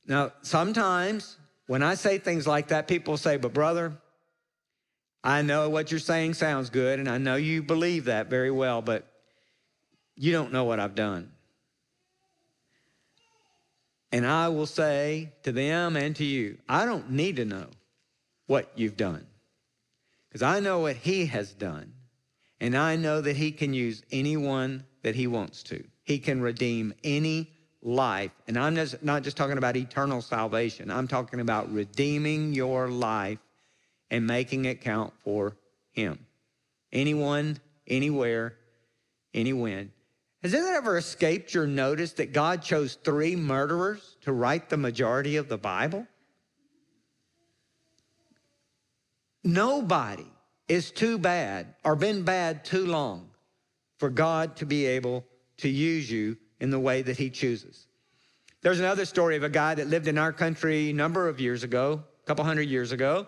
Now, 0.07 0.31
sometimes 0.41 1.37
when 1.67 1.83
I 1.83 1.95
say 1.95 2.17
things 2.17 2.47
like 2.47 2.69
that, 2.69 2.87
people 2.87 3.17
say, 3.17 3.37
but 3.37 3.53
brother, 3.53 3.97
I 5.23 5.41
know 5.41 5.69
what 5.69 5.91
you're 5.91 5.99
saying 5.99 6.35
sounds 6.35 6.69
good, 6.69 6.99
and 6.99 7.09
I 7.09 7.17
know 7.17 7.35
you 7.35 7.61
believe 7.61 8.05
that 8.05 8.29
very 8.29 8.51
well, 8.51 8.81
but 8.81 9.05
you 10.15 10.31
don't 10.31 10.53
know 10.53 10.63
what 10.63 10.79
I've 10.79 10.95
done. 10.95 11.31
And 14.11 14.25
I 14.25 14.47
will 14.47 14.65
say 14.65 15.33
to 15.43 15.51
them 15.51 15.97
and 15.97 16.15
to 16.15 16.23
you, 16.23 16.57
I 16.69 16.85
don't 16.85 17.11
need 17.11 17.35
to 17.35 17.45
know 17.45 17.67
what 18.45 18.71
you've 18.75 18.95
done 18.95 19.27
because 20.29 20.41
I 20.41 20.61
know 20.61 20.79
what 20.79 20.95
He 20.95 21.25
has 21.25 21.51
done. 21.51 21.93
And 22.59 22.75
I 22.75 22.95
know 22.95 23.21
that 23.21 23.35
He 23.35 23.51
can 23.51 23.73
use 23.73 24.03
anyone 24.11 24.85
that 25.03 25.15
He 25.15 25.27
wants 25.27 25.61
to. 25.63 25.83
He 26.03 26.19
can 26.19 26.41
redeem 26.41 26.93
any 27.03 27.56
life. 27.87 28.31
And 28.47 28.57
I'm 28.57 28.75
just, 28.75 29.01
not 29.01 29.23
just 29.23 29.37
talking 29.37 29.57
about 29.57 29.77
eternal 29.77 30.21
salvation, 30.21 30.91
I'm 30.91 31.07
talking 31.07 31.39
about 31.39 31.71
redeeming 31.71 32.53
your 32.53 32.89
life 32.89 33.39
and 34.11 34.27
making 34.27 34.65
it 34.65 34.81
count 34.81 35.13
for 35.23 35.55
Him. 35.91 36.19
Anyone, 36.91 37.59
anywhere, 37.87 38.55
any 39.33 39.53
when. 39.53 39.91
Has 40.43 40.53
it 40.53 40.63
ever 40.63 40.97
escaped 40.97 41.53
your 41.53 41.65
notice 41.65 42.13
that 42.13 42.33
God 42.33 42.61
chose 42.61 42.95
three 42.95 43.35
murderers 43.35 44.17
to 44.21 44.33
write 44.33 44.69
the 44.69 44.77
majority 44.77 45.37
of 45.37 45.47
the 45.47 45.57
Bible? 45.57 46.05
Nobody 49.43 50.27
is 50.67 50.91
too 50.91 51.17
bad 51.17 51.73
or 51.85 51.95
been 51.95 52.23
bad 52.23 52.65
too 52.65 52.85
long 52.85 53.29
for 53.97 54.09
God 54.09 54.57
to 54.57 54.65
be 54.65 54.85
able 54.85 55.25
to 55.57 55.69
use 55.69 56.11
you 56.11 56.37
in 56.59 56.69
the 56.69 56.79
way 56.79 57.01
that 57.01 57.17
He 57.17 57.29
chooses. 57.29 57.87
There's 58.61 58.79
another 58.79 59.05
story 59.05 59.35
of 59.35 59.43
a 59.43 59.49
guy 59.49 59.75
that 59.75 59.87
lived 59.87 60.07
in 60.07 60.17
our 60.17 60.33
country 60.33 60.89
a 60.89 60.93
number 60.93 61.27
of 61.27 61.39
years 61.39 61.63
ago, 61.63 62.03
a 62.23 62.27
couple 62.27 62.43
hundred 62.43 62.69
years 62.69 62.91
ago, 62.91 63.27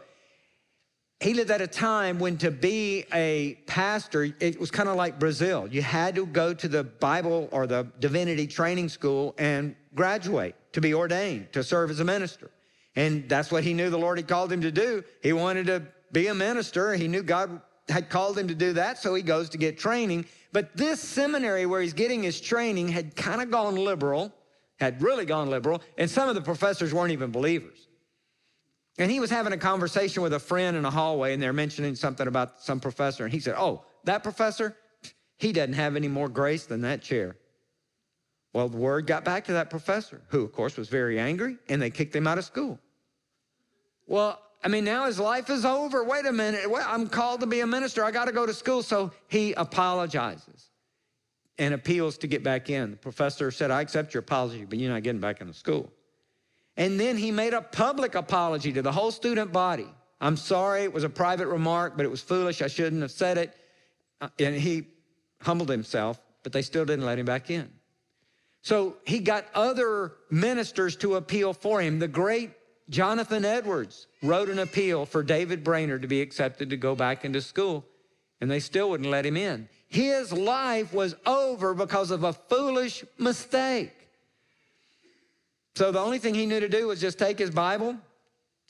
he 1.20 1.34
lived 1.34 1.52
at 1.52 1.60
a 1.60 1.68
time 1.68 2.18
when 2.18 2.38
to 2.38 2.50
be 2.50 3.04
a 3.14 3.56
pastor, 3.68 4.34
it 4.40 4.58
was 4.58 4.72
kind 4.72 4.88
of 4.88 4.96
like 4.96 5.20
Brazil. 5.20 5.68
You 5.68 5.82
had 5.82 6.16
to 6.16 6.26
go 6.26 6.54
to 6.54 6.68
the 6.68 6.86
Bible 6.86 7.50
or 7.52 7.68
the 7.68 7.88
divinity 8.00 8.48
training 8.48 8.88
school 8.88 9.36
and 9.38 9.76
graduate 9.94 10.56
to 10.74 10.82
be 10.82 10.94
ordained 10.94 11.52
to 11.52 11.64
serve 11.64 11.92
as 11.92 12.00
a 12.00 12.06
minister. 12.06 12.50
And 12.96 13.28
that's 13.28 13.52
what 13.52 13.64
he 13.64 13.74
knew 13.74 13.90
the 13.90 13.98
Lord 13.98 14.18
had 14.18 14.30
called 14.30 14.52
him 14.52 14.62
to 14.62 14.72
do. 14.72 15.04
He 15.22 15.34
wanted 15.34 15.68
to 15.68 15.84
be 16.14 16.28
a 16.28 16.34
minister. 16.34 16.94
He 16.94 17.10
knew 17.10 17.22
God 17.22 17.62
had 17.90 18.10
called 18.10 18.38
him 18.38 18.48
to 18.48 18.56
do 18.56 18.74
that, 18.74 18.98
so 18.98 19.16
he 19.16 19.22
goes 19.22 19.50
to 19.50 19.58
get 19.58 19.78
training. 19.78 20.26
But 20.52 20.76
this 20.76 21.02
seminary 21.02 21.66
where 21.66 21.82
he's 21.82 21.94
getting 21.94 22.24
his 22.24 22.40
training 22.42 22.90
had 22.90 23.16
kind 23.16 23.42
of 23.42 23.52
gone 23.52 23.76
liberal, 23.76 24.34
had 24.80 25.02
really 25.02 25.26
gone 25.26 25.50
liberal, 25.50 25.82
and 25.98 26.10
some 26.10 26.30
of 26.30 26.36
the 26.36 26.42
professors 26.42 26.94
weren't 26.94 27.12
even 27.12 27.32
believers. 27.32 27.88
And 28.98 29.10
he 29.10 29.20
was 29.20 29.30
having 29.30 29.54
a 29.54 29.58
conversation 29.58 30.24
with 30.24 30.34
a 30.34 30.40
friend 30.40 30.76
in 30.76 30.84
a 30.86 30.92
hallway, 30.92 31.34
and 31.34 31.42
they're 31.42 31.54
mentioning 31.54 31.96
something 31.96 32.28
about 32.28 32.62
some 32.62 32.80
professor. 32.80 33.24
And 33.24 33.34
he 33.34 33.40
said, 33.40 33.56
Oh, 33.58 33.86
that 34.04 34.24
professor, 34.24 34.76
he 35.38 35.54
doesn't 35.54 35.74
have 35.74 35.96
any 35.96 36.10
more 36.10 36.28
grace 36.28 36.66
than 36.66 36.82
that 36.82 37.02
chair. 37.02 37.38
Well, 38.52 38.68
the 38.68 38.78
word 38.78 39.08
got 39.08 39.24
back 39.24 39.46
to 39.46 39.54
that 39.54 39.70
professor, 39.70 40.22
who, 40.30 40.44
of 40.44 40.52
course, 40.52 40.76
was 40.76 40.90
very 40.90 41.20
angry, 41.20 41.58
and 41.70 41.82
they 41.82 41.90
kicked 41.90 42.16
him 42.16 42.28
out 42.28 42.38
of 42.38 42.46
school. 42.46 42.80
Well, 44.08 44.42
I 44.62 44.68
mean, 44.68 44.84
now 44.84 45.06
his 45.06 45.20
life 45.20 45.50
is 45.50 45.64
over. 45.64 46.04
Wait 46.04 46.26
a 46.26 46.34
minute. 46.34 46.66
I'm 46.86 47.08
called 47.08 47.40
to 47.42 47.48
be 47.48 47.62
a 47.62 47.68
minister. 47.68 48.04
I 48.04 48.12
got 48.12 48.26
to 48.26 48.32
go 48.32 48.46
to 48.46 48.54
school. 48.54 48.84
So 48.84 49.12
he 49.28 49.54
apologizes 49.54 50.70
and 51.58 51.74
appeals 51.74 52.18
to 52.20 52.28
get 52.28 52.44
back 52.44 52.70
in. 52.70 52.92
The 52.92 52.98
professor 52.98 53.52
said, 53.52 53.72
I 53.72 53.82
accept 53.82 54.14
your 54.14 54.20
apology, 54.22 54.66
but 54.66 54.78
you're 54.78 54.92
not 54.92 55.04
getting 55.04 55.22
back 55.22 55.40
into 55.40 55.54
school. 55.54 55.92
And 56.76 57.00
then 57.00 57.18
he 57.18 57.32
made 57.32 57.54
a 57.54 57.62
public 57.62 58.16
apology 58.16 58.72
to 58.74 58.82
the 58.82 58.92
whole 58.92 59.12
student 59.12 59.52
body. 59.52 59.88
I'm 60.22 60.36
sorry, 60.36 60.84
it 60.84 60.94
was 60.94 61.04
a 61.04 61.10
private 61.10 61.48
remark, 61.48 61.96
but 61.96 62.06
it 62.06 62.10
was 62.10 62.22
foolish. 62.22 62.62
I 62.62 62.68
shouldn't 62.68 63.02
have 63.02 63.12
said 63.12 63.38
it. 63.38 63.56
Uh, 64.20 64.28
and 64.40 64.56
he 64.56 64.88
humbled 65.42 65.70
himself, 65.70 66.22
but 66.44 66.52
they 66.52 66.62
still 66.62 66.84
didn't 66.84 67.06
let 67.06 67.18
him 67.18 67.26
back 67.26 67.50
in. 67.50 67.70
So 68.62 68.98
he 69.06 69.20
got 69.20 69.46
other 69.56 70.14
ministers 70.30 70.98
to 70.98 71.16
appeal 71.16 71.54
for 71.54 71.82
him. 71.82 72.00
The 72.00 72.10
great 72.10 72.52
Jonathan 72.90 73.46
Edwards 73.46 74.08
wrote 74.24 74.50
an 74.50 74.60
appeal 74.60 75.06
for 75.06 75.22
David 75.22 75.64
Brainerd 75.64 76.02
to 76.02 76.08
be 76.08 76.22
accepted 76.22 76.70
to 76.72 76.78
go 76.78 76.96
back 76.96 77.24
into 77.24 77.42
school, 77.42 77.86
and 78.42 78.50
they 78.50 78.60
still 78.60 78.90
wouldn't 78.90 79.10
let 79.10 79.26
him 79.26 79.38
in. 79.38 79.70
His 79.88 80.32
life 80.32 80.94
was 80.94 81.16
over 81.26 81.74
because 81.74 82.12
of 82.12 82.24
a 82.24 82.34
foolish 82.34 83.04
mistake. 83.18 83.94
So 85.76 85.92
the 85.92 86.00
only 86.00 86.20
thing 86.20 86.36
he 86.36 86.46
knew 86.46 86.60
to 86.60 86.70
do 86.70 86.88
was 86.88 87.00
just 87.00 87.18
take 87.18 87.40
his 87.40 87.52
Bible 87.52 87.96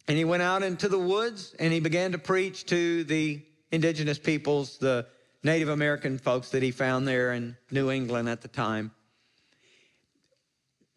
and 0.08 0.18
he 0.18 0.26
went 0.26 0.44
out 0.44 0.64
into 0.64 0.88
the 0.88 1.00
woods 1.00 1.56
and 1.60 1.74
he 1.74 1.80
began 1.80 2.12
to 2.12 2.18
preach 2.18 2.66
to 2.68 3.04
the 3.04 3.42
indigenous 3.72 4.20
peoples, 4.20 4.78
the 4.78 5.08
Native 5.44 5.70
American 5.70 6.18
folks 6.18 6.50
that 6.50 6.64
he 6.64 6.72
found 6.72 7.08
there 7.08 7.34
in 7.34 7.58
New 7.72 7.90
England 7.90 8.30
at 8.30 8.42
the 8.42 8.48
time. 8.48 8.92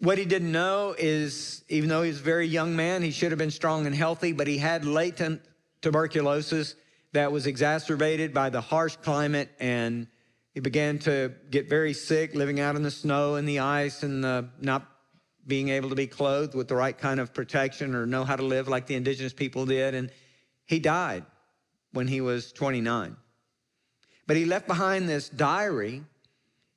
What 0.02 0.18
he 0.18 0.24
didn't 0.24 0.50
know 0.50 0.96
is, 0.98 1.62
even 1.68 1.88
though 1.88 2.02
he 2.02 2.08
was 2.08 2.18
a 2.18 2.24
very 2.24 2.48
young 2.48 2.74
man, 2.74 3.02
he 3.02 3.12
should 3.12 3.30
have 3.30 3.38
been 3.38 3.52
strong 3.52 3.86
and 3.86 3.94
healthy, 3.94 4.32
but 4.32 4.48
he 4.48 4.58
had 4.58 4.84
latent 4.84 5.40
tuberculosis 5.80 6.74
that 7.12 7.30
was 7.30 7.46
exacerbated 7.46 8.34
by 8.34 8.50
the 8.50 8.60
harsh 8.60 8.96
climate 8.96 9.48
and 9.60 10.08
he 10.54 10.60
began 10.60 10.98
to 10.98 11.32
get 11.50 11.68
very 11.68 11.92
sick 11.92 12.34
living 12.34 12.58
out 12.58 12.74
in 12.74 12.82
the 12.82 12.90
snow 12.90 13.36
and 13.36 13.46
the 13.46 13.60
ice 13.60 14.02
and 14.02 14.24
the 14.24 14.48
not 14.60 14.88
being 15.46 15.68
able 15.68 15.88
to 15.88 15.94
be 15.94 16.08
clothed 16.08 16.56
with 16.56 16.66
the 16.66 16.74
right 16.74 16.98
kind 16.98 17.20
of 17.20 17.32
protection 17.32 17.94
or 17.94 18.04
know 18.04 18.24
how 18.24 18.34
to 18.34 18.42
live 18.42 18.66
like 18.66 18.88
the 18.88 18.96
indigenous 18.96 19.32
people 19.32 19.66
did. 19.66 19.94
And 19.94 20.10
he 20.66 20.80
died 20.80 21.24
when 21.92 22.08
he 22.08 22.20
was 22.20 22.50
29. 22.50 23.16
But 24.26 24.36
he 24.36 24.46
left 24.46 24.66
behind 24.66 25.08
this 25.08 25.28
diary 25.28 26.02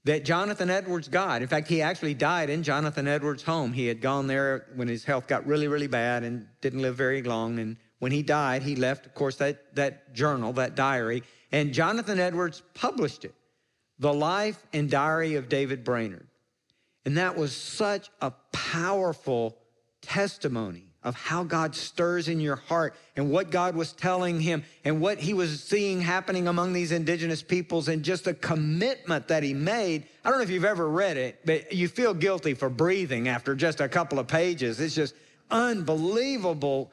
that 0.05 0.23
Jonathan 0.23 0.69
Edwards 0.69 1.07
got. 1.07 1.41
In 1.41 1.47
fact, 1.47 1.67
he 1.67 1.81
actually 1.81 2.13
died 2.13 2.49
in 2.49 2.63
Jonathan 2.63 3.07
Edwards' 3.07 3.41
home. 3.43 3.73
He 3.73 3.87
had 3.87 4.01
gone 4.01 4.27
there 4.27 4.67
when 4.75 4.87
his 4.87 5.03
health 5.03 5.27
got 5.27 5.45
really, 5.47 5.67
really 5.67 5.87
bad 5.87 6.23
and 6.23 6.47
didn't 6.61 6.81
live 6.81 6.95
very 6.95 7.23
long. 7.23 7.57
And 7.59 7.77
when 7.99 8.11
he 8.11 8.21
died, 8.21 8.61
he 8.61 8.75
left, 8.75 9.07
of 9.07 9.15
course, 9.15 9.35
that, 9.37 9.75
that 9.75 10.13
journal, 10.13 10.53
that 10.53 10.75
diary, 10.75 11.23
and 11.51 11.73
Jonathan 11.73 12.19
Edwards 12.19 12.61
published 12.75 13.25
it 13.25 13.33
The 13.97 14.13
Life 14.13 14.63
and 14.73 14.89
Diary 14.89 15.35
of 15.35 15.49
David 15.49 15.83
Brainerd. 15.83 16.27
And 17.03 17.17
that 17.17 17.35
was 17.35 17.55
such 17.55 18.09
a 18.21 18.31
powerful 18.51 19.57
testimony 20.01 20.93
of 21.05 21.15
how 21.15 21.43
God 21.43 21.75
stirs 21.75 22.27
in 22.27 22.39
your 22.39 22.55
heart 22.55 22.95
and 23.15 23.29
what 23.29 23.51
God 23.51 23.75
was 23.75 23.93
telling 23.93 24.41
him 24.41 24.63
and 24.83 24.99
what 24.99 25.19
he 25.19 25.35
was 25.35 25.63
seeing 25.63 26.01
happening 26.01 26.47
among 26.47 26.73
these 26.73 26.91
indigenous 26.91 27.43
peoples 27.43 27.87
and 27.87 28.03
just 28.03 28.25
the 28.25 28.33
commitment 28.33 29.27
that 29.27 29.43
he 29.43 29.53
made. 29.53 30.07
I 30.25 30.29
don't 30.29 30.39
know 30.39 30.43
if 30.43 30.49
you've 30.49 30.65
ever 30.65 30.89
read 30.89 31.15
it, 31.15 31.39
but 31.45 31.71
you 31.71 31.87
feel 31.87 32.15
guilty 32.15 32.55
for 32.55 32.69
breathing 32.69 33.29
after 33.29 33.53
just 33.53 33.81
a 33.81 33.87
couple 33.87 34.17
of 34.17 34.27
pages. 34.27 34.79
It's 34.79 34.95
just 34.95 35.13
unbelievable 35.51 36.91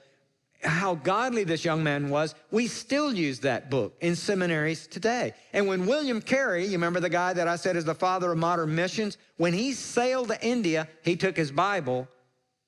how 0.63 0.95
godly 0.95 1.45
this 1.45 1.65
young 1.65 1.83
man 1.83 2.11
was. 2.11 2.35
We 2.51 2.67
still 2.67 3.15
use 3.15 3.41
that 3.41 3.71
book 3.71 3.97
in 4.03 4.15
seminaries 4.15 4.87
today. 4.87 5.33
And 5.55 5.67
when 5.67 5.87
William 5.87 6.21
Carey, 6.21 6.67
you 6.67 6.73
remember 6.73 7.01
the 7.01 7.09
guy 7.09 7.33
that 7.33 7.49
I 7.49 7.57
said 7.57 7.77
is 7.77 7.87
the 7.87 7.95
father 7.95 8.31
of 8.31 8.39
modern 8.39 8.75
missions, 8.75 9.17
when 9.39 9.55
he 9.55 9.73
sailed 9.73 10.29
to 10.29 10.47
India, 10.47 10.87
he 11.03 11.17
took 11.17 11.35
his 11.35 11.51
Bible 11.51 12.07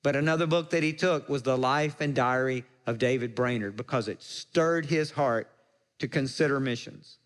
but 0.05 0.15
another 0.15 0.45
book 0.45 0.69
that 0.69 0.83
he 0.83 0.93
took 0.93 1.27
was 1.27 1.41
The 1.41 1.57
Life 1.57 1.99
and 1.99 2.13
Diary 2.13 2.63
of 2.85 2.99
David 2.99 3.33
Brainerd 3.33 3.75
because 3.75 4.07
it 4.07 4.21
stirred 4.21 4.85
his 4.85 5.09
heart 5.09 5.49
to 5.97 6.07
consider 6.07 6.59
missions 6.59 7.17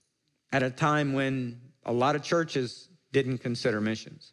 at 0.54 0.64
a 0.64 0.70
time 0.70 1.12
when 1.12 1.60
a 1.86 1.92
lot 1.92 2.16
of 2.16 2.24
churches 2.24 2.88
didn't 3.12 3.40
consider 3.40 3.82
missions. 3.82 4.32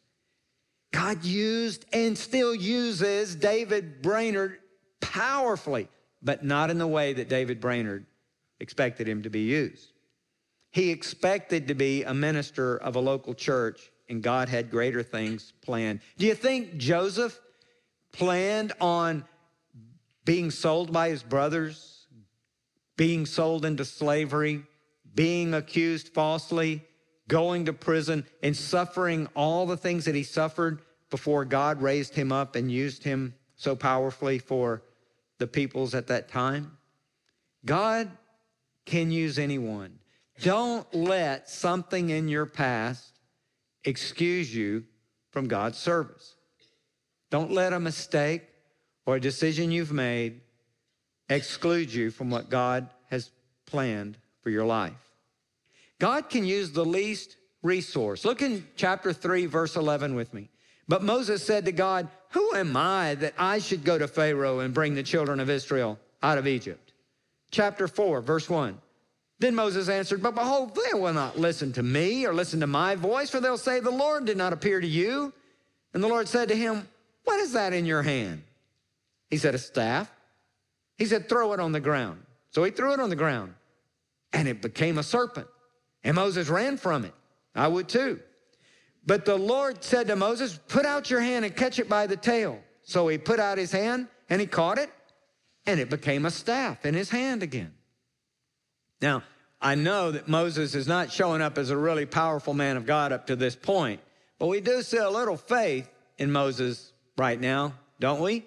God 0.92 1.24
used 1.24 1.86
and 1.92 2.16
still 2.16 2.54
uses 2.54 3.34
David 3.34 4.00
Brainerd 4.00 4.58
powerfully, 5.00 5.88
but 6.22 6.44
not 6.44 6.70
in 6.70 6.78
the 6.78 6.86
way 6.86 7.14
that 7.14 7.28
David 7.28 7.60
Brainerd 7.60 8.06
expected 8.60 9.08
him 9.08 9.24
to 9.24 9.28
be 9.28 9.40
used. 9.40 9.90
He 10.70 10.90
expected 10.90 11.66
to 11.66 11.74
be 11.74 12.04
a 12.04 12.14
minister 12.14 12.76
of 12.76 12.94
a 12.94 13.00
local 13.00 13.34
church, 13.34 13.90
and 14.08 14.22
God 14.22 14.48
had 14.48 14.70
greater 14.70 15.02
things 15.02 15.52
planned. 15.62 15.98
Do 16.16 16.26
you 16.26 16.36
think 16.36 16.76
Joseph 16.76 17.40
planned 18.16 18.72
on 18.80 19.24
being 20.24 20.50
sold 20.50 20.90
by 20.92 21.10
his 21.10 21.22
brothers, 21.22 22.06
being 22.96 23.26
sold 23.26 23.64
into 23.64 23.84
slavery, 23.84 24.62
being 25.14 25.52
accused 25.52 26.08
falsely, 26.08 26.82
going 27.28 27.66
to 27.66 27.72
prison, 27.72 28.26
and 28.42 28.56
suffering 28.56 29.28
all 29.36 29.66
the 29.66 29.76
things 29.76 30.06
that 30.06 30.14
he 30.14 30.22
suffered 30.22 30.80
before 31.10 31.44
God 31.44 31.82
raised 31.82 32.14
him 32.14 32.32
up 32.32 32.56
and 32.56 32.72
used 32.72 33.04
him 33.04 33.34
so 33.54 33.76
powerfully 33.76 34.38
for 34.38 34.82
the 35.38 35.46
peoples 35.46 35.94
at 35.94 36.06
that 36.06 36.28
time. 36.28 36.78
God 37.66 38.10
can 38.86 39.10
use 39.10 39.38
anyone. 39.38 39.98
Don't 40.40 40.92
let 40.94 41.50
something 41.50 42.08
in 42.10 42.28
your 42.28 42.46
past 42.46 43.18
excuse 43.84 44.54
you 44.54 44.84
from 45.30 45.48
God's 45.48 45.78
service. 45.78 46.35
Don't 47.36 47.52
let 47.52 47.74
a 47.74 47.78
mistake 47.78 48.48
or 49.04 49.16
a 49.16 49.20
decision 49.20 49.70
you've 49.70 49.92
made 49.92 50.40
exclude 51.28 51.92
you 51.92 52.10
from 52.10 52.30
what 52.30 52.48
God 52.48 52.88
has 53.10 53.30
planned 53.66 54.16
for 54.40 54.48
your 54.48 54.64
life. 54.64 55.12
God 55.98 56.30
can 56.30 56.46
use 56.46 56.72
the 56.72 56.82
least 56.82 57.36
resource. 57.62 58.24
Look 58.24 58.40
in 58.40 58.66
chapter 58.76 59.12
3, 59.12 59.44
verse 59.44 59.76
11 59.76 60.14
with 60.14 60.32
me. 60.32 60.48
But 60.88 61.02
Moses 61.02 61.44
said 61.44 61.66
to 61.66 61.72
God, 61.72 62.08
Who 62.30 62.54
am 62.54 62.74
I 62.74 63.16
that 63.16 63.34
I 63.36 63.58
should 63.58 63.84
go 63.84 63.98
to 63.98 64.08
Pharaoh 64.08 64.60
and 64.60 64.72
bring 64.72 64.94
the 64.94 65.02
children 65.02 65.38
of 65.38 65.50
Israel 65.50 65.98
out 66.22 66.38
of 66.38 66.46
Egypt? 66.46 66.94
Chapter 67.50 67.86
4, 67.86 68.22
verse 68.22 68.48
1. 68.48 68.78
Then 69.40 69.54
Moses 69.54 69.90
answered, 69.90 70.22
But 70.22 70.36
behold, 70.36 70.74
they 70.74 70.98
will 70.98 71.12
not 71.12 71.38
listen 71.38 71.70
to 71.74 71.82
me 71.82 72.24
or 72.24 72.32
listen 72.32 72.60
to 72.60 72.66
my 72.66 72.94
voice, 72.94 73.28
for 73.28 73.40
they'll 73.40 73.58
say, 73.58 73.80
The 73.80 73.90
Lord 73.90 74.24
did 74.24 74.38
not 74.38 74.54
appear 74.54 74.80
to 74.80 74.88
you. 74.88 75.34
And 75.92 76.02
the 76.02 76.08
Lord 76.08 76.28
said 76.28 76.48
to 76.48 76.56
him, 76.56 76.88
what 77.26 77.40
is 77.40 77.52
that 77.52 77.74
in 77.74 77.84
your 77.84 78.02
hand? 78.02 78.42
He 79.28 79.36
said, 79.36 79.54
A 79.54 79.58
staff. 79.58 80.10
He 80.96 81.04
said, 81.04 81.28
Throw 81.28 81.52
it 81.52 81.60
on 81.60 81.72
the 81.72 81.80
ground. 81.80 82.22
So 82.50 82.64
he 82.64 82.70
threw 82.70 82.94
it 82.94 83.00
on 83.00 83.10
the 83.10 83.16
ground 83.16 83.52
and 84.32 84.48
it 84.48 84.62
became 84.62 84.96
a 84.96 85.02
serpent. 85.02 85.48
And 86.02 86.14
Moses 86.14 86.48
ran 86.48 86.78
from 86.78 87.04
it. 87.04 87.12
I 87.54 87.68
would 87.68 87.88
too. 87.88 88.20
But 89.04 89.24
the 89.24 89.36
Lord 89.36 89.84
said 89.84 90.06
to 90.06 90.16
Moses, 90.16 90.58
Put 90.68 90.86
out 90.86 91.10
your 91.10 91.20
hand 91.20 91.44
and 91.44 91.54
catch 91.54 91.78
it 91.78 91.88
by 91.88 92.06
the 92.06 92.16
tail. 92.16 92.60
So 92.82 93.08
he 93.08 93.18
put 93.18 93.40
out 93.40 93.58
his 93.58 93.72
hand 93.72 94.06
and 94.30 94.40
he 94.40 94.46
caught 94.46 94.78
it 94.78 94.90
and 95.66 95.80
it 95.80 95.90
became 95.90 96.24
a 96.24 96.30
staff 96.30 96.86
in 96.86 96.94
his 96.94 97.10
hand 97.10 97.42
again. 97.42 97.74
Now, 99.02 99.24
I 99.60 99.74
know 99.74 100.12
that 100.12 100.28
Moses 100.28 100.74
is 100.74 100.86
not 100.86 101.10
showing 101.10 101.42
up 101.42 101.58
as 101.58 101.70
a 101.70 101.76
really 101.76 102.06
powerful 102.06 102.54
man 102.54 102.76
of 102.76 102.86
God 102.86 103.12
up 103.12 103.26
to 103.26 103.36
this 103.36 103.56
point, 103.56 104.00
but 104.38 104.46
we 104.46 104.60
do 104.60 104.82
see 104.82 104.98
a 104.98 105.10
little 105.10 105.36
faith 105.36 105.90
in 106.18 106.30
Moses 106.30 106.92
right 107.16 107.40
now, 107.40 107.74
don't 108.00 108.20
we? 108.20 108.44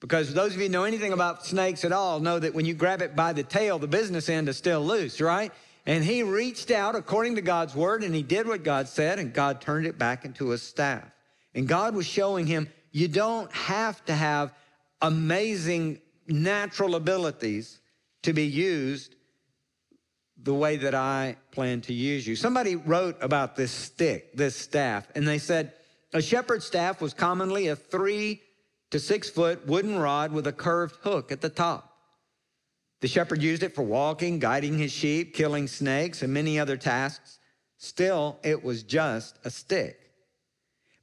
Because 0.00 0.34
those 0.34 0.54
of 0.54 0.60
you 0.60 0.68
know 0.68 0.84
anything 0.84 1.12
about 1.12 1.44
snakes 1.44 1.84
at 1.84 1.92
all 1.92 2.20
know 2.20 2.38
that 2.38 2.54
when 2.54 2.66
you 2.66 2.74
grab 2.74 3.02
it 3.02 3.16
by 3.16 3.32
the 3.32 3.42
tail, 3.42 3.78
the 3.78 3.86
business 3.86 4.28
end 4.28 4.48
is 4.48 4.56
still 4.56 4.80
loose, 4.80 5.20
right? 5.20 5.52
And 5.86 6.04
he 6.04 6.22
reached 6.22 6.70
out 6.70 6.96
according 6.96 7.36
to 7.36 7.42
God's 7.42 7.74
word 7.74 8.02
and 8.02 8.14
he 8.14 8.22
did 8.22 8.46
what 8.46 8.64
God 8.64 8.88
said, 8.88 9.18
and 9.18 9.32
God 9.32 9.60
turned 9.60 9.86
it 9.86 9.98
back 9.98 10.24
into 10.24 10.52
a 10.52 10.58
staff. 10.58 11.04
And 11.54 11.66
God 11.66 11.94
was 11.94 12.06
showing 12.06 12.46
him, 12.46 12.68
you 12.92 13.08
don't 13.08 13.50
have 13.52 14.04
to 14.06 14.14
have 14.14 14.52
amazing 15.00 16.00
natural 16.26 16.94
abilities 16.94 17.78
to 18.22 18.32
be 18.32 18.46
used 18.46 19.14
the 20.42 20.54
way 20.54 20.76
that 20.76 20.94
I 20.94 21.36
plan 21.50 21.80
to 21.82 21.94
use 21.94 22.26
you. 22.26 22.36
Somebody 22.36 22.76
wrote 22.76 23.16
about 23.20 23.56
this 23.56 23.70
stick, 23.70 24.36
this 24.36 24.56
staff, 24.56 25.06
and 25.14 25.26
they 25.26 25.38
said, 25.38 25.72
a 26.16 26.22
shepherd's 26.22 26.64
staff 26.64 27.02
was 27.02 27.12
commonly 27.12 27.68
a 27.68 27.76
three 27.76 28.40
to 28.90 28.98
six 28.98 29.28
foot 29.28 29.66
wooden 29.66 29.98
rod 29.98 30.32
with 30.32 30.46
a 30.46 30.52
curved 30.52 30.96
hook 31.02 31.30
at 31.30 31.42
the 31.42 31.50
top. 31.50 31.92
The 33.02 33.08
shepherd 33.08 33.42
used 33.42 33.62
it 33.62 33.74
for 33.74 33.82
walking, 33.82 34.38
guiding 34.38 34.78
his 34.78 34.90
sheep, 34.90 35.34
killing 35.34 35.66
snakes, 35.68 36.22
and 36.22 36.32
many 36.32 36.58
other 36.58 36.78
tasks. 36.78 37.38
Still, 37.76 38.38
it 38.42 38.64
was 38.64 38.82
just 38.82 39.38
a 39.44 39.50
stick. 39.50 40.10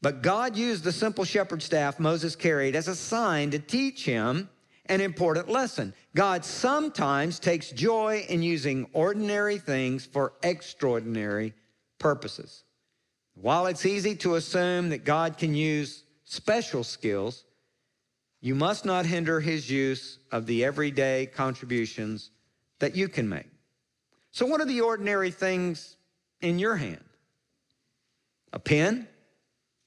But 0.02 0.24
God 0.24 0.58
used 0.58 0.84
the 0.84 0.92
simple 0.92 1.26
shepherd 1.26 1.62
staff 1.62 2.00
Moses 2.00 2.36
carried 2.36 2.76
as 2.76 2.88
a 2.88 2.96
sign 2.96 3.52
to 3.52 3.60
teach 3.60 4.06
him 4.06 4.50
an 4.88 5.00
important 5.00 5.48
lesson. 5.48 5.94
God 6.16 6.44
sometimes 6.44 7.40
takes 7.40 7.70
joy 7.70 8.26
in 8.28 8.42
using 8.42 8.88
ordinary 8.94 9.60
things 9.60 10.08
for 10.08 10.34
extraordinary 10.42 11.54
purposes. 12.00 12.64
While 13.36 13.66
it's 13.66 13.86
easy 13.86 14.16
to 14.18 14.36
assume 14.36 14.90
that 14.90 15.06
God 15.06 15.38
can 15.38 15.56
use 15.56 16.04
special 16.24 16.84
skills, 16.84 17.46
you 18.42 18.56
must 18.56 18.86
not 18.86 19.06
hinder 19.06 19.40
his 19.40 19.70
use 19.70 20.20
of 20.32 20.46
the 20.46 20.66
everyday 20.66 21.28
contributions 21.28 22.32
that 22.80 22.96
you 22.96 23.08
can 23.08 23.28
make. 23.28 23.50
So, 24.32 24.46
what 24.46 24.62
are 24.62 24.66
the 24.66 24.82
ordinary 24.82 25.32
things 25.32 25.96
in 26.42 26.60
your 26.60 26.76
hand? 26.76 27.04
A 28.52 28.60
pen, 28.60 29.08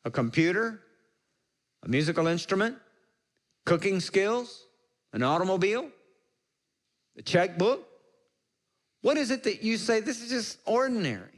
a 0.05 0.11
computer, 0.11 0.81
a 1.83 1.89
musical 1.89 2.27
instrument, 2.27 2.77
cooking 3.65 4.01
skills, 4.01 4.67
an 5.13 5.23
automobile, 5.23 5.91
a 7.17 7.23
checkbook? 7.23 7.87
What 9.03 9.17
is 9.17 9.31
it 9.31 9.45
that 9.45 9.63
you 9.63 9.77
say, 9.77 10.01
this 10.01 10.23
is 10.23 10.31
just 10.31 10.59
ordinary? 10.65 11.36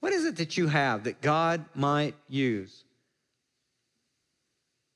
What 0.00 0.12
is 0.12 0.24
it 0.24 0.36
that 0.36 0.56
you 0.56 0.66
have 0.66 1.04
that 1.04 1.20
God 1.20 1.64
might 1.74 2.14
use 2.28 2.84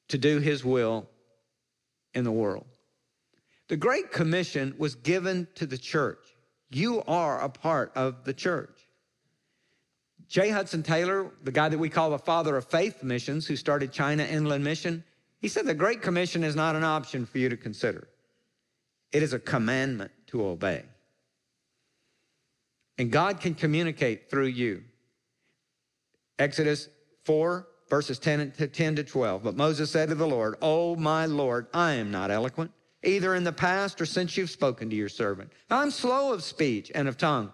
to 0.09 0.19
do 0.19 0.39
his 0.39 0.65
will 0.65 1.09
in 2.15 2.25
the 2.25 2.33
world? 2.33 2.67
The 3.69 3.77
Great 3.77 4.13
Commission 4.13 4.75
was 4.79 4.95
given 4.95 5.49
to 5.55 5.67
the 5.67 5.79
church. 5.79 6.25
You 6.71 7.03
are 7.07 7.41
a 7.41 7.49
part 7.49 7.93
of 7.95 8.25
the 8.25 8.35
church. 8.35 8.81
J. 10.29 10.51
Hudson 10.51 10.83
Taylor, 10.83 11.31
the 11.43 11.53
guy 11.53 11.69
that 11.69 11.79
we 11.79 11.89
call 11.89 12.11
the 12.11 12.19
father 12.19 12.57
of 12.57 12.65
faith 12.65 13.03
missions, 13.03 13.47
who 13.47 13.57
started 13.57 13.93
China 13.93 14.25
Inland 14.25 14.65
Mission, 14.65 15.05
he 15.39 15.49
said 15.49 15.67
the 15.67 15.75
Great 15.75 16.03
Commission 16.03 16.43
is 16.43 16.57
not 16.57 16.77
an 16.77 16.85
option 16.85 17.27
for 17.27 17.39
you 17.39 17.49
to 17.51 17.57
consider. 17.57 18.09
It 19.13 19.23
is 19.23 19.33
a 19.33 19.39
commandment 19.39 20.11
to 20.29 20.45
obey. 20.45 20.85
And 22.99 23.11
God 23.11 23.41
can 23.41 23.55
communicate 23.55 24.31
through 24.31 24.47
you. 24.47 24.83
Exodus 26.39 26.89
4, 27.25 27.67
verses 27.89 28.19
10 28.19 28.53
to, 28.53 28.69
10 28.69 28.97
to 28.97 29.05
12. 29.05 29.43
But 29.43 29.57
Moses 29.57 29.91
said 29.91 30.09
to 30.09 30.15
the 30.15 30.27
Lord, 30.27 30.57
Oh, 30.61 30.97
my 30.97 31.27
Lord, 31.27 31.67
I 31.73 31.93
am 31.93 32.11
not 32.11 32.31
eloquent, 32.31 32.73
either 33.03 33.35
in 33.35 33.45
the 33.45 33.53
past 33.53 34.01
or 34.01 34.07
since 34.07 34.37
you've 34.37 34.51
spoken 34.51 34.91
to 34.91 34.97
your 34.97 35.09
servant. 35.09 35.53
I'm 35.71 35.91
slow 35.91 36.33
of 36.33 36.43
speech 36.43 36.91
and 36.95 37.09
of 37.09 37.17
tongue. 37.17 37.53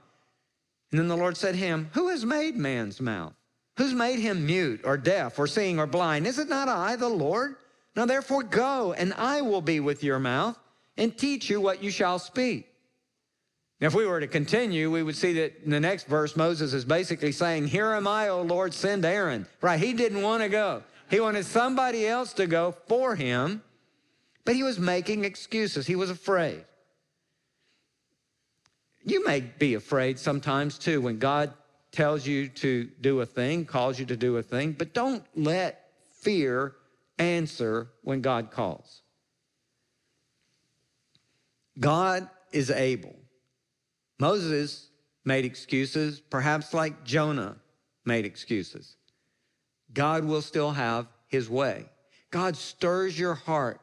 And 0.91 0.99
then 0.99 1.09
the 1.09 1.17
Lord 1.17 1.37
said 1.37 1.53
to 1.53 1.59
him, 1.59 1.91
Who 1.93 2.09
has 2.09 2.25
made 2.25 2.57
man's 2.57 3.01
mouth? 3.01 3.35
Who's 3.77 3.95
made 3.95 4.19
him 4.19 4.47
mute 4.47 4.81
or 4.85 4.97
deaf 4.97 5.39
or 5.39 5.47
seeing 5.47 5.79
or 5.79 5.87
blind? 5.87 6.27
Is 6.27 6.39
it 6.39 6.49
not 6.49 6.69
I, 6.69 6.97
the 6.97 7.09
Lord? 7.09 7.57
Now 7.97 8.07
therefore 8.07 8.43
go, 8.43 8.93
and 8.93 9.15
I 9.15 9.41
will 9.41 9.63
be 9.63 9.81
with 9.81 10.05
your 10.05 10.19
mouth 10.19 10.59
and 10.97 11.17
teach 11.17 11.49
you 11.49 11.61
what 11.61 11.83
you 11.83 11.91
shall 11.91 12.19
speak. 12.19 12.70
Now, 13.81 13.87
if 13.87 13.95
we 13.95 14.07
were 14.07 14.21
to 14.21 14.27
continue, 14.27 14.91
we 14.91 15.03
would 15.03 15.17
see 15.17 15.33
that 15.35 15.65
in 15.65 15.71
the 15.71 15.81
next 15.81 16.07
verse, 16.07 16.37
Moses 16.37 16.75
is 16.75 16.85
basically 16.85 17.33
saying, 17.33 17.69
Here 17.69 17.95
am 17.95 18.07
I, 18.07 18.29
O 18.29 18.43
Lord, 18.43 18.75
send 18.75 19.05
Aaron. 19.07 19.47
Right? 19.63 19.81
He 19.81 19.95
didn't 19.95 20.21
want 20.21 20.43
to 20.43 20.51
go. 20.51 20.83
He 21.09 21.19
wanted 21.19 21.47
somebody 21.47 22.07
else 22.07 22.35
to 22.35 22.47
go 22.47 22.73
for 22.87 23.15
him, 23.17 23.63
but 24.45 24.55
he 24.55 24.63
was 24.63 24.79
making 24.79 25.25
excuses. 25.25 25.87
He 25.87 25.97
was 25.97 26.11
afraid. 26.11 26.65
You 29.03 29.25
may 29.25 29.41
be 29.41 29.75
afraid 29.75 30.19
sometimes 30.19 30.79
too 30.79 31.01
when 31.01 31.19
God 31.19 31.55
tells 31.91 32.27
you 32.27 32.49
to 32.49 32.85
do 33.01 33.21
a 33.21 33.27
thing, 33.27 33.65
calls 33.65 33.99
you 33.99 34.07
to 34.07 34.17
do 34.17 34.37
a 34.37 34.43
thing, 34.43 34.73
but 34.73 34.93
don't 34.93 35.25
let 35.35 35.91
fear 36.13 36.77
answer 37.19 37.89
when 38.03 38.21
God 38.21 38.51
calls. 38.51 39.01
God 41.79 42.29
is 42.53 42.71
able. 42.71 43.20
Moses 44.21 44.91
made 45.25 45.45
excuses, 45.45 46.21
perhaps 46.21 46.75
like 46.75 47.05
Jonah 47.05 47.57
made 48.05 48.27
excuses. 48.27 48.97
God 49.93 50.25
will 50.25 50.43
still 50.43 50.73
have 50.73 51.07
his 51.27 51.49
way. 51.49 51.87
God 52.31 52.57
stirs 52.57 53.19
your 53.19 53.35
heart 53.35 53.81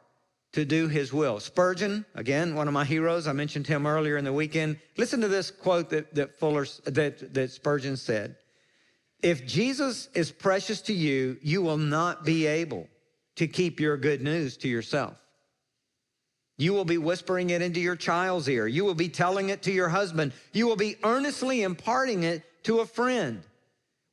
to 0.54 0.64
do 0.64 0.88
his 0.88 1.12
will. 1.12 1.40
Spurgeon, 1.40 2.06
again, 2.16 2.56
one 2.56 2.68
of 2.68 2.74
my 2.74 2.86
heroes, 2.86 3.28
I 3.28 3.34
mentioned 3.34 3.68
him 3.68 3.86
earlier 3.86 4.18
in 4.18 4.26
the 4.26 4.34
weekend. 4.34 4.80
Listen 4.96 5.22
to 5.22 5.28
this 5.28 5.52
quote 5.52 5.90
that, 5.90 6.16
that 6.16 6.40
Fuller 6.40 6.66
that, 6.86 7.34
that 7.34 7.52
Spurgeon 7.52 7.98
said. 7.98 8.38
If 9.22 9.46
Jesus 9.46 10.08
is 10.14 10.32
precious 10.32 10.82
to 10.82 10.94
you, 10.94 11.38
you 11.42 11.62
will 11.62 11.78
not 11.78 12.24
be 12.24 12.46
able 12.46 12.88
to 13.36 13.48
keep 13.48 13.80
your 13.80 13.98
good 13.98 14.22
news 14.22 14.58
to 14.58 14.68
yourself. 14.68 15.18
You 16.58 16.74
will 16.74 16.86
be 16.86 16.98
whispering 16.98 17.52
it 17.52 17.62
into 17.62 17.80
your 17.80 17.96
child's 17.96 18.50
ear. 18.50 18.68
You 18.68 18.84
will 18.84 18.96
be 18.96 19.10
telling 19.10 19.50
it 19.50 19.62
to 19.64 19.72
your 19.72 19.90
husband. 19.90 20.34
You 20.54 20.68
will 20.68 20.76
be 20.76 20.98
earnestly 21.04 21.62
imparting 21.62 22.24
it 22.24 22.44
to 22.64 22.80
a 22.80 22.86
friend. 22.86 23.44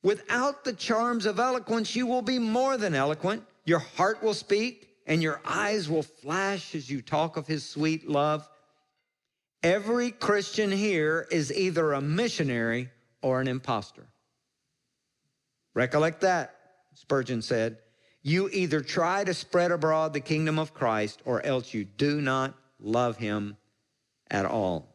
Without 0.02 0.64
the 0.64 0.74
charms 0.74 1.24
of 1.24 1.40
eloquence, 1.40 1.96
you 1.96 2.06
will 2.06 2.22
be 2.22 2.38
more 2.38 2.76
than 2.76 2.94
eloquent. 2.94 3.42
Your 3.64 3.78
heart 3.78 4.22
will 4.22 4.34
speak 4.34 4.90
and 5.06 5.22
your 5.22 5.40
eyes 5.44 5.88
will 5.88 6.02
flash 6.02 6.74
as 6.74 6.90
you 6.90 7.00
talk 7.00 7.38
of 7.38 7.46
his 7.46 7.66
sweet 7.66 8.08
love. 8.08 8.46
Every 9.62 10.10
Christian 10.10 10.70
here 10.70 11.26
is 11.30 11.50
either 11.50 11.94
a 11.94 12.00
missionary 12.02 12.90
or 13.22 13.40
an 13.40 13.48
impostor. 13.48 14.06
Recollect 15.72 16.20
that, 16.20 16.54
Spurgeon 16.92 17.40
said. 17.40 17.78
You 18.24 18.48
either 18.52 18.80
try 18.80 19.22
to 19.22 19.34
spread 19.34 19.70
abroad 19.70 20.14
the 20.14 20.20
kingdom 20.20 20.58
of 20.58 20.72
Christ 20.72 21.20
or 21.26 21.44
else 21.44 21.74
you 21.74 21.84
do 21.84 22.22
not 22.22 22.54
love 22.80 23.18
him 23.18 23.58
at 24.30 24.46
all. 24.46 24.88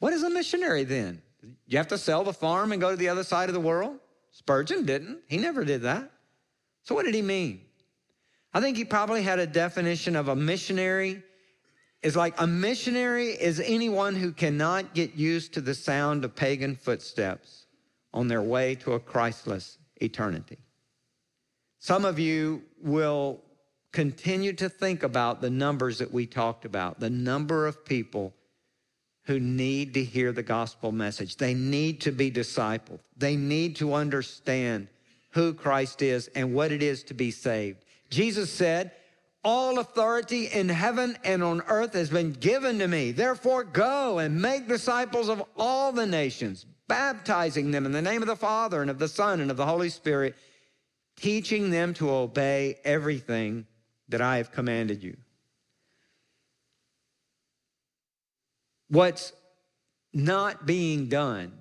What 0.00 0.12
is 0.12 0.24
a 0.24 0.30
missionary 0.30 0.82
then? 0.82 1.22
You 1.66 1.78
have 1.78 1.88
to 1.88 1.98
sell 1.98 2.24
the 2.24 2.32
farm 2.32 2.72
and 2.72 2.80
go 2.80 2.90
to 2.90 2.96
the 2.96 3.08
other 3.08 3.22
side 3.22 3.48
of 3.48 3.54
the 3.54 3.60
world? 3.60 3.98
Spurgeon 4.32 4.84
didn't. 4.84 5.20
He 5.28 5.36
never 5.36 5.64
did 5.64 5.82
that. 5.82 6.10
So, 6.82 6.94
what 6.94 7.04
did 7.04 7.14
he 7.14 7.22
mean? 7.22 7.60
I 8.52 8.60
think 8.60 8.76
he 8.76 8.84
probably 8.84 9.22
had 9.22 9.38
a 9.38 9.46
definition 9.46 10.16
of 10.16 10.26
a 10.26 10.34
missionary 10.34 11.22
is 12.02 12.16
like 12.16 12.34
a 12.40 12.46
missionary 12.46 13.28
is 13.28 13.60
anyone 13.60 14.16
who 14.16 14.32
cannot 14.32 14.94
get 14.94 15.14
used 15.14 15.54
to 15.54 15.60
the 15.60 15.74
sound 15.74 16.24
of 16.24 16.34
pagan 16.34 16.74
footsteps 16.74 17.66
on 18.12 18.26
their 18.26 18.42
way 18.42 18.74
to 18.76 18.94
a 18.94 19.00
Christless 19.00 19.78
eternity. 19.96 20.58
Some 21.80 22.04
of 22.04 22.18
you 22.18 22.62
will 22.82 23.42
continue 23.92 24.52
to 24.52 24.68
think 24.68 25.02
about 25.02 25.40
the 25.40 25.50
numbers 25.50 25.98
that 25.98 26.12
we 26.12 26.26
talked 26.26 26.64
about, 26.64 27.00
the 27.00 27.10
number 27.10 27.66
of 27.66 27.84
people 27.84 28.34
who 29.24 29.40
need 29.40 29.94
to 29.94 30.04
hear 30.04 30.30
the 30.30 30.42
gospel 30.42 30.92
message. 30.92 31.36
They 31.36 31.54
need 31.54 32.02
to 32.02 32.12
be 32.12 32.30
discipled. 32.30 33.00
They 33.16 33.34
need 33.34 33.76
to 33.76 33.94
understand 33.94 34.88
who 35.30 35.54
Christ 35.54 36.02
is 36.02 36.28
and 36.34 36.54
what 36.54 36.70
it 36.70 36.82
is 36.82 37.02
to 37.04 37.14
be 37.14 37.30
saved. 37.30 37.84
Jesus 38.10 38.52
said, 38.52 38.92
all 39.42 39.78
authority 39.78 40.46
in 40.46 40.68
heaven 40.68 41.16
and 41.24 41.42
on 41.42 41.62
earth 41.66 41.94
has 41.94 42.10
been 42.10 42.32
given 42.32 42.78
to 42.80 42.88
me. 42.88 43.12
Therefore, 43.12 43.64
go 43.64 44.18
and 44.18 44.42
make 44.42 44.68
disciples 44.68 45.30
of 45.30 45.42
all 45.56 45.92
the 45.92 46.06
nations, 46.06 46.66
baptizing 46.88 47.70
them 47.70 47.86
in 47.86 47.92
the 47.92 48.02
name 48.02 48.20
of 48.20 48.28
the 48.28 48.36
Father 48.36 48.82
and 48.82 48.90
of 48.90 48.98
the 48.98 49.08
Son 49.08 49.40
and 49.40 49.50
of 49.50 49.56
the 49.56 49.64
Holy 49.64 49.88
Spirit, 49.88 50.36
teaching 51.20 51.70
them 51.70 51.92
to 51.94 52.10
obey 52.10 52.78
everything 52.84 53.66
that 54.08 54.20
I 54.20 54.38
have 54.38 54.52
commanded 54.52 55.02
you. 55.02 55.16
What's 58.88 59.32
not 60.12 60.66
being 60.66 61.08
done 61.08 61.52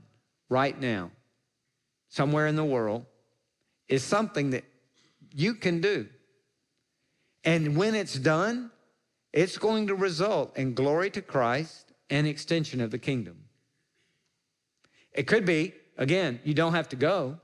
right 0.50 0.80
now, 0.80 1.12
somewhere 2.08 2.48
in 2.48 2.56
the 2.56 2.64
world, 2.64 3.06
is 3.88 4.04
something 4.04 4.52
that 4.52 4.64
you 5.34 5.54
can 5.54 5.82
do. 5.82 6.08
And 7.44 7.76
when 7.78 7.96
it's 7.96 8.16
done, 8.16 8.72
it's 9.34 9.58
going 9.58 9.88
to 9.88 9.96
result 9.96 10.58
in 10.58 10.74
glory 10.74 11.12
to 11.12 11.22
Christ 11.22 11.92
and 12.10 12.26
extension 12.26 12.82
of 12.82 12.92
the 12.92 12.98
kingdom. 12.98 13.44
It 15.12 15.28
could 15.28 15.46
be, 15.46 15.74
again, 15.98 16.40
you 16.44 16.54
don't 16.54 16.74
have 16.74 16.90
to 16.90 16.96
go. 16.96 17.40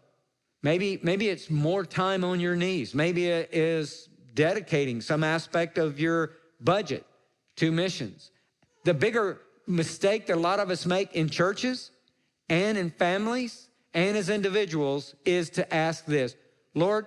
Maybe, 0.65 0.99
maybe 1.03 1.29
it's 1.29 1.51
more 1.51 1.85
time 1.85 2.23
on 2.23 2.39
your 2.39 2.55
knees. 2.55 2.95
Maybe 2.95 3.27
it 3.27 3.53
is 3.53 4.09
dedicating 4.33 4.99
some 4.99 5.23
aspect 5.23 5.77
of 5.77 5.99
your 5.99 6.31
budget 6.59 7.05
to 7.57 7.71
missions. 7.71 8.31
The 8.83 8.95
bigger 8.95 9.41
mistake 9.67 10.25
that 10.25 10.37
a 10.37 10.39
lot 10.39 10.59
of 10.59 10.71
us 10.71 10.87
make 10.87 11.13
in 11.13 11.29
churches 11.29 11.91
and 12.49 12.79
in 12.79 12.89
families 12.89 13.69
and 13.93 14.17
as 14.17 14.27
individuals 14.27 15.13
is 15.23 15.51
to 15.51 15.71
ask 15.71 16.03
this 16.05 16.35
Lord, 16.73 17.05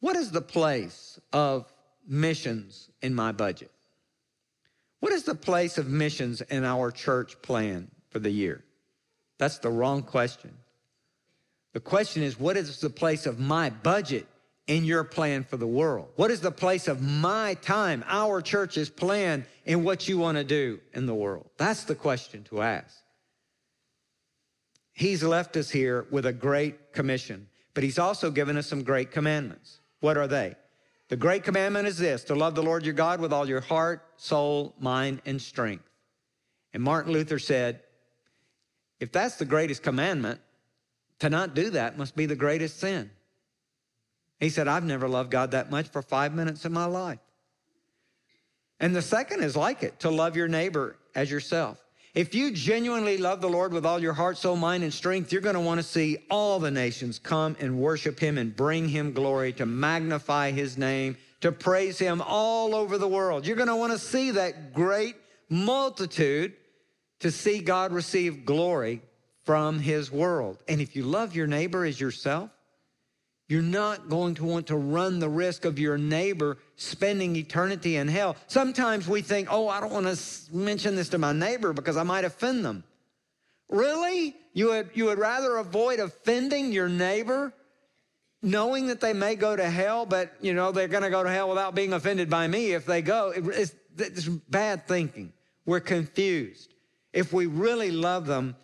what 0.00 0.16
is 0.16 0.32
the 0.32 0.42
place 0.42 1.20
of 1.32 1.72
missions 2.04 2.90
in 3.00 3.14
my 3.14 3.30
budget? 3.30 3.70
What 4.98 5.12
is 5.12 5.22
the 5.22 5.36
place 5.36 5.78
of 5.78 5.86
missions 5.86 6.40
in 6.40 6.64
our 6.64 6.90
church 6.90 7.40
plan 7.42 7.92
for 8.10 8.18
the 8.18 8.30
year? 8.30 8.64
That's 9.38 9.58
the 9.58 9.70
wrong 9.70 10.02
question. 10.02 10.57
The 11.72 11.80
question 11.80 12.22
is, 12.22 12.38
what 12.38 12.56
is 12.56 12.80
the 12.80 12.90
place 12.90 13.26
of 13.26 13.38
my 13.38 13.70
budget 13.70 14.26
in 14.66 14.84
your 14.84 15.04
plan 15.04 15.44
for 15.44 15.56
the 15.56 15.66
world? 15.66 16.08
What 16.16 16.30
is 16.30 16.40
the 16.40 16.50
place 16.50 16.88
of 16.88 17.02
my 17.02 17.54
time, 17.54 18.04
our 18.06 18.40
church's 18.40 18.90
plan, 18.90 19.46
in 19.64 19.84
what 19.84 20.08
you 20.08 20.18
want 20.18 20.38
to 20.38 20.44
do 20.44 20.80
in 20.94 21.06
the 21.06 21.14
world? 21.14 21.50
That's 21.56 21.84
the 21.84 21.94
question 21.94 22.44
to 22.44 22.62
ask. 22.62 22.96
He's 24.92 25.22
left 25.22 25.56
us 25.56 25.70
here 25.70 26.06
with 26.10 26.26
a 26.26 26.32
great 26.32 26.92
commission, 26.92 27.48
but 27.74 27.84
he's 27.84 27.98
also 27.98 28.30
given 28.30 28.56
us 28.56 28.66
some 28.66 28.82
great 28.82 29.10
commandments. 29.10 29.80
What 30.00 30.16
are 30.16 30.26
they? 30.26 30.56
The 31.08 31.16
great 31.16 31.44
commandment 31.44 31.86
is 31.86 31.96
this 31.96 32.24
to 32.24 32.34
love 32.34 32.54
the 32.54 32.62
Lord 32.62 32.84
your 32.84 32.94
God 32.94 33.20
with 33.20 33.32
all 33.32 33.48
your 33.48 33.60
heart, 33.60 34.04
soul, 34.16 34.74
mind, 34.78 35.22
and 35.24 35.40
strength. 35.40 35.88
And 36.74 36.82
Martin 36.82 37.12
Luther 37.12 37.38
said, 37.38 37.80
if 39.00 39.12
that's 39.12 39.36
the 39.36 39.44
greatest 39.44 39.82
commandment, 39.82 40.40
to 41.20 41.30
not 41.30 41.54
do 41.54 41.70
that 41.70 41.98
must 41.98 42.16
be 42.16 42.26
the 42.26 42.36
greatest 42.36 42.78
sin. 42.78 43.10
He 44.40 44.50
said, 44.50 44.68
I've 44.68 44.84
never 44.84 45.08
loved 45.08 45.30
God 45.30 45.50
that 45.50 45.70
much 45.70 45.88
for 45.88 46.02
five 46.02 46.32
minutes 46.32 46.64
in 46.64 46.72
my 46.72 46.84
life. 46.84 47.18
And 48.80 48.94
the 48.94 49.02
second 49.02 49.42
is 49.42 49.56
like 49.56 49.82
it 49.82 49.98
to 50.00 50.10
love 50.10 50.36
your 50.36 50.46
neighbor 50.46 50.96
as 51.14 51.30
yourself. 51.30 51.84
If 52.14 52.34
you 52.34 52.52
genuinely 52.52 53.18
love 53.18 53.40
the 53.40 53.48
Lord 53.48 53.72
with 53.72 53.84
all 53.84 54.00
your 54.00 54.12
heart, 54.12 54.38
soul, 54.38 54.56
mind, 54.56 54.82
and 54.82 54.94
strength, 54.94 55.32
you're 55.32 55.42
going 55.42 55.54
to 55.54 55.60
want 55.60 55.78
to 55.78 55.86
see 55.86 56.18
all 56.30 56.58
the 56.58 56.70
nations 56.70 57.18
come 57.18 57.56
and 57.60 57.78
worship 57.78 58.18
him 58.18 58.38
and 58.38 58.54
bring 58.54 58.88
him 58.88 59.12
glory, 59.12 59.52
to 59.54 59.66
magnify 59.66 60.52
his 60.52 60.78
name, 60.78 61.16
to 61.40 61.52
praise 61.52 61.98
him 61.98 62.22
all 62.24 62.74
over 62.74 62.98
the 62.98 63.08
world. 63.08 63.46
You're 63.46 63.56
going 63.56 63.68
to 63.68 63.76
want 63.76 63.92
to 63.92 63.98
see 63.98 64.32
that 64.32 64.72
great 64.72 65.16
multitude 65.48 66.54
to 67.20 67.30
see 67.30 67.60
God 67.60 67.92
receive 67.92 68.44
glory 68.44 69.02
from 69.48 69.78
his 69.78 70.12
world. 70.12 70.62
And 70.68 70.78
if 70.78 70.94
you 70.94 71.04
love 71.04 71.34
your 71.34 71.46
neighbor 71.46 71.86
as 71.86 71.98
yourself, 71.98 72.50
you're 73.48 73.62
not 73.62 74.10
going 74.10 74.34
to 74.34 74.44
want 74.44 74.66
to 74.66 74.76
run 74.76 75.20
the 75.20 75.28
risk 75.30 75.64
of 75.64 75.78
your 75.78 75.96
neighbor 75.96 76.58
spending 76.76 77.34
eternity 77.34 77.96
in 77.96 78.08
hell. 78.08 78.36
Sometimes 78.46 79.08
we 79.08 79.22
think, 79.22 79.48
oh, 79.50 79.66
I 79.66 79.80
don't 79.80 79.90
want 79.90 80.06
to 80.06 80.54
mention 80.54 80.96
this 80.96 81.08
to 81.08 81.18
my 81.18 81.32
neighbor 81.32 81.72
because 81.72 81.96
I 81.96 82.02
might 82.02 82.26
offend 82.26 82.62
them. 82.62 82.84
Really? 83.70 84.36
You 84.52 84.66
would, 84.66 84.90
you 84.92 85.06
would 85.06 85.18
rather 85.18 85.56
avoid 85.56 85.98
offending 85.98 86.70
your 86.70 86.90
neighbor 86.90 87.54
knowing 88.42 88.88
that 88.88 89.00
they 89.00 89.14
may 89.14 89.34
go 89.34 89.56
to 89.56 89.70
hell, 89.70 90.04
but 90.04 90.34
you 90.42 90.52
know 90.52 90.72
they're 90.72 90.88
going 90.88 91.04
to 91.04 91.08
go 91.10 91.22
to 91.22 91.30
hell 91.30 91.48
without 91.48 91.74
being 91.74 91.94
offended 91.94 92.28
by 92.28 92.46
me 92.46 92.72
if 92.72 92.84
they 92.84 93.00
go. 93.00 93.32
It's, 93.34 93.74
it's 93.96 94.28
bad 94.28 94.86
thinking. 94.86 95.32
We're 95.64 95.80
confused. 95.80 96.74
If 97.14 97.32
we 97.32 97.46
really 97.46 97.90
love 97.90 98.26
them, 98.26 98.54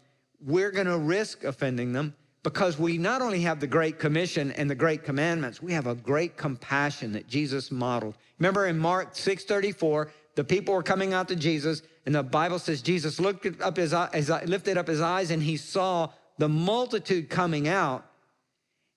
we're 0.45 0.71
going 0.71 0.87
to 0.87 0.99
risk 0.99 1.45
offending 1.45 1.93
them 1.93 2.15
because 2.43 2.79
we 2.79 2.99
not 2.99 3.23
only 3.23 3.41
have 3.41 3.59
the 3.59 3.67
Great 3.67 3.99
Commission 3.99 4.53
and 4.53 4.71
the 4.71 4.75
Great 4.75 5.03
Commandments, 5.03 5.63
we 5.63 5.73
have 5.73 5.87
a 5.87 5.95
great 5.95 6.37
compassion 6.37 7.13
that 7.13 7.27
Jesus 7.27 7.71
modeled. 7.71 8.15
Remember 8.39 8.67
in 8.67 8.79
Mark 8.79 9.15
6:34, 9.15 10.11
the 10.35 10.45
people 10.45 10.75
were 10.75 10.83
coming 10.83 11.15
out 11.15 11.29
to 11.29 11.37
Jesus, 11.37 11.83
and 12.05 12.15
the 12.15 12.23
Bible 12.23 12.59
says 12.59 12.83
Jesus 12.83 13.19
looked 13.19 13.47
up 13.63 13.77
his, 13.77 13.93
lifted 13.93 14.77
up 14.77 14.87
his 14.87 15.01
eyes 15.01 15.31
and 15.31 15.43
he 15.43 15.57
saw 15.57 16.11
the 16.39 16.49
multitude 16.49 17.31
coming 17.31 17.67
out, 17.67 18.05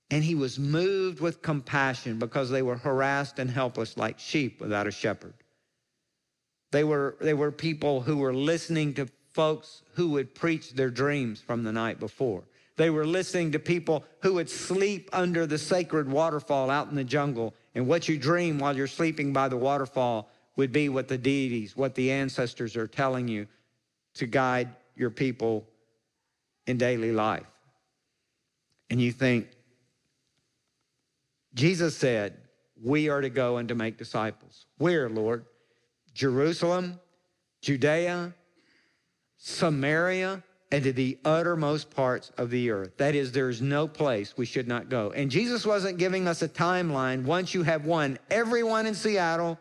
and 0.10 0.24
he 0.24 0.36
was 0.36 0.60
moved 0.60 1.22
with 1.22 1.42
compassion 1.42 2.20
because 2.20 2.50
they 2.50 2.62
were 2.62 2.78
harassed 2.78 3.40
and 3.40 3.50
helpless 3.50 3.96
like 3.96 4.20
sheep 4.20 4.60
without 4.60 4.88
a 4.88 4.92
shepherd. 4.92 5.36
They 6.72 6.84
were, 6.84 7.16
they 7.22 7.34
were 7.34 7.52
people 7.52 8.02
who 8.02 8.18
were 8.18 8.34
listening 8.34 8.96
to 8.96 9.08
folks 9.38 9.84
who 9.94 10.10
would 10.10 10.34
preach 10.34 10.74
their 10.74 10.90
dreams 10.90 11.40
from 11.40 11.64
the 11.64 11.72
night 11.72 12.00
before. 12.00 12.42
They 12.76 12.90
were 12.90 13.06
listening 13.06 13.52
to 13.52 13.60
people 13.60 14.04
who 14.24 14.34
would 14.34 14.50
sleep 14.50 15.12
under 15.14 15.46
the 15.46 15.60
sacred 15.60 16.10
waterfall 16.10 16.72
out 16.72 16.90
in 16.90 16.96
the 16.96 17.04
jungle. 17.04 17.54
And 17.76 17.88
what 17.88 18.10
you 18.10 18.18
dream 18.18 18.58
while 18.58 18.76
you're 18.76 18.88
sleeping 18.88 19.34
by 19.34 19.48
the 19.48 19.56
waterfall 19.56 20.28
would 20.56 20.72
be 20.72 20.90
what 20.90 21.08
the 21.08 21.20
deities, 21.20 21.78
what 21.78 21.94
the 21.94 22.12
ancestors 22.12 22.76
are 22.76 22.88
telling 22.88 23.28
you 23.28 23.46
to 24.16 24.26
guide 24.26 24.70
your 24.96 25.12
people 25.12 25.68
in 26.66 26.80
daily 26.80 27.12
life. 27.12 27.46
And 28.90 29.00
you 29.00 29.12
think, 29.12 29.50
Jesus 31.54 31.96
said, 31.96 32.38
we 32.84 33.08
are 33.10 33.22
to 33.22 33.30
go 33.30 33.58
and 33.58 33.70
to 33.70 33.76
make 33.76 34.00
disciples. 34.00 34.66
Where, 34.80 35.08
Lord? 35.10 35.46
Jerusalem, 36.16 37.00
Judea, 37.62 38.34
Samaria, 39.48 40.44
and 40.74 40.84
to 40.84 40.92
the 40.92 41.18
uttermost 41.24 41.90
parts 41.90 42.34
of 42.38 42.50
the 42.50 42.70
earth. 42.70 42.98
That 42.98 43.16
is, 43.16 43.32
there's 43.32 43.62
no 43.62 43.88
place 43.88 44.36
we 44.36 44.46
should 44.46 44.68
not 44.68 44.90
go. 44.90 45.12
And 45.12 45.32
Jesus 45.32 45.66
wasn't 45.66 45.98
giving 45.98 46.28
us 46.28 46.42
a 46.42 46.50
timeline. 46.50 47.24
Once 47.24 47.54
you 47.54 47.64
have 47.64 47.86
won 47.86 48.20
everyone 48.30 48.86
in 48.86 48.94
Seattle, 48.94 49.58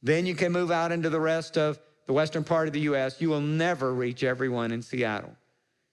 then 0.00 0.26
you 0.26 0.36
can 0.36 0.52
move 0.52 0.70
out 0.70 0.92
into 0.92 1.10
the 1.10 1.18
rest 1.18 1.58
of 1.58 1.80
the 2.06 2.12
western 2.12 2.44
part 2.44 2.68
of 2.68 2.72
the 2.72 2.80
U.S. 2.82 3.20
You 3.20 3.28
will 3.28 3.40
never 3.40 3.92
reach 3.92 4.22
everyone 4.22 4.70
in 4.70 4.80
Seattle. 4.80 5.34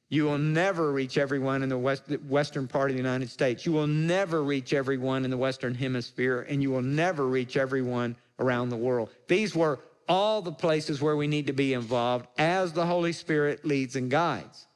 You 0.09 0.25
will 0.25 0.37
never 0.37 0.91
reach 0.91 1.17
everyone 1.17 1.63
in 1.63 1.69
the 1.69 1.77
west, 1.77 2.03
western 2.29 2.67
part 2.67 2.91
of 2.91 2.95
the 2.95 3.01
United 3.01 3.31
States. 3.31 3.65
You 3.65 3.71
will 3.71 3.87
never 3.87 4.43
reach 4.43 4.73
everyone 4.73 5.25
in 5.25 5.31
the 5.31 5.37
Western 5.37 5.73
Hemisphere, 5.73 6.45
and 6.47 6.61
you 6.61 6.69
will 6.69 6.83
never 6.83 7.25
reach 7.25 7.57
everyone 7.57 8.15
around 8.37 8.69
the 8.69 8.77
world. 8.77 9.09
These 9.27 9.55
were 9.55 9.79
all 10.07 10.41
the 10.41 10.51
places 10.51 11.01
where 11.01 11.15
we 11.15 11.27
need 11.27 11.47
to 11.47 11.53
be 11.53 11.73
involved 11.73 12.27
as 12.37 12.73
the 12.73 12.85
Holy 12.85 13.13
Spirit 13.13 13.65
leads 13.65 13.95
and 13.95 14.09
guides. 14.09 14.67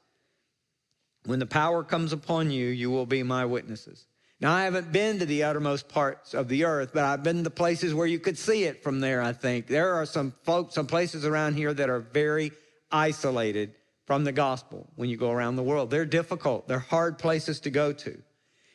When 1.24 1.38
the 1.38 1.46
power 1.46 1.84
comes 1.84 2.12
upon 2.12 2.50
you, 2.50 2.66
you 2.66 2.90
will 2.90 3.06
be 3.06 3.22
my 3.22 3.44
witnesses. 3.44 4.06
Now, 4.40 4.54
I 4.54 4.64
haven't 4.64 4.92
been 4.92 5.18
to 5.18 5.26
the 5.26 5.42
uttermost 5.42 5.88
parts 5.88 6.32
of 6.32 6.48
the 6.48 6.64
earth, 6.64 6.90
but 6.94 7.04
I've 7.04 7.24
been 7.24 7.42
to 7.42 7.50
places 7.50 7.92
where 7.92 8.06
you 8.06 8.20
could 8.20 8.38
see 8.38 8.64
it 8.64 8.82
from 8.82 9.00
there, 9.00 9.20
I 9.20 9.32
think. 9.32 9.66
There 9.66 9.94
are 9.94 10.06
some 10.06 10.32
folks, 10.44 10.74
some 10.74 10.86
places 10.86 11.26
around 11.26 11.54
here 11.54 11.74
that 11.74 11.90
are 11.90 12.00
very 12.00 12.52
isolated 12.90 13.74
from 14.06 14.24
the 14.24 14.32
gospel 14.32 14.88
when 14.94 15.10
you 15.10 15.16
go 15.16 15.32
around 15.32 15.56
the 15.56 15.62
world. 15.62 15.90
They're 15.90 16.06
difficult, 16.06 16.68
they're 16.68 16.78
hard 16.78 17.18
places 17.18 17.60
to 17.60 17.70
go 17.70 17.92
to. 17.92 18.22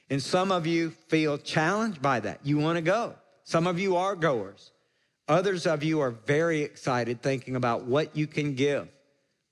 And 0.10 0.22
some 0.22 0.52
of 0.52 0.68
you 0.68 0.92
feel 1.08 1.38
challenged 1.38 2.02
by 2.02 2.20
that. 2.20 2.42
You 2.44 2.58
want 2.58 2.76
to 2.76 2.84
go. 2.84 3.16
Some 3.46 3.66
of 3.66 3.80
you 3.80 3.96
are 3.96 4.16
goers. 4.16 4.72
Others 5.28 5.66
of 5.66 5.84
you 5.84 6.02
are 6.02 6.12
very 6.12 6.62
excited 6.62 7.22
thinking 7.22 7.56
about 7.56 7.86
what 7.86 8.16
you 8.16 8.28
can 8.28 8.56
give, 8.56 8.90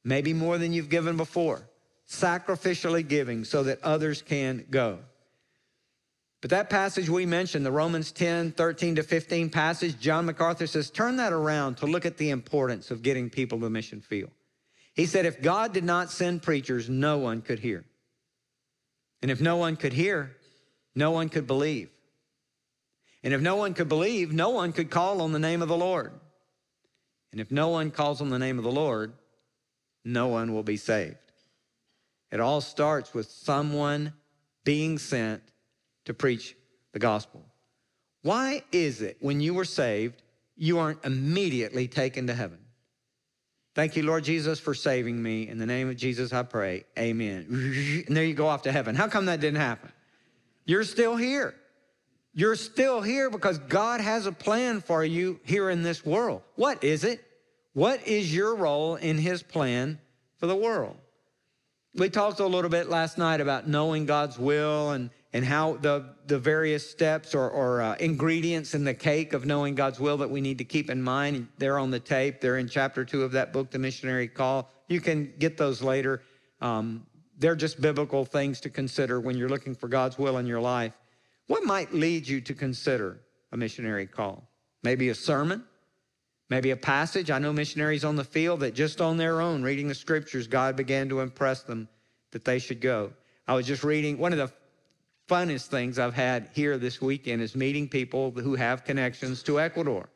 maybe 0.04 0.34
more 0.34 0.58
than 0.58 0.74
you've 0.74 0.90
given 0.90 1.16
before, 1.16 1.70
sacrificially 2.10 3.08
giving 3.08 3.46
so 3.46 3.64
that 3.64 3.82
others 3.82 4.22
can 4.22 4.66
go. 4.70 5.00
But 6.42 6.50
that 6.50 6.70
passage 6.70 7.08
we 7.08 7.26
mentioned, 7.26 7.66
the 7.66 7.72
Romans 7.72 8.12
10, 8.12 8.54
13 8.54 8.96
to 8.96 9.04
15 9.04 9.50
passage, 9.50 10.00
John 10.00 10.26
MacArthur 10.26 10.68
says, 10.68 10.90
turn 10.90 11.18
that 11.18 11.32
around 11.32 11.78
to 11.78 11.86
look 11.86 12.06
at 12.06 12.18
the 12.18 12.32
importance 12.32 12.90
of 12.90 13.04
getting 13.04 13.30
people 13.30 13.60
to 13.60 13.66
the 13.66 13.70
mission 13.70 14.02
field. 14.02 14.32
He 14.94 15.06
said, 15.06 15.26
if 15.26 15.42
God 15.42 15.72
did 15.72 15.84
not 15.84 16.12
send 16.12 16.42
preachers, 16.42 16.90
no 16.90 17.20
one 17.20 17.42
could 17.42 17.60
hear. 17.60 17.86
And 19.22 19.30
if 19.30 19.40
no 19.40 19.56
one 19.58 19.76
could 19.76 19.94
hear, 19.94 20.36
no 20.96 21.12
one 21.12 21.30
could 21.30 21.46
believe. 21.48 21.90
And 23.24 23.34
if 23.34 23.42
no 23.42 23.56
one 23.56 23.74
could 23.74 23.90
believe, 23.90 24.34
no 24.34 24.50
one 24.50 24.74
could 24.74 24.90
call 24.90 25.22
on 25.22 25.32
the 25.32 25.40
name 25.40 25.62
of 25.62 25.68
the 25.68 25.78
Lord. 25.78 26.12
And 27.32 27.40
if 27.40 27.52
no 27.52 27.70
one 27.70 27.92
calls 27.92 28.22
on 28.22 28.30
the 28.30 28.40
name 28.40 28.58
of 28.58 28.64
the 28.64 28.72
Lord, 28.72 29.14
no 30.04 30.28
one 30.28 30.54
will 30.54 30.64
be 30.64 30.78
saved. 30.78 31.18
It 32.32 32.40
all 32.40 32.62
starts 32.62 33.14
with 33.14 33.30
someone 33.30 34.14
being 34.64 34.98
sent 34.98 35.44
to 36.06 36.14
preach 36.14 36.56
the 36.94 37.00
gospel. 37.00 37.46
Why 38.24 38.64
is 38.72 39.02
it 39.02 39.18
when 39.20 39.42
you 39.42 39.54
were 39.54 39.66
saved, 39.66 40.22
you 40.56 40.80
aren't 40.80 41.04
immediately 41.06 41.88
taken 41.88 42.28
to 42.28 42.34
heaven? 42.34 42.60
Thank 43.74 43.96
you, 43.96 44.04
Lord 44.04 44.24
Jesus, 44.24 44.60
for 44.60 44.74
saving 44.74 45.22
me. 45.22 45.48
In 45.48 45.58
the 45.58 45.66
name 45.66 45.90
of 45.90 45.96
Jesus, 45.96 46.34
I 46.34 46.44
pray. 46.44 46.84
Amen. 47.00 48.04
And 48.08 48.18
there 48.18 48.26
you 48.26 48.34
go 48.34 48.48
off 48.48 48.64
to 48.64 48.72
heaven. 48.72 48.96
How 48.96 49.08
come 49.08 49.28
that 49.28 49.40
didn't 49.40 49.62
happen? 49.62 49.92
You're 50.66 50.84
still 50.84 51.16
here. 51.16 51.56
You're 52.34 52.56
still 52.56 53.02
here 53.02 53.30
because 53.30 53.58
God 53.60 54.00
has 54.00 54.26
a 54.26 54.32
plan 54.32 54.82
for 54.82 55.04
you 55.04 55.40
here 55.44 55.70
in 55.70 55.84
this 55.84 56.06
world. 56.06 56.42
What 56.56 56.84
is 56.84 57.04
it? 57.04 57.24
What 57.74 58.08
is 58.08 58.34
your 58.34 58.56
role 58.56 58.96
in 58.96 59.18
His 59.18 59.44
plan 59.44 60.00
for 60.38 60.48
the 60.48 60.56
world? 60.56 60.98
We 61.94 62.10
talked 62.10 62.40
a 62.40 62.46
little 62.46 62.70
bit 62.70 62.90
last 62.90 63.18
night 63.18 63.42
about 63.42 63.68
knowing 63.68 64.06
God's 64.06 64.40
will 64.40 64.92
and, 64.92 65.10
and 65.34 65.44
how 65.44 65.74
the, 65.74 66.16
the 66.26 66.40
various 66.40 66.90
steps 66.90 67.36
or, 67.36 67.50
or 67.50 67.82
uh, 67.82 67.96
ingredients 67.96 68.74
in 68.74 68.86
the 68.86 68.94
cake 68.94 69.34
of 69.34 69.46
knowing 69.46 69.76
God's 69.76 70.00
will 70.00 70.16
that 70.18 70.30
we 70.30 70.40
need 70.40 70.58
to 70.60 70.64
keep 70.64 70.90
in 70.90 71.02
mind. 71.02 71.50
They're 71.58 71.80
on 71.80 71.92
the 71.92 72.00
tape, 72.00 72.40
they're 72.40 72.58
in 72.58 72.70
chapter 72.70 73.04
two 73.04 73.24
of 73.24 73.34
that 73.34 73.52
book, 73.52 73.72
The 73.72 73.80
Missionary 73.80 74.30
Call. 74.30 74.70
You 74.88 75.02
can 75.02 75.34
get 75.38 75.58
those 75.58 75.82
later. 75.82 76.22
Um, 76.62 77.06
they're 77.38 77.56
just 77.56 77.82
biblical 77.82 78.24
things 78.24 78.62
to 78.62 78.70
consider 78.70 79.20
when 79.20 79.38
you're 79.38 79.50
looking 79.50 79.76
for 79.76 79.90
God's 79.90 80.18
will 80.18 80.38
in 80.38 80.46
your 80.46 80.62
life. 80.62 80.94
What 81.52 81.66
might 81.66 81.94
lead 81.94 82.30
you 82.30 82.40
to 82.40 82.54
consider 82.54 83.20
a 83.52 83.58
missionary 83.58 84.08
call? 84.08 84.50
Maybe 84.84 85.10
a 85.10 85.14
sermon, 85.14 85.66
maybe 86.50 86.72
a 86.72 86.78
passage. 86.78 87.30
I 87.30 87.40
know 87.40 87.52
missionaries 87.52 88.06
on 88.06 88.16
the 88.16 88.24
field 88.24 88.62
that 88.62 88.74
just 88.74 89.02
on 89.02 89.18
their 89.18 89.42
own, 89.42 89.62
reading 89.62 89.90
the 89.90 89.94
scriptures, 89.94 90.48
God 90.48 90.78
began 90.78 91.10
to 91.10 91.20
impress 91.20 91.64
them 91.64 91.90
that 92.32 92.46
they 92.46 92.58
should 92.58 92.80
go. 92.80 93.12
I 93.50 93.54
was 93.54 93.68
just 93.68 93.84
reading, 93.84 94.18
one 94.18 94.32
of 94.32 94.38
the 94.40 94.50
funnest 95.28 95.68
things 95.68 96.00
I've 96.00 96.14
had 96.14 96.48
here 96.54 96.78
this 96.78 97.02
weekend 97.02 97.42
is 97.42 97.54
meeting 97.54 97.90
people 97.90 98.32
who 98.32 98.56
have 98.56 98.86
connections 98.86 99.44
to 99.44 99.60
Ecuador. 99.60 100.08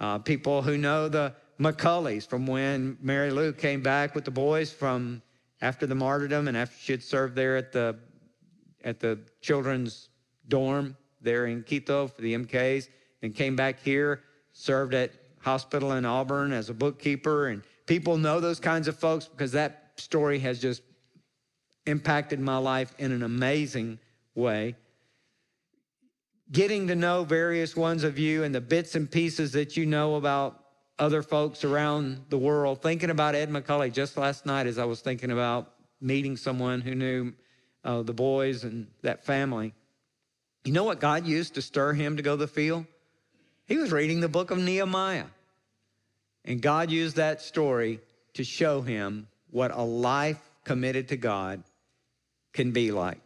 Uh, 0.00 0.18
people 0.18 0.62
who 0.62 0.76
know 0.76 1.08
the 1.08 1.32
McCullys 1.60 2.26
from 2.26 2.44
when 2.44 2.96
Marilou 2.96 3.56
came 3.56 3.82
back 3.82 4.16
with 4.16 4.24
the 4.24 4.32
boys 4.32 4.72
from 4.72 5.22
after 5.60 5.86
the 5.86 5.94
martyrdom 5.94 6.48
and 6.48 6.56
after 6.56 6.74
she 6.76 6.90
had 6.90 7.04
served 7.04 7.36
there 7.36 7.56
at 7.56 7.70
the 7.70 7.96
at 8.84 8.98
the 8.98 9.16
children's 9.40 10.08
dorm 10.48 10.96
there 11.20 11.46
in 11.46 11.62
Quito 11.62 12.06
for 12.08 12.20
the 12.20 12.34
MKs, 12.34 12.88
and 13.22 13.34
came 13.34 13.54
back 13.56 13.80
here, 13.80 14.22
served 14.52 14.94
at 14.94 15.12
hospital 15.38 15.92
in 15.92 16.04
Auburn 16.04 16.52
as 16.52 16.68
a 16.68 16.74
bookkeeper. 16.74 17.48
And 17.48 17.62
people 17.86 18.16
know 18.16 18.40
those 18.40 18.60
kinds 18.60 18.88
of 18.88 18.98
folks 18.98 19.26
because 19.26 19.52
that 19.52 19.92
story 19.96 20.38
has 20.40 20.60
just 20.60 20.82
impacted 21.86 22.40
my 22.40 22.56
life 22.56 22.94
in 22.98 23.12
an 23.12 23.22
amazing 23.22 23.98
way. 24.34 24.76
Getting 26.50 26.86
to 26.88 26.94
know 26.94 27.24
various 27.24 27.76
ones 27.76 28.04
of 28.04 28.18
you 28.18 28.44
and 28.44 28.54
the 28.54 28.60
bits 28.60 28.94
and 28.94 29.10
pieces 29.10 29.52
that 29.52 29.76
you 29.76 29.86
know 29.86 30.16
about 30.16 30.62
other 30.98 31.22
folks 31.22 31.64
around 31.64 32.24
the 32.28 32.38
world. 32.38 32.82
Thinking 32.82 33.10
about 33.10 33.34
Ed 33.34 33.50
McCully 33.50 33.92
just 33.92 34.16
last 34.16 34.46
night 34.46 34.66
as 34.66 34.78
I 34.78 34.84
was 34.84 35.00
thinking 35.00 35.30
about 35.30 35.72
meeting 36.00 36.36
someone 36.36 36.80
who 36.80 36.94
knew 36.94 37.32
uh, 37.84 38.02
the 38.02 38.12
boys 38.12 38.64
and 38.64 38.86
that 39.02 39.24
family. 39.24 39.72
You 40.64 40.72
know 40.72 40.84
what 40.84 41.00
God 41.00 41.26
used 41.26 41.54
to 41.54 41.62
stir 41.62 41.92
him 41.92 42.16
to 42.16 42.22
go 42.22 42.32
to 42.32 42.36
the 42.36 42.46
field? 42.46 42.86
He 43.66 43.78
was 43.78 43.90
reading 43.90 44.20
the 44.20 44.28
book 44.28 44.50
of 44.50 44.58
Nehemiah. 44.58 45.26
And 46.44 46.60
God 46.60 46.90
used 46.90 47.16
that 47.16 47.40
story 47.40 48.00
to 48.34 48.44
show 48.44 48.80
him 48.80 49.28
what 49.50 49.70
a 49.72 49.82
life 49.82 50.40
committed 50.64 51.08
to 51.08 51.16
God 51.16 51.62
can 52.52 52.70
be 52.70 52.90
like. 52.90 53.20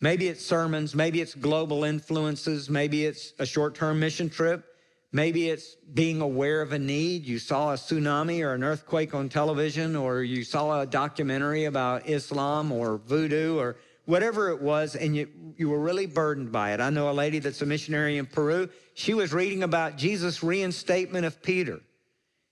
Maybe 0.00 0.28
it's 0.28 0.44
sermons, 0.44 0.94
maybe 0.94 1.20
it's 1.20 1.34
global 1.34 1.84
influences, 1.84 2.68
maybe 2.68 3.06
it's 3.06 3.32
a 3.38 3.46
short 3.46 3.74
term 3.74 4.00
mission 4.00 4.28
trip, 4.28 4.64
maybe 5.12 5.48
it's 5.48 5.76
being 5.94 6.20
aware 6.20 6.60
of 6.60 6.72
a 6.72 6.78
need. 6.78 7.24
You 7.24 7.38
saw 7.38 7.72
a 7.72 7.76
tsunami 7.76 8.44
or 8.44 8.52
an 8.52 8.62
earthquake 8.62 9.14
on 9.14 9.28
television, 9.28 9.96
or 9.96 10.22
you 10.22 10.44
saw 10.44 10.80
a 10.80 10.86
documentary 10.86 11.64
about 11.64 12.08
Islam 12.08 12.70
or 12.70 12.98
voodoo 12.98 13.58
or 13.58 13.76
whatever 14.04 14.50
it 14.50 14.60
was, 14.60 14.96
and 14.96 15.16
you, 15.16 15.28
you 15.56 15.68
were 15.68 15.78
really 15.78 16.06
burdened 16.06 16.52
by 16.52 16.72
it. 16.72 16.80
I 16.80 16.90
know 16.90 17.10
a 17.10 17.12
lady 17.12 17.38
that's 17.38 17.62
a 17.62 17.66
missionary 17.66 18.18
in 18.18 18.26
Peru. 18.26 18.68
She 18.94 19.14
was 19.14 19.32
reading 19.32 19.62
about 19.62 19.96
Jesus' 19.96 20.42
reinstatement 20.42 21.26
of 21.26 21.42
Peter 21.42 21.80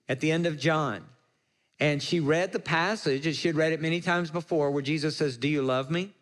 at 0.09 0.19
the 0.19 0.31
end 0.31 0.45
of 0.45 0.57
John. 0.57 1.03
And 1.79 2.01
she 2.01 2.19
read 2.19 2.51
the 2.51 2.59
passage, 2.59 3.25
and 3.25 3.35
she 3.35 3.47
had 3.47 3.55
read 3.55 3.73
it 3.73 3.81
many 3.81 3.99
times 3.99 4.31
before, 4.31 4.71
where 4.71 4.81
Jesus 4.81 5.17
says, 5.17 5.37
Do 5.37 5.47
you 5.47 5.61
love 5.61 5.91
me? 5.91 6.13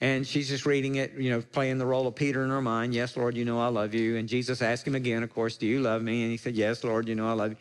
And 0.00 0.26
she's 0.26 0.48
just 0.48 0.66
reading 0.66 0.96
it, 0.96 1.14
you 1.14 1.30
know, 1.30 1.40
playing 1.40 1.78
the 1.78 1.86
role 1.86 2.06
of 2.06 2.14
Peter 2.14 2.44
in 2.44 2.50
her 2.50 2.60
mind. 2.60 2.94
Yes, 2.94 3.16
Lord, 3.16 3.34
you 3.34 3.46
know 3.46 3.58
I 3.58 3.68
love 3.68 3.94
you. 3.94 4.16
And 4.16 4.28
Jesus 4.28 4.60
asked 4.60 4.86
him 4.86 4.94
again, 4.94 5.22
of 5.22 5.32
course, 5.32 5.56
do 5.56 5.66
you 5.66 5.80
love 5.80 6.02
me? 6.02 6.22
And 6.22 6.30
he 6.30 6.36
said, 6.36 6.54
Yes, 6.54 6.84
Lord, 6.84 7.08
you 7.08 7.14
know 7.14 7.28
I 7.28 7.32
love 7.32 7.52
you. 7.52 7.56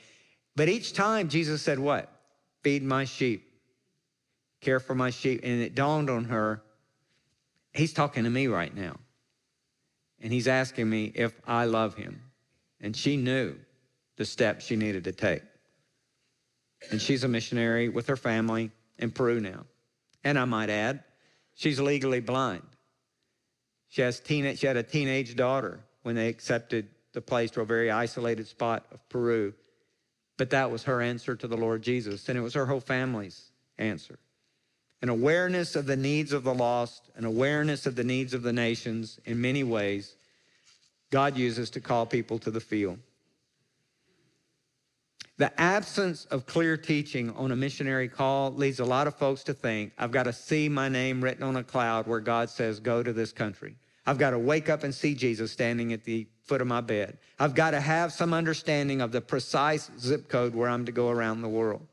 But 0.56 0.68
each 0.68 0.94
time 0.94 1.30
Jesus 1.30 1.62
said, 1.62 1.80
What? 1.80 2.12
Feed 2.62 2.84
my 2.84 3.06
sheep, 3.06 3.48
care 4.60 4.80
for 4.80 4.96
my 4.96 5.12
sheep. 5.12 5.42
And 5.44 5.62
it 5.62 5.76
dawned 5.76 6.10
on 6.10 6.26
her, 6.26 6.62
He's 7.76 7.94
talking 7.94 8.24
to 8.24 8.30
me 8.30 8.48
right 8.48 8.74
now. 8.74 8.98
And 10.22 10.32
he's 10.32 10.48
asking 10.48 10.90
me 10.90 11.12
if 11.14 11.34
I 11.46 11.66
love 11.66 11.96
him. 11.96 12.22
And 12.80 12.96
she 12.96 13.18
knew 13.18 13.56
the 14.16 14.26
steps 14.26 14.66
she 14.66 14.78
needed 14.78 15.04
to 15.04 15.12
take. 15.12 15.44
And 16.90 17.02
she's 17.02 17.24
a 17.24 17.28
missionary 17.28 17.90
with 17.90 18.08
her 18.08 18.16
family 18.16 18.72
in 18.98 19.12
Peru 19.12 19.42
now. 19.42 19.66
And 20.24 20.40
I 20.40 20.46
might 20.46 20.70
add, 20.70 21.04
she's 21.54 21.80
legally 21.80 22.22
blind. 22.22 22.64
She, 23.90 24.02
has 24.02 24.20
teen- 24.20 24.56
she 24.56 24.68
had 24.68 24.78
a 24.78 24.84
teenage 24.84 25.36
daughter 25.36 25.82
when 26.04 26.16
they 26.16 26.30
accepted 26.30 26.88
the 27.14 27.22
place 27.22 27.52
to 27.52 27.62
a 27.62 27.66
very 27.66 27.92
isolated 27.92 28.48
spot 28.48 28.86
of 28.92 29.08
Peru. 29.10 29.54
But 30.38 30.50
that 30.52 30.72
was 30.72 30.84
her 30.84 31.02
answer 31.02 31.36
to 31.36 31.48
the 31.48 31.58
Lord 31.58 31.82
Jesus, 31.82 32.30
and 32.30 32.38
it 32.38 32.42
was 32.42 32.54
her 32.54 32.66
whole 32.66 32.80
family's 32.80 33.52
answer. 33.78 34.18
An 35.06 35.10
awareness 35.10 35.76
of 35.76 35.86
the 35.86 35.96
needs 35.96 36.34
of 36.34 36.44
the 36.44 36.54
lost, 36.56 37.12
an 37.16 37.26
awareness 37.26 37.86
of 37.86 37.96
the 37.96 38.04
needs 38.04 38.34
of 38.34 38.42
the 38.42 38.52
nations 38.52 39.20
in 39.26 39.40
many 39.40 39.64
ways, 39.64 40.16
God 41.12 41.38
uses 41.38 41.70
to 41.70 41.80
call 41.80 42.08
people 42.08 42.40
to 42.40 42.50
the 42.50 42.60
field. 42.60 42.98
The 45.38 45.62
absence 45.62 46.26
of 46.32 46.48
clear 46.48 46.76
teaching 46.76 47.30
on 47.36 47.52
a 47.52 47.56
missionary 47.56 48.08
call 48.08 48.52
leads 48.52 48.80
a 48.80 48.84
lot 48.84 49.06
of 49.06 49.14
folks 49.14 49.44
to 49.44 49.54
think, 49.54 49.94
I've 50.00 50.10
got 50.10 50.24
to 50.24 50.34
see 50.34 50.70
my 50.70 50.90
name 50.90 51.24
written 51.24 51.44
on 51.44 51.58
a 51.58 51.64
cloud 51.64 52.08
where 52.08 52.20
God 52.20 52.50
says, 52.50 52.80
go 52.80 53.04
to 53.04 53.14
this 53.14 53.32
country. 53.32 53.76
I've 54.08 54.18
got 54.18 54.32
to 54.32 54.40
wake 54.40 54.70
up 54.70 54.84
and 54.84 54.92
see 54.92 55.14
Jesus 55.14 55.52
standing 55.52 55.94
at 55.94 56.04
the 56.04 56.26
foot 56.42 56.62
of 56.62 56.68
my 56.68 56.82
bed. 56.82 57.20
I've 57.40 57.54
got 57.54 57.72
to 57.72 57.80
have 57.80 58.12
some 58.12 58.34
understanding 58.34 59.02
of 59.02 59.12
the 59.12 59.22
precise 59.22 59.92
zip 60.00 60.30
code 60.30 60.56
where 60.56 60.68
I'm 60.68 60.88
to 60.88 60.92
go 60.92 61.12
around 61.12 61.44
the 61.44 61.48
world. 61.48 61.86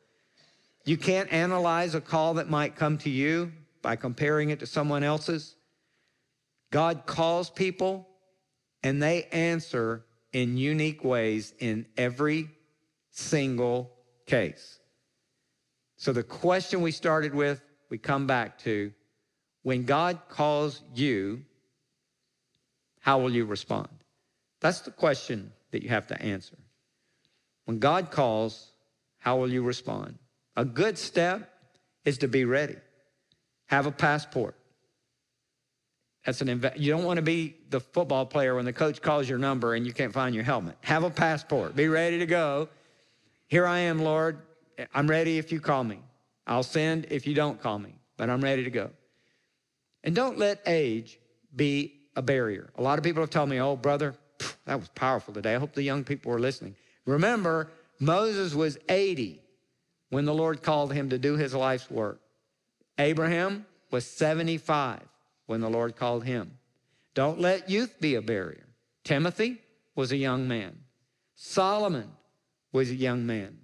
You 0.85 0.97
can't 0.97 1.33
analyze 1.33 1.95
a 1.95 2.01
call 2.01 2.35
that 2.35 2.51
might 2.51 2.77
come 2.77 2.99
to 2.99 3.11
you 3.11 3.53
by 3.83 3.97
comparing 3.97 4.51
it 4.51 4.61
to 4.61 4.67
someone 4.67 5.05
else's. 5.05 5.55
God 6.71 7.07
calls 7.07 7.51
people 7.51 8.09
and 8.83 9.03
they 9.03 9.25
answer 9.25 10.05
in 10.33 10.57
unique 10.57 11.05
ways 11.05 11.55
in 11.59 11.87
every 11.97 12.49
single 13.11 13.93
case. 14.27 14.81
So, 15.97 16.13
the 16.13 16.23
question 16.23 16.81
we 16.81 16.91
started 16.91 17.35
with, 17.35 17.63
we 17.91 17.99
come 17.99 18.27
back 18.27 18.59
to 18.61 18.93
when 19.63 19.85
God 19.85 20.19
calls 20.29 20.83
you, 20.95 21.45
how 23.01 23.21
will 23.21 23.31
you 23.31 23.45
respond? 23.45 23.89
That's 24.61 24.81
the 24.81 24.91
question 24.91 25.53
that 25.71 25.83
you 25.83 25.91
have 25.91 26.09
to 26.09 26.21
answer. 26.21 26.57
When 27.67 27.79
God 27.79 28.11
calls, 28.11 28.73
how 29.19 29.37
will 29.37 29.51
you 29.51 29.63
respond? 29.63 30.19
A 30.57 30.65
good 30.65 30.99
step 30.99 31.51
is 32.05 32.19
to 32.19 32.29
be 32.29 32.45
ready. 32.45 32.77
Have 33.67 33.87
a 33.87 33.93
passport. 33.93 34.55
That's 36.25 36.41
an 36.41 36.49
inv- 36.49 36.79
you 36.79 36.93
don't 36.93 37.05
want 37.05 37.17
to 37.17 37.23
be 37.23 37.57
the 37.71 37.81
football 37.81 38.27
player 38.27 38.55
when 38.55 38.65
the 38.65 38.73
coach 38.73 39.03
calls 39.03 39.29
your 39.29 39.39
number 39.39 39.75
and 39.75 39.87
you 39.87 39.93
can't 39.93 40.13
find 40.13 40.35
your 40.35 40.45
helmet. 40.45 40.77
Have 40.83 41.03
a 41.03 41.11
passport. 41.11 41.75
Be 41.75 41.89
ready 41.89 42.19
to 42.19 42.27
go. 42.27 42.69
Here 43.49 43.67
I 43.67 43.81
am, 43.81 43.99
Lord. 43.99 44.39
I'm 44.95 45.09
ready 45.09 45.39
if 45.39 45.51
you 45.51 45.61
call 45.61 45.85
me. 45.85 45.99
I'll 46.47 46.63
send 46.63 47.07
if 47.11 47.27
you 47.27 47.35
don't 47.35 47.61
call 47.61 47.79
me, 47.79 47.95
but 48.17 48.31
I'm 48.31 48.41
ready 48.41 48.65
to 48.65 48.71
go. 48.71 48.91
And 50.05 50.15
don't 50.15 50.39
let 50.39 50.63
age 50.67 51.19
be 51.55 51.93
a 52.17 52.23
barrier. 52.23 52.71
A 52.77 52.83
lot 52.83 52.99
of 52.99 53.05
people 53.05 53.23
have 53.23 53.31
told 53.31 53.49
me, 53.49 53.61
oh, 53.61 53.77
brother, 53.77 54.15
that 54.67 54.79
was 54.79 54.89
powerful 54.91 55.35
today. 55.35 55.55
I 55.55 55.59
hope 55.59 55.73
the 55.73 55.83
young 55.83 56.05
people 56.05 56.31
were 56.31 56.41
listening. 56.41 56.75
Remember, 57.05 57.71
Moses 58.01 58.55
was 58.55 58.79
80 58.89 59.42
when 60.13 60.27
the 60.27 60.35
Lord 60.35 60.63
called 60.63 60.93
him 60.93 61.09
to 61.09 61.19
do 61.19 61.39
his 61.39 61.55
life's 61.55 61.91
work. 61.91 62.21
Abraham 62.99 63.65
was 63.91 64.05
75 64.05 65.01
when 65.47 65.63
the 65.63 65.71
Lord 65.71 65.97
called 65.97 66.25
him. 66.25 66.59
Don't 67.15 67.41
let 67.41 67.71
youth 67.71 67.99
be 67.99 68.17
a 68.17 68.21
barrier. 68.21 68.67
Timothy 69.05 69.57
was 69.95 70.13
a 70.13 70.19
young 70.19 70.47
man. 70.47 70.79
Solomon 71.35 72.11
was 72.73 72.91
a 72.91 72.95
young 72.95 73.25
man. 73.25 73.57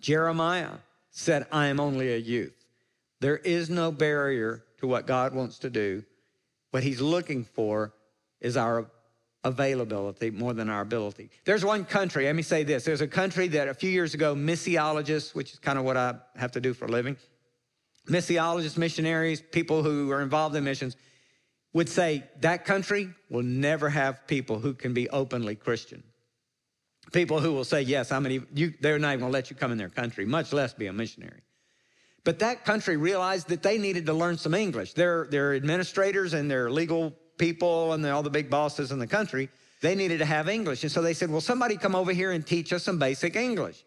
Jeremiah 0.00 0.78
said, 1.10 1.46
I 1.52 1.66
am 1.66 1.78
only 1.78 2.14
a 2.14 2.16
youth. 2.16 2.64
There 3.20 3.36
is 3.36 3.68
no 3.68 3.92
barrier 3.92 4.64
to 4.78 4.86
what 4.86 5.06
God 5.06 5.34
wants 5.34 5.58
to 5.58 5.68
do. 5.68 6.02
What 6.70 6.84
he's 6.84 7.02
looking 7.02 7.44
for 7.44 7.92
is 8.40 8.56
our 8.56 8.90
availability 9.44 10.30
more 10.30 10.52
than 10.52 10.68
our 10.68 10.82
ability. 10.82 11.30
There's 11.44 11.64
one 11.64 11.84
country, 11.84 12.26
let 12.26 12.36
me 12.36 12.42
say 12.42 12.62
this. 12.62 12.84
There's 12.84 13.00
a 13.00 13.08
country 13.08 13.48
that 13.48 13.68
a 13.68 13.74
few 13.74 13.90
years 13.90 14.14
ago, 14.14 14.34
missiologists, 14.34 15.34
which 15.34 15.52
is 15.52 15.58
kind 15.58 15.78
of 15.78 15.84
what 15.84 15.96
I 15.96 16.14
have 16.36 16.52
to 16.52 16.60
do 16.60 16.74
for 16.74 16.86
a 16.86 16.88
living, 16.88 17.16
missiologists, 18.06 18.76
missionaries, 18.76 19.40
people 19.40 19.82
who 19.82 20.10
are 20.10 20.20
involved 20.20 20.54
in 20.56 20.64
missions, 20.64 20.96
would 21.72 21.88
say 21.88 22.24
that 22.40 22.64
country 22.64 23.10
will 23.30 23.42
never 23.42 23.88
have 23.88 24.26
people 24.26 24.58
who 24.58 24.74
can 24.74 24.92
be 24.92 25.08
openly 25.08 25.54
Christian. 25.54 26.02
People 27.12 27.40
who 27.40 27.52
will 27.52 27.64
say, 27.64 27.82
yes, 27.82 28.12
I'm 28.12 28.26
an, 28.26 28.46
you, 28.54 28.74
they're 28.80 28.98
not 28.98 29.10
even 29.10 29.20
gonna 29.20 29.32
let 29.32 29.50
you 29.50 29.56
come 29.56 29.72
in 29.72 29.78
their 29.78 29.88
country, 29.88 30.26
much 30.26 30.52
less 30.52 30.74
be 30.74 30.86
a 30.86 30.92
missionary. 30.92 31.42
But 32.24 32.40
that 32.40 32.64
country 32.64 32.96
realized 32.96 33.48
that 33.48 33.62
they 33.62 33.78
needed 33.78 34.06
to 34.06 34.12
learn 34.12 34.36
some 34.36 34.54
English. 34.54 34.92
Their, 34.92 35.26
their 35.30 35.54
administrators 35.54 36.34
and 36.34 36.50
their 36.50 36.70
legal 36.70 37.16
people 37.40 37.94
and 37.94 38.06
all 38.06 38.22
the 38.22 38.30
big 38.30 38.48
bosses 38.48 38.92
in 38.92 39.00
the 39.00 39.06
country, 39.06 39.48
they 39.80 39.96
needed 39.96 40.18
to 40.18 40.24
have 40.24 40.48
English. 40.48 40.84
And 40.84 40.92
so 40.92 41.02
they 41.02 41.14
said, 41.14 41.30
well, 41.30 41.40
somebody 41.40 41.76
come 41.76 41.96
over 41.96 42.12
here 42.12 42.30
and 42.30 42.46
teach 42.46 42.72
us 42.72 42.84
some 42.84 42.98
basic 42.98 43.34
English. 43.34 43.82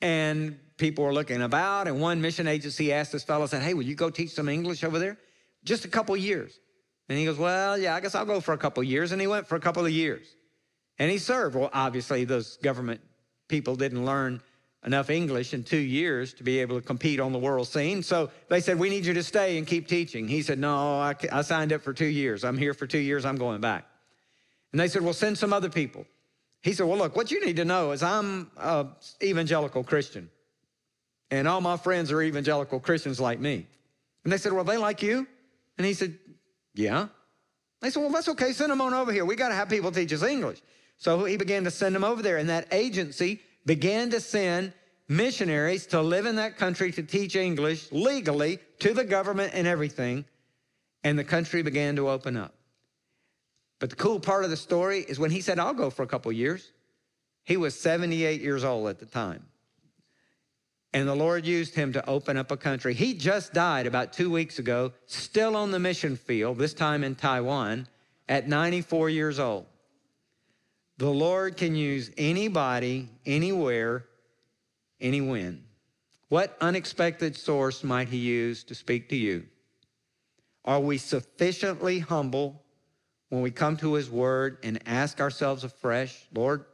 And 0.00 0.58
people 0.78 1.04
were 1.04 1.12
looking 1.12 1.42
about, 1.42 1.86
and 1.86 2.00
one 2.00 2.20
mission 2.22 2.48
agency 2.48 2.92
asked 2.92 3.12
this 3.12 3.22
fellow, 3.22 3.46
said, 3.46 3.62
hey, 3.62 3.74
will 3.74 3.84
you 3.84 3.94
go 3.94 4.08
teach 4.08 4.30
some 4.30 4.48
English 4.48 4.82
over 4.82 4.98
there? 4.98 5.18
Just 5.62 5.84
a 5.84 5.88
couple 5.88 6.16
years. 6.16 6.58
And 7.10 7.18
he 7.18 7.26
goes, 7.26 7.36
well, 7.36 7.76
yeah, 7.76 7.94
I 7.94 8.00
guess 8.00 8.14
I'll 8.14 8.24
go 8.24 8.40
for 8.40 8.54
a 8.54 8.58
couple 8.58 8.82
years. 8.82 9.12
And 9.12 9.20
he 9.20 9.26
went 9.26 9.46
for 9.46 9.56
a 9.56 9.60
couple 9.60 9.84
of 9.84 9.92
years. 9.92 10.26
And 10.98 11.10
he 11.10 11.18
served. 11.18 11.54
Well, 11.54 11.70
obviously, 11.74 12.24
those 12.24 12.56
government 12.58 13.00
people 13.48 13.76
didn't 13.76 14.06
learn 14.06 14.40
enough 14.84 15.10
English 15.10 15.52
in 15.52 15.62
two 15.62 15.78
years 15.78 16.32
to 16.34 16.42
be 16.42 16.58
able 16.60 16.80
to 16.80 16.86
compete 16.86 17.20
on 17.20 17.32
the 17.32 17.38
world 17.38 17.68
scene. 17.68 18.02
So 18.02 18.30
they 18.48 18.60
said, 18.60 18.78
We 18.78 18.88
need 18.88 19.04
you 19.04 19.14
to 19.14 19.22
stay 19.22 19.58
and 19.58 19.66
keep 19.66 19.88
teaching. 19.88 20.26
He 20.26 20.42
said, 20.42 20.58
No, 20.58 21.00
I, 21.00 21.14
I 21.30 21.42
signed 21.42 21.72
up 21.72 21.82
for 21.82 21.92
two 21.92 22.06
years. 22.06 22.44
I'm 22.44 22.56
here 22.56 22.74
for 22.74 22.86
two 22.86 22.98
years. 22.98 23.24
I'm 23.24 23.36
going 23.36 23.60
back. 23.60 23.84
And 24.72 24.80
they 24.80 24.88
said, 24.88 25.02
Well, 25.02 25.12
send 25.12 25.36
some 25.36 25.52
other 25.52 25.68
people. 25.68 26.06
He 26.62 26.72
said, 26.72 26.86
Well, 26.86 26.98
look, 26.98 27.16
what 27.16 27.30
you 27.30 27.44
need 27.44 27.56
to 27.56 27.64
know 27.64 27.92
is 27.92 28.02
I'm 28.02 28.50
an 28.56 28.88
evangelical 29.22 29.84
Christian. 29.84 30.30
And 31.30 31.46
all 31.46 31.60
my 31.60 31.76
friends 31.76 32.10
are 32.10 32.22
evangelical 32.22 32.80
Christians 32.80 33.20
like 33.20 33.38
me. 33.38 33.66
And 34.24 34.32
they 34.32 34.38
said, 34.38 34.52
Well, 34.52 34.64
they 34.64 34.78
like 34.78 35.02
you? 35.02 35.26
And 35.76 35.86
he 35.86 35.94
said, 35.94 36.18
Yeah. 36.74 37.08
They 37.80 37.90
said, 37.90 38.00
Well, 38.00 38.10
that's 38.10 38.28
okay. 38.28 38.52
Send 38.52 38.70
them 38.70 38.80
on 38.80 38.94
over 38.94 39.12
here. 39.12 39.24
We 39.24 39.36
got 39.36 39.48
to 39.48 39.54
have 39.54 39.68
people 39.68 39.92
teach 39.92 40.12
us 40.12 40.22
English. 40.22 40.62
So 40.96 41.24
he 41.24 41.38
began 41.38 41.64
to 41.64 41.70
send 41.70 41.94
them 41.94 42.04
over 42.04 42.22
there. 42.22 42.36
And 42.36 42.48
that 42.50 42.68
agency 42.72 43.40
began 43.70 44.10
to 44.10 44.18
send 44.18 44.72
missionaries 45.06 45.86
to 45.86 46.02
live 46.02 46.26
in 46.26 46.34
that 46.34 46.56
country 46.56 46.90
to 46.90 47.04
teach 47.04 47.36
English 47.36 47.92
legally 47.92 48.58
to 48.80 48.92
the 48.92 49.04
government 49.04 49.52
and 49.54 49.64
everything. 49.64 50.24
And 51.04 51.16
the 51.16 51.22
country 51.22 51.62
began 51.62 51.94
to 51.94 52.10
open 52.10 52.36
up. 52.36 52.52
But 53.78 53.90
the 53.90 53.94
cool 53.94 54.18
part 54.18 54.42
of 54.42 54.50
the 54.50 54.56
story 54.56 55.06
is 55.08 55.20
when 55.20 55.30
he 55.30 55.40
said, 55.40 55.60
I'll 55.60 55.72
go 55.72 55.88
for 55.88 56.02
a 56.02 56.08
couple 56.08 56.32
years, 56.32 56.72
he 57.44 57.56
was 57.56 57.78
78 57.78 58.40
years 58.40 58.64
old 58.64 58.88
at 58.88 58.98
the 58.98 59.06
time. 59.06 59.46
And 60.92 61.06
the 61.06 61.14
Lord 61.14 61.46
used 61.46 61.76
him 61.76 61.92
to 61.92 62.10
open 62.10 62.36
up 62.36 62.50
a 62.50 62.56
country. 62.56 62.92
He 62.92 63.14
just 63.14 63.52
died 63.52 63.86
about 63.86 64.12
two 64.12 64.32
weeks 64.32 64.58
ago, 64.58 64.94
still 65.06 65.54
on 65.54 65.70
the 65.70 65.78
mission 65.78 66.16
field, 66.16 66.58
this 66.58 66.74
time 66.74 67.04
in 67.04 67.14
Taiwan, 67.14 67.86
at 68.28 68.48
94 68.48 69.10
years 69.10 69.38
old. 69.38 69.66
The 71.00 71.08
Lord 71.08 71.56
can 71.56 71.74
use 71.74 72.10
anybody, 72.18 73.08
anywhere, 73.24 74.04
any 75.00 75.22
when. 75.22 75.64
What 76.28 76.58
unexpected 76.60 77.38
source 77.38 77.82
might 77.82 78.10
He 78.10 78.18
use 78.18 78.64
to 78.64 78.74
speak 78.74 79.08
to 79.08 79.16
you? 79.16 79.46
Are 80.62 80.78
we 80.78 80.98
sufficiently 80.98 82.00
humble 82.00 82.62
when 83.30 83.40
we 83.40 83.50
come 83.50 83.78
to 83.78 83.94
His 83.94 84.10
Word 84.10 84.58
and 84.62 84.78
ask 84.84 85.22
ourselves 85.22 85.64
afresh, 85.64 86.26
Lord, 86.34 86.66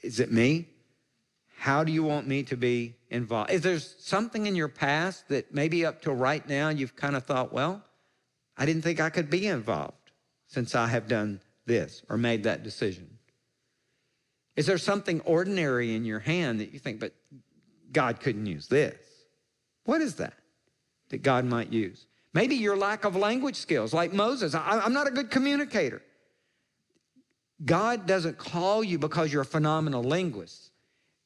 is 0.00 0.18
it 0.18 0.32
me? 0.32 0.66
How 1.58 1.84
do 1.84 1.92
you 1.92 2.02
want 2.02 2.26
me 2.26 2.42
to 2.44 2.56
be 2.56 2.96
involved? 3.10 3.50
Is 3.50 3.60
there 3.60 3.80
something 3.80 4.46
in 4.46 4.56
your 4.56 4.68
past 4.68 5.28
that 5.28 5.52
maybe 5.52 5.84
up 5.84 6.00
to 6.02 6.10
right 6.10 6.48
now 6.48 6.70
you've 6.70 6.96
kind 6.96 7.16
of 7.16 7.26
thought, 7.26 7.52
well, 7.52 7.84
I 8.56 8.64
didn't 8.64 8.80
think 8.80 8.98
I 8.98 9.10
could 9.10 9.28
be 9.28 9.46
involved 9.46 10.10
since 10.46 10.74
I 10.74 10.86
have 10.86 11.06
done 11.06 11.42
this 11.66 12.02
or 12.08 12.16
made 12.16 12.44
that 12.44 12.62
decision? 12.62 13.18
Is 14.56 14.66
there 14.66 14.78
something 14.78 15.20
ordinary 15.22 15.94
in 15.94 16.04
your 16.04 16.20
hand 16.20 16.60
that 16.60 16.72
you 16.72 16.78
think, 16.78 17.00
but 17.00 17.14
God 17.90 18.20
couldn't 18.20 18.46
use 18.46 18.68
this? 18.68 18.96
What 19.84 20.00
is 20.00 20.16
that 20.16 20.34
that 21.08 21.22
God 21.22 21.44
might 21.44 21.72
use? 21.72 22.06
Maybe 22.34 22.54
your 22.54 22.76
lack 22.76 23.04
of 23.04 23.16
language 23.16 23.56
skills, 23.56 23.92
like 23.92 24.12
Moses. 24.12 24.54
I, 24.54 24.84
am 24.84 24.92
not 24.92 25.06
a 25.06 25.10
good 25.10 25.30
communicator. 25.30 26.02
God 27.64 28.06
doesn't 28.06 28.38
call 28.38 28.82
you 28.82 28.98
because 28.98 29.32
you're 29.32 29.42
a 29.42 29.46
phenomenal 29.46 30.02
linguist. 30.02 30.70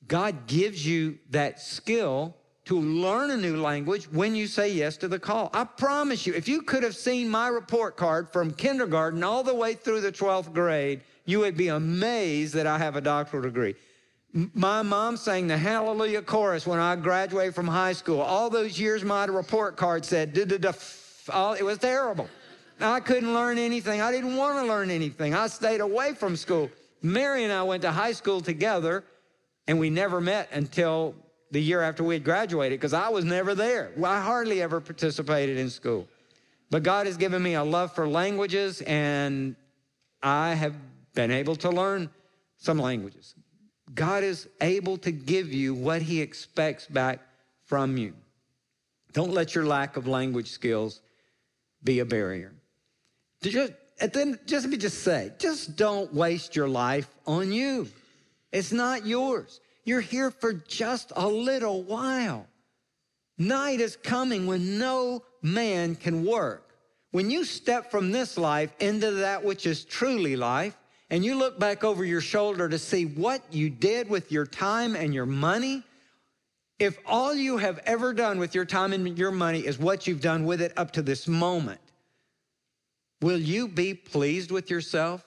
God 0.06 0.46
gives 0.46 0.86
you 0.86 1.18
that 1.30 1.60
skill 1.60 2.36
to 2.66 2.78
learn 2.78 3.30
a 3.30 3.36
new 3.36 3.56
language 3.56 4.10
when 4.10 4.34
you 4.34 4.46
say 4.46 4.68
yes 4.70 4.96
to 4.98 5.08
the 5.08 5.18
call. 5.18 5.50
I 5.54 5.64
promise 5.64 6.26
you, 6.26 6.34
if 6.34 6.48
you 6.48 6.62
could 6.62 6.82
have 6.82 6.96
seen 6.96 7.28
my 7.28 7.48
report 7.48 7.96
card 7.96 8.28
from 8.32 8.52
kindergarten 8.52 9.24
all 9.24 9.42
the 9.42 9.54
way 9.54 9.74
through 9.74 10.00
the 10.00 10.12
12th 10.12 10.52
grade, 10.52 11.00
you 11.24 11.38
would 11.40 11.56
be 11.56 11.68
amazed 11.68 12.54
that 12.54 12.66
I 12.66 12.78
have 12.78 12.96
a 12.96 13.00
doctoral 13.00 13.42
degree. 13.42 13.74
My 14.32 14.82
mom 14.82 15.16
sang 15.16 15.46
the 15.46 15.56
Hallelujah 15.56 16.22
chorus 16.22 16.66
when 16.66 16.78
I 16.78 16.96
graduated 16.96 17.54
from 17.54 17.68
high 17.68 17.94
school. 17.94 18.20
All 18.20 18.50
those 18.50 18.78
years, 18.78 19.02
my 19.02 19.24
report 19.24 19.76
card 19.76 20.04
said. 20.04 20.36
It 20.36 21.64
was 21.64 21.78
terrible. 21.78 22.28
I 22.78 23.00
couldn't 23.00 23.32
learn 23.32 23.58
anything. 23.58 24.02
I 24.02 24.12
didn't 24.12 24.36
want 24.36 24.58
to 24.58 24.66
learn 24.66 24.90
anything. 24.90 25.34
I 25.34 25.46
stayed 25.46 25.80
away 25.80 26.14
from 26.14 26.36
school. 26.36 26.70
Mary 27.00 27.44
and 27.44 27.52
I 27.52 27.62
went 27.62 27.82
to 27.82 27.90
high 27.92 28.12
school 28.12 28.40
together, 28.40 29.04
and 29.66 29.78
we 29.78 29.88
never 29.88 30.20
met 30.20 30.50
until 30.52 31.14
the 31.50 31.60
year 31.60 31.82
after 31.82 32.02
we 32.02 32.14
had 32.14 32.24
graduated 32.24 32.78
because 32.78 32.92
I 32.92 33.08
was 33.08 33.24
never 33.24 33.54
there. 33.54 33.92
I 34.02 34.20
hardly 34.20 34.62
ever 34.62 34.80
participated 34.80 35.56
in 35.56 35.70
school. 35.70 36.08
But 36.70 36.82
God 36.82 37.06
has 37.06 37.16
given 37.16 37.42
me 37.42 37.54
a 37.54 37.62
love 37.62 37.94
for 37.94 38.08
languages, 38.08 38.82
and 38.82 39.54
I 40.22 40.54
have 40.54 40.74
been 41.14 41.30
able 41.30 41.54
to 41.56 41.70
learn 41.70 42.10
some 42.56 42.78
languages. 42.78 43.34
God 43.94 44.24
is 44.24 44.48
able 44.60 44.96
to 44.98 45.12
give 45.12 45.52
you 45.52 45.74
what 45.74 46.02
He 46.02 46.20
expects 46.20 46.86
back 46.86 47.20
from 47.64 47.96
you. 47.96 48.14
Don't 49.12 49.32
let 49.32 49.54
your 49.54 49.64
lack 49.64 49.96
of 49.96 50.06
language 50.06 50.50
skills 50.50 51.00
be 51.84 52.00
a 52.00 52.04
barrier. 52.04 52.52
Just, 53.42 53.72
then, 54.12 54.38
just 54.46 54.64
let 54.64 54.70
me 54.70 54.76
just 54.76 55.02
say, 55.02 55.32
just 55.38 55.76
don't 55.76 56.12
waste 56.12 56.56
your 56.56 56.68
life 56.68 57.08
on 57.26 57.52
you. 57.52 57.88
It's 58.52 58.72
not 58.72 59.06
yours. 59.06 59.60
You're 59.86 60.00
here 60.00 60.32
for 60.32 60.52
just 60.52 61.12
a 61.14 61.26
little 61.26 61.84
while. 61.84 62.46
Night 63.38 63.80
is 63.80 63.96
coming 63.96 64.46
when 64.46 64.78
no 64.78 65.22
man 65.42 65.94
can 65.94 66.26
work. 66.26 66.74
When 67.12 67.30
you 67.30 67.44
step 67.44 67.90
from 67.90 68.10
this 68.10 68.36
life 68.36 68.74
into 68.80 69.12
that 69.12 69.44
which 69.44 69.64
is 69.64 69.84
truly 69.84 70.36
life, 70.36 70.76
and 71.08 71.24
you 71.24 71.36
look 71.36 71.60
back 71.60 71.84
over 71.84 72.04
your 72.04 72.20
shoulder 72.20 72.68
to 72.68 72.78
see 72.80 73.06
what 73.06 73.42
you 73.52 73.70
did 73.70 74.10
with 74.10 74.32
your 74.32 74.44
time 74.44 74.96
and 74.96 75.14
your 75.14 75.24
money, 75.24 75.84
if 76.80 76.98
all 77.06 77.32
you 77.32 77.56
have 77.56 77.78
ever 77.86 78.12
done 78.12 78.40
with 78.40 78.56
your 78.56 78.64
time 78.64 78.92
and 78.92 79.16
your 79.16 79.30
money 79.30 79.60
is 79.60 79.78
what 79.78 80.08
you've 80.08 80.20
done 80.20 80.44
with 80.44 80.60
it 80.60 80.72
up 80.76 80.90
to 80.92 81.02
this 81.02 81.28
moment, 81.28 81.80
will 83.22 83.38
you 83.38 83.68
be 83.68 83.94
pleased 83.94 84.50
with 84.50 84.68
yourself 84.68 85.24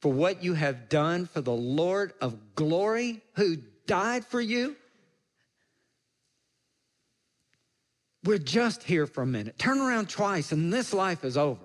for 0.00 0.12
what 0.12 0.42
you 0.42 0.54
have 0.54 0.88
done 0.88 1.26
for 1.26 1.40
the 1.40 1.52
Lord 1.52 2.12
of 2.20 2.54
glory 2.54 3.22
who 3.34 3.56
died 3.86 4.24
for 4.24 4.40
you? 4.40 4.76
We're 8.24 8.38
just 8.38 8.84
here 8.84 9.06
for 9.06 9.22
a 9.22 9.26
minute. 9.26 9.58
Turn 9.58 9.80
around 9.80 10.08
twice 10.08 10.52
and 10.52 10.72
this 10.72 10.92
life 10.92 11.24
is 11.24 11.36
over. 11.36 11.60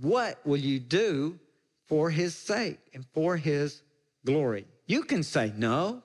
What 0.00 0.38
will 0.46 0.58
you 0.58 0.78
do 0.78 1.38
for 1.86 2.10
his 2.10 2.34
sake 2.34 2.78
and 2.94 3.04
for 3.12 3.36
his 3.36 3.82
glory? 4.24 4.66
You 4.86 5.02
can 5.02 5.22
say 5.22 5.52
no, 5.56 6.02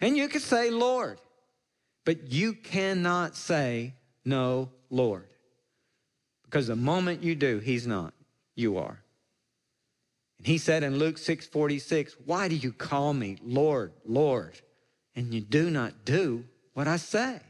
and 0.00 0.16
you 0.16 0.28
can 0.28 0.40
say 0.40 0.70
Lord, 0.70 1.20
but 2.04 2.32
you 2.32 2.54
cannot 2.54 3.36
say 3.36 3.94
no, 4.24 4.70
Lord. 4.90 5.26
Because 6.44 6.66
the 6.66 6.76
moment 6.76 7.22
you 7.22 7.34
do, 7.34 7.58
he's 7.58 7.86
not, 7.86 8.14
you 8.56 8.78
are. 8.78 8.98
And 10.38 10.46
he 10.46 10.58
said 10.58 10.82
in 10.82 10.98
Luke 10.98 11.18
6 11.18 11.46
46, 11.46 12.16
Why 12.24 12.48
do 12.48 12.56
you 12.56 12.72
call 12.72 13.12
me 13.12 13.36
Lord, 13.42 13.92
Lord, 14.04 14.60
and 15.14 15.34
you 15.34 15.40
do 15.40 15.70
not 15.70 16.04
do 16.04 16.44
what 16.74 16.88
I 16.88 16.96
say? 16.96 17.40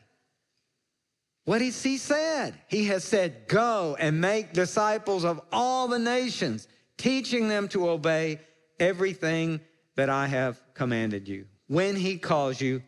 What 1.44 1.62
has 1.62 1.82
he 1.82 1.96
said? 1.96 2.54
He 2.66 2.86
has 2.86 3.04
said, 3.04 3.48
Go 3.48 3.96
and 3.98 4.20
make 4.20 4.52
disciples 4.52 5.24
of 5.24 5.40
all 5.50 5.88
the 5.88 5.98
nations, 5.98 6.68
teaching 6.98 7.48
them 7.48 7.68
to 7.68 7.88
obey 7.88 8.40
everything 8.78 9.60
that 9.96 10.10
I 10.10 10.26
have 10.26 10.60
commanded 10.74 11.26
you. 11.26 11.46
When 11.66 11.96
he 11.96 12.18
calls 12.18 12.60
you, 12.60 12.82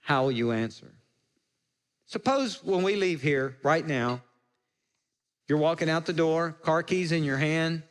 how 0.00 0.24
will 0.24 0.32
you 0.32 0.52
answer? 0.52 0.92
Suppose 2.06 2.62
when 2.64 2.82
we 2.82 2.96
leave 2.96 3.22
here 3.22 3.56
right 3.62 3.86
now, 3.86 4.22
you're 5.48 5.58
walking 5.58 5.90
out 5.90 6.06
the 6.06 6.12
door, 6.12 6.52
car 6.62 6.82
keys 6.82 7.12
in 7.12 7.24
your 7.24 7.36
hand, 7.36 7.82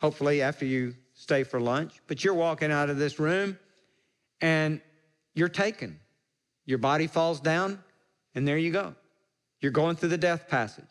hopefully 0.00 0.42
after 0.42 0.64
you 0.64 0.94
stay 1.14 1.42
for 1.42 1.60
lunch. 1.60 2.00
But 2.06 2.24
you're 2.24 2.34
walking 2.34 2.70
out 2.70 2.90
of 2.90 2.98
this 2.98 3.18
room 3.18 3.58
and 4.40 4.80
you're 5.34 5.48
taken. 5.48 6.00
Your 6.64 6.78
body 6.78 7.06
falls 7.06 7.40
down, 7.40 7.82
and 8.34 8.46
there 8.46 8.58
you 8.58 8.72
go. 8.72 8.94
You're 9.60 9.72
going 9.72 9.96
through 9.96 10.08
the 10.10 10.18
death 10.18 10.48
passage. 10.48 10.84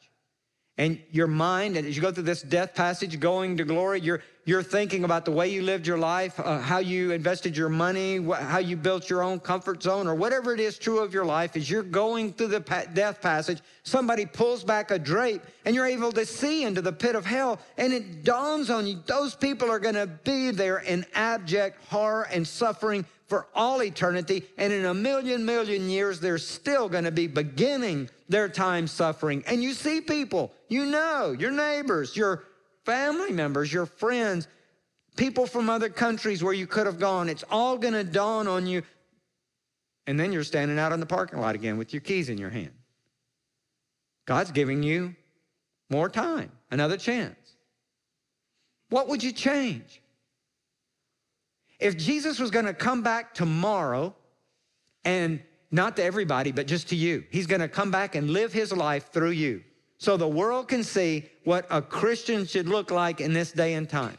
And 0.77 1.01
your 1.11 1.27
mind, 1.27 1.77
as 1.77 1.95
you 1.95 2.01
go 2.01 2.11
through 2.11 2.23
this 2.23 2.41
death 2.41 2.73
passage, 2.75 3.19
going 3.19 3.57
to 3.57 3.65
glory, 3.65 4.01
you're, 4.01 4.21
you're 4.45 4.63
thinking 4.63 5.03
about 5.03 5.25
the 5.25 5.31
way 5.31 5.49
you 5.49 5.63
lived 5.63 5.87
your 5.87 5.97
life, 5.97 6.39
uh, 6.39 6.59
how 6.59 6.77
you 6.77 7.11
invested 7.11 7.57
your 7.57 7.67
money, 7.67 8.17
wh- 8.17 8.39
how 8.39 8.59
you 8.59 8.77
built 8.77 9.09
your 9.09 9.23
own 9.23 9.39
comfort 9.39 9.81
zone, 9.81 10.07
or 10.07 10.13
whatever 10.13 10.53
it 10.53 10.59
is 10.59 10.77
true 10.77 10.99
of 10.99 11.13
your 11.13 11.25
life, 11.25 11.55
as 11.55 11.67
you're 11.67 11.81
going 11.81 12.31
through 12.31 12.49
the 12.49 12.61
pa- 12.61 12.83
death 12.93 13.21
passage, 13.21 13.59
somebody 13.81 14.23
pulls 14.23 14.63
back 14.63 14.91
a 14.91 14.99
drape 14.99 15.41
and 15.65 15.73
you're 15.73 15.87
able 15.87 16.11
to 16.11 16.25
see 16.27 16.63
into 16.63 16.81
the 16.81 16.93
pit 16.93 17.15
of 17.15 17.25
hell. 17.25 17.59
And 17.77 17.91
it 17.91 18.23
dawns 18.23 18.69
on 18.69 18.85
you, 18.85 19.01
those 19.07 19.35
people 19.35 19.71
are 19.71 19.79
going 19.79 19.95
to 19.95 20.07
be 20.07 20.51
there 20.51 20.77
in 20.77 21.07
abject 21.15 21.83
horror 21.87 22.27
and 22.31 22.47
suffering 22.47 23.03
for 23.27 23.47
all 23.55 23.81
eternity. 23.81 24.43
And 24.59 24.71
in 24.71 24.85
a 24.85 24.93
million, 24.93 25.43
million 25.43 25.89
years, 25.89 26.19
they're 26.19 26.37
still 26.37 26.87
going 26.87 27.05
to 27.05 27.11
be 27.11 27.25
beginning 27.25 28.11
their 28.29 28.47
time 28.47 28.85
suffering. 28.85 29.43
And 29.47 29.63
you 29.63 29.73
see 29.73 30.01
people, 30.01 30.51
you 30.69 30.85
know, 30.85 31.31
your 31.31 31.49
neighbors, 31.51 32.15
your 32.15 32.43
family 32.85 33.31
members, 33.31 33.73
your 33.73 33.85
friends, 33.85 34.47
people 35.17 35.45
from 35.45 35.69
other 35.69 35.89
countries 35.89 36.43
where 36.43 36.53
you 36.53 36.67
could 36.67 36.85
have 36.85 36.99
gone. 36.99 37.29
It's 37.29 37.43
all 37.49 37.77
going 37.77 37.93
to 37.93 38.03
dawn 38.03 38.47
on 38.47 38.67
you. 38.67 38.83
And 40.07 40.19
then 40.19 40.31
you're 40.31 40.43
standing 40.43 40.77
out 40.77 40.91
in 40.91 40.99
the 40.99 41.05
parking 41.05 41.39
lot 41.39 41.55
again 41.55 41.77
with 41.77 41.93
your 41.93 42.01
keys 42.01 42.29
in 42.29 42.37
your 42.37 42.51
hand. 42.51 42.71
God's 44.25 44.51
giving 44.51 44.83
you 44.83 45.15
more 45.89 46.09
time, 46.09 46.51
another 46.71 46.97
chance. 46.97 47.35
What 48.89 49.07
would 49.07 49.23
you 49.23 49.31
change? 49.31 50.01
If 51.79 51.97
Jesus 51.97 52.39
was 52.39 52.51
going 52.51 52.65
to 52.65 52.73
come 52.73 53.01
back 53.01 53.33
tomorrow 53.33 54.15
and 55.03 55.41
not 55.71 55.95
to 55.97 56.03
everybody, 56.03 56.51
but 56.51 56.67
just 56.67 56.89
to 56.89 56.95
you, 56.95 57.23
he's 57.31 57.47
going 57.47 57.61
to 57.61 57.67
come 57.67 57.91
back 57.91 58.15
and 58.15 58.29
live 58.29 58.53
his 58.53 58.71
life 58.71 59.11
through 59.11 59.31
you 59.31 59.63
so 59.97 60.17
the 60.17 60.27
world 60.27 60.67
can 60.67 60.83
see 60.83 61.29
what 61.43 61.65
a 61.69 61.81
Christian 61.81 62.45
should 62.45 62.67
look 62.67 62.91
like 62.91 63.21
in 63.21 63.33
this 63.33 63.51
day 63.51 63.73
and 63.73 63.89
time. 63.89 64.17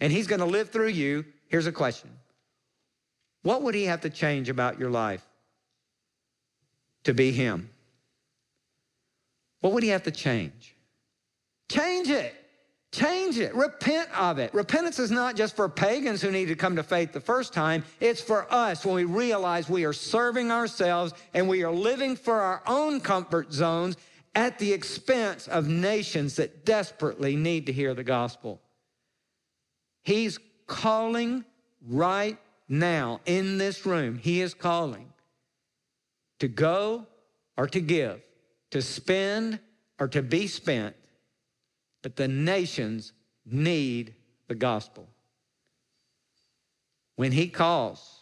And 0.00 0.12
he's 0.12 0.26
going 0.26 0.40
to 0.40 0.46
live 0.46 0.70
through 0.70 0.88
you. 0.88 1.24
Here's 1.48 1.66
a 1.66 1.72
question 1.72 2.10
What 3.42 3.62
would 3.62 3.74
he 3.74 3.84
have 3.84 4.00
to 4.02 4.10
change 4.10 4.48
about 4.48 4.78
your 4.78 4.90
life 4.90 5.24
to 7.04 7.14
be 7.14 7.32
him? 7.32 7.70
What 9.60 9.72
would 9.72 9.82
he 9.82 9.90
have 9.90 10.02
to 10.02 10.10
change? 10.10 10.74
Change 11.70 12.10
it. 12.10 12.34
Change 12.92 13.38
it. 13.38 13.54
Repent 13.54 14.08
of 14.16 14.38
it. 14.38 14.54
Repentance 14.54 14.98
is 14.98 15.10
not 15.10 15.34
just 15.34 15.56
for 15.56 15.68
pagans 15.68 16.22
who 16.22 16.30
need 16.30 16.46
to 16.46 16.54
come 16.54 16.76
to 16.76 16.82
faith 16.82 17.12
the 17.12 17.20
first 17.20 17.52
time. 17.52 17.82
It's 17.98 18.20
for 18.20 18.46
us 18.52 18.84
when 18.84 18.94
we 18.94 19.04
realize 19.04 19.68
we 19.68 19.84
are 19.84 19.92
serving 19.92 20.52
ourselves 20.52 21.12
and 21.32 21.48
we 21.48 21.64
are 21.64 21.72
living 21.72 22.14
for 22.14 22.40
our 22.40 22.62
own 22.66 23.00
comfort 23.00 23.52
zones 23.52 23.96
at 24.34 24.58
the 24.58 24.72
expense 24.72 25.46
of 25.46 25.68
nations 25.68 26.36
that 26.36 26.64
desperately 26.64 27.36
need 27.36 27.66
to 27.66 27.72
hear 27.72 27.94
the 27.94 28.04
gospel. 28.04 28.60
He's 30.02 30.38
calling 30.66 31.44
right 31.86 32.38
now 32.68 33.20
in 33.26 33.58
this 33.58 33.86
room. 33.86 34.18
He 34.18 34.40
is 34.40 34.54
calling 34.54 35.12
to 36.40 36.48
go 36.48 37.06
or 37.56 37.66
to 37.68 37.80
give, 37.80 38.20
to 38.70 38.82
spend 38.82 39.60
or 39.98 40.08
to 40.08 40.22
be 40.22 40.46
spent. 40.46 40.96
But 42.02 42.16
the 42.16 42.28
nations 42.28 43.12
need 43.46 44.14
the 44.48 44.54
gospel. 44.54 45.08
When 47.16 47.32
he 47.32 47.48
calls, 47.48 48.20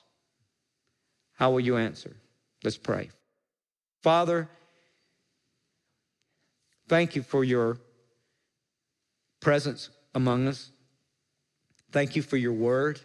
how 1.34 1.50
will 1.50 1.60
you 1.60 1.76
answer? 1.76 2.14
Let's 2.62 2.76
pray. 2.76 3.10
Father, 4.02 4.48
Thank 6.92 7.16
you 7.16 7.22
for 7.22 7.42
your 7.42 7.78
presence 9.40 9.88
among 10.14 10.46
us. 10.46 10.72
Thank 11.90 12.16
you 12.16 12.20
for 12.20 12.36
your 12.36 12.52
word. 12.52 13.00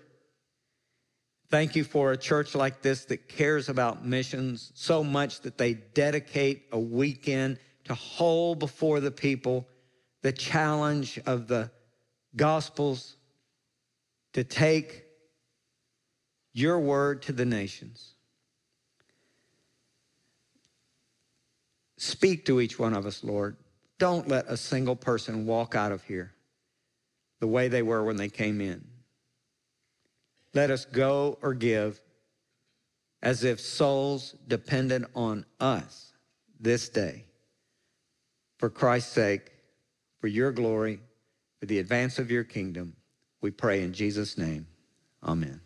Thank 1.50 1.74
you 1.74 1.86
for 1.86 2.12
a 2.12 2.18
church 2.18 2.54
like 2.54 2.82
this 2.82 3.06
that 3.06 3.30
cares 3.30 3.70
about 3.70 4.06
missions 4.06 4.74
so 4.76 5.06
much 5.06 5.40
that 5.40 5.58
they 5.58 5.76
dedicate 5.76 6.64
a 6.74 6.78
weekend 6.78 7.60
to 7.86 7.94
hold 7.94 8.60
before 8.60 9.00
the 9.00 9.10
people 9.10 9.66
the 10.22 10.34
challenge 10.34 11.18
of 11.26 11.48
the 11.48 11.72
Gospels 12.36 13.16
to 14.34 14.44
take 14.44 15.06
your 16.52 16.78
word 16.78 17.22
to 17.22 17.32
the 17.32 17.46
nations. 17.46 18.16
Speak 21.96 22.44
to 22.48 22.60
each 22.60 22.78
one 22.78 22.94
of 22.94 23.06
us, 23.06 23.24
Lord. 23.24 23.56
Don't 24.00 24.28
let 24.28 24.48
a 24.48 24.58
single 24.58 24.96
person 24.96 25.46
walk 25.46 25.76
out 25.76 25.92
of 25.92 26.04
here 26.04 26.34
the 27.40 27.48
way 27.48 27.68
they 27.68 27.82
were 27.82 28.04
when 28.04 28.18
they 28.18 28.30
came 28.30 28.62
in. 28.62 28.86
Let 30.54 30.72
us 30.72 30.86
go 30.86 31.38
or 31.42 31.54
give 31.54 32.00
as 33.22 33.44
if 33.44 33.60
souls 33.60 34.36
depended 34.48 35.06
on 35.16 35.46
us 35.60 36.14
this 36.60 36.90
day. 36.90 37.26
For 38.58 38.70
Christ's 38.70 39.12
sake, 39.12 39.52
for 40.20 40.28
your 40.28 40.52
glory, 40.52 41.00
for 41.60 41.66
the 41.66 41.80
advance 41.80 42.20
of 42.20 42.32
your 42.32 42.44
kingdom, 42.44 42.96
we 43.42 43.52
pray 43.52 43.84
in 43.84 43.94
Jesus' 43.94 44.38
name. 44.38 44.68
Amen. 45.24 45.62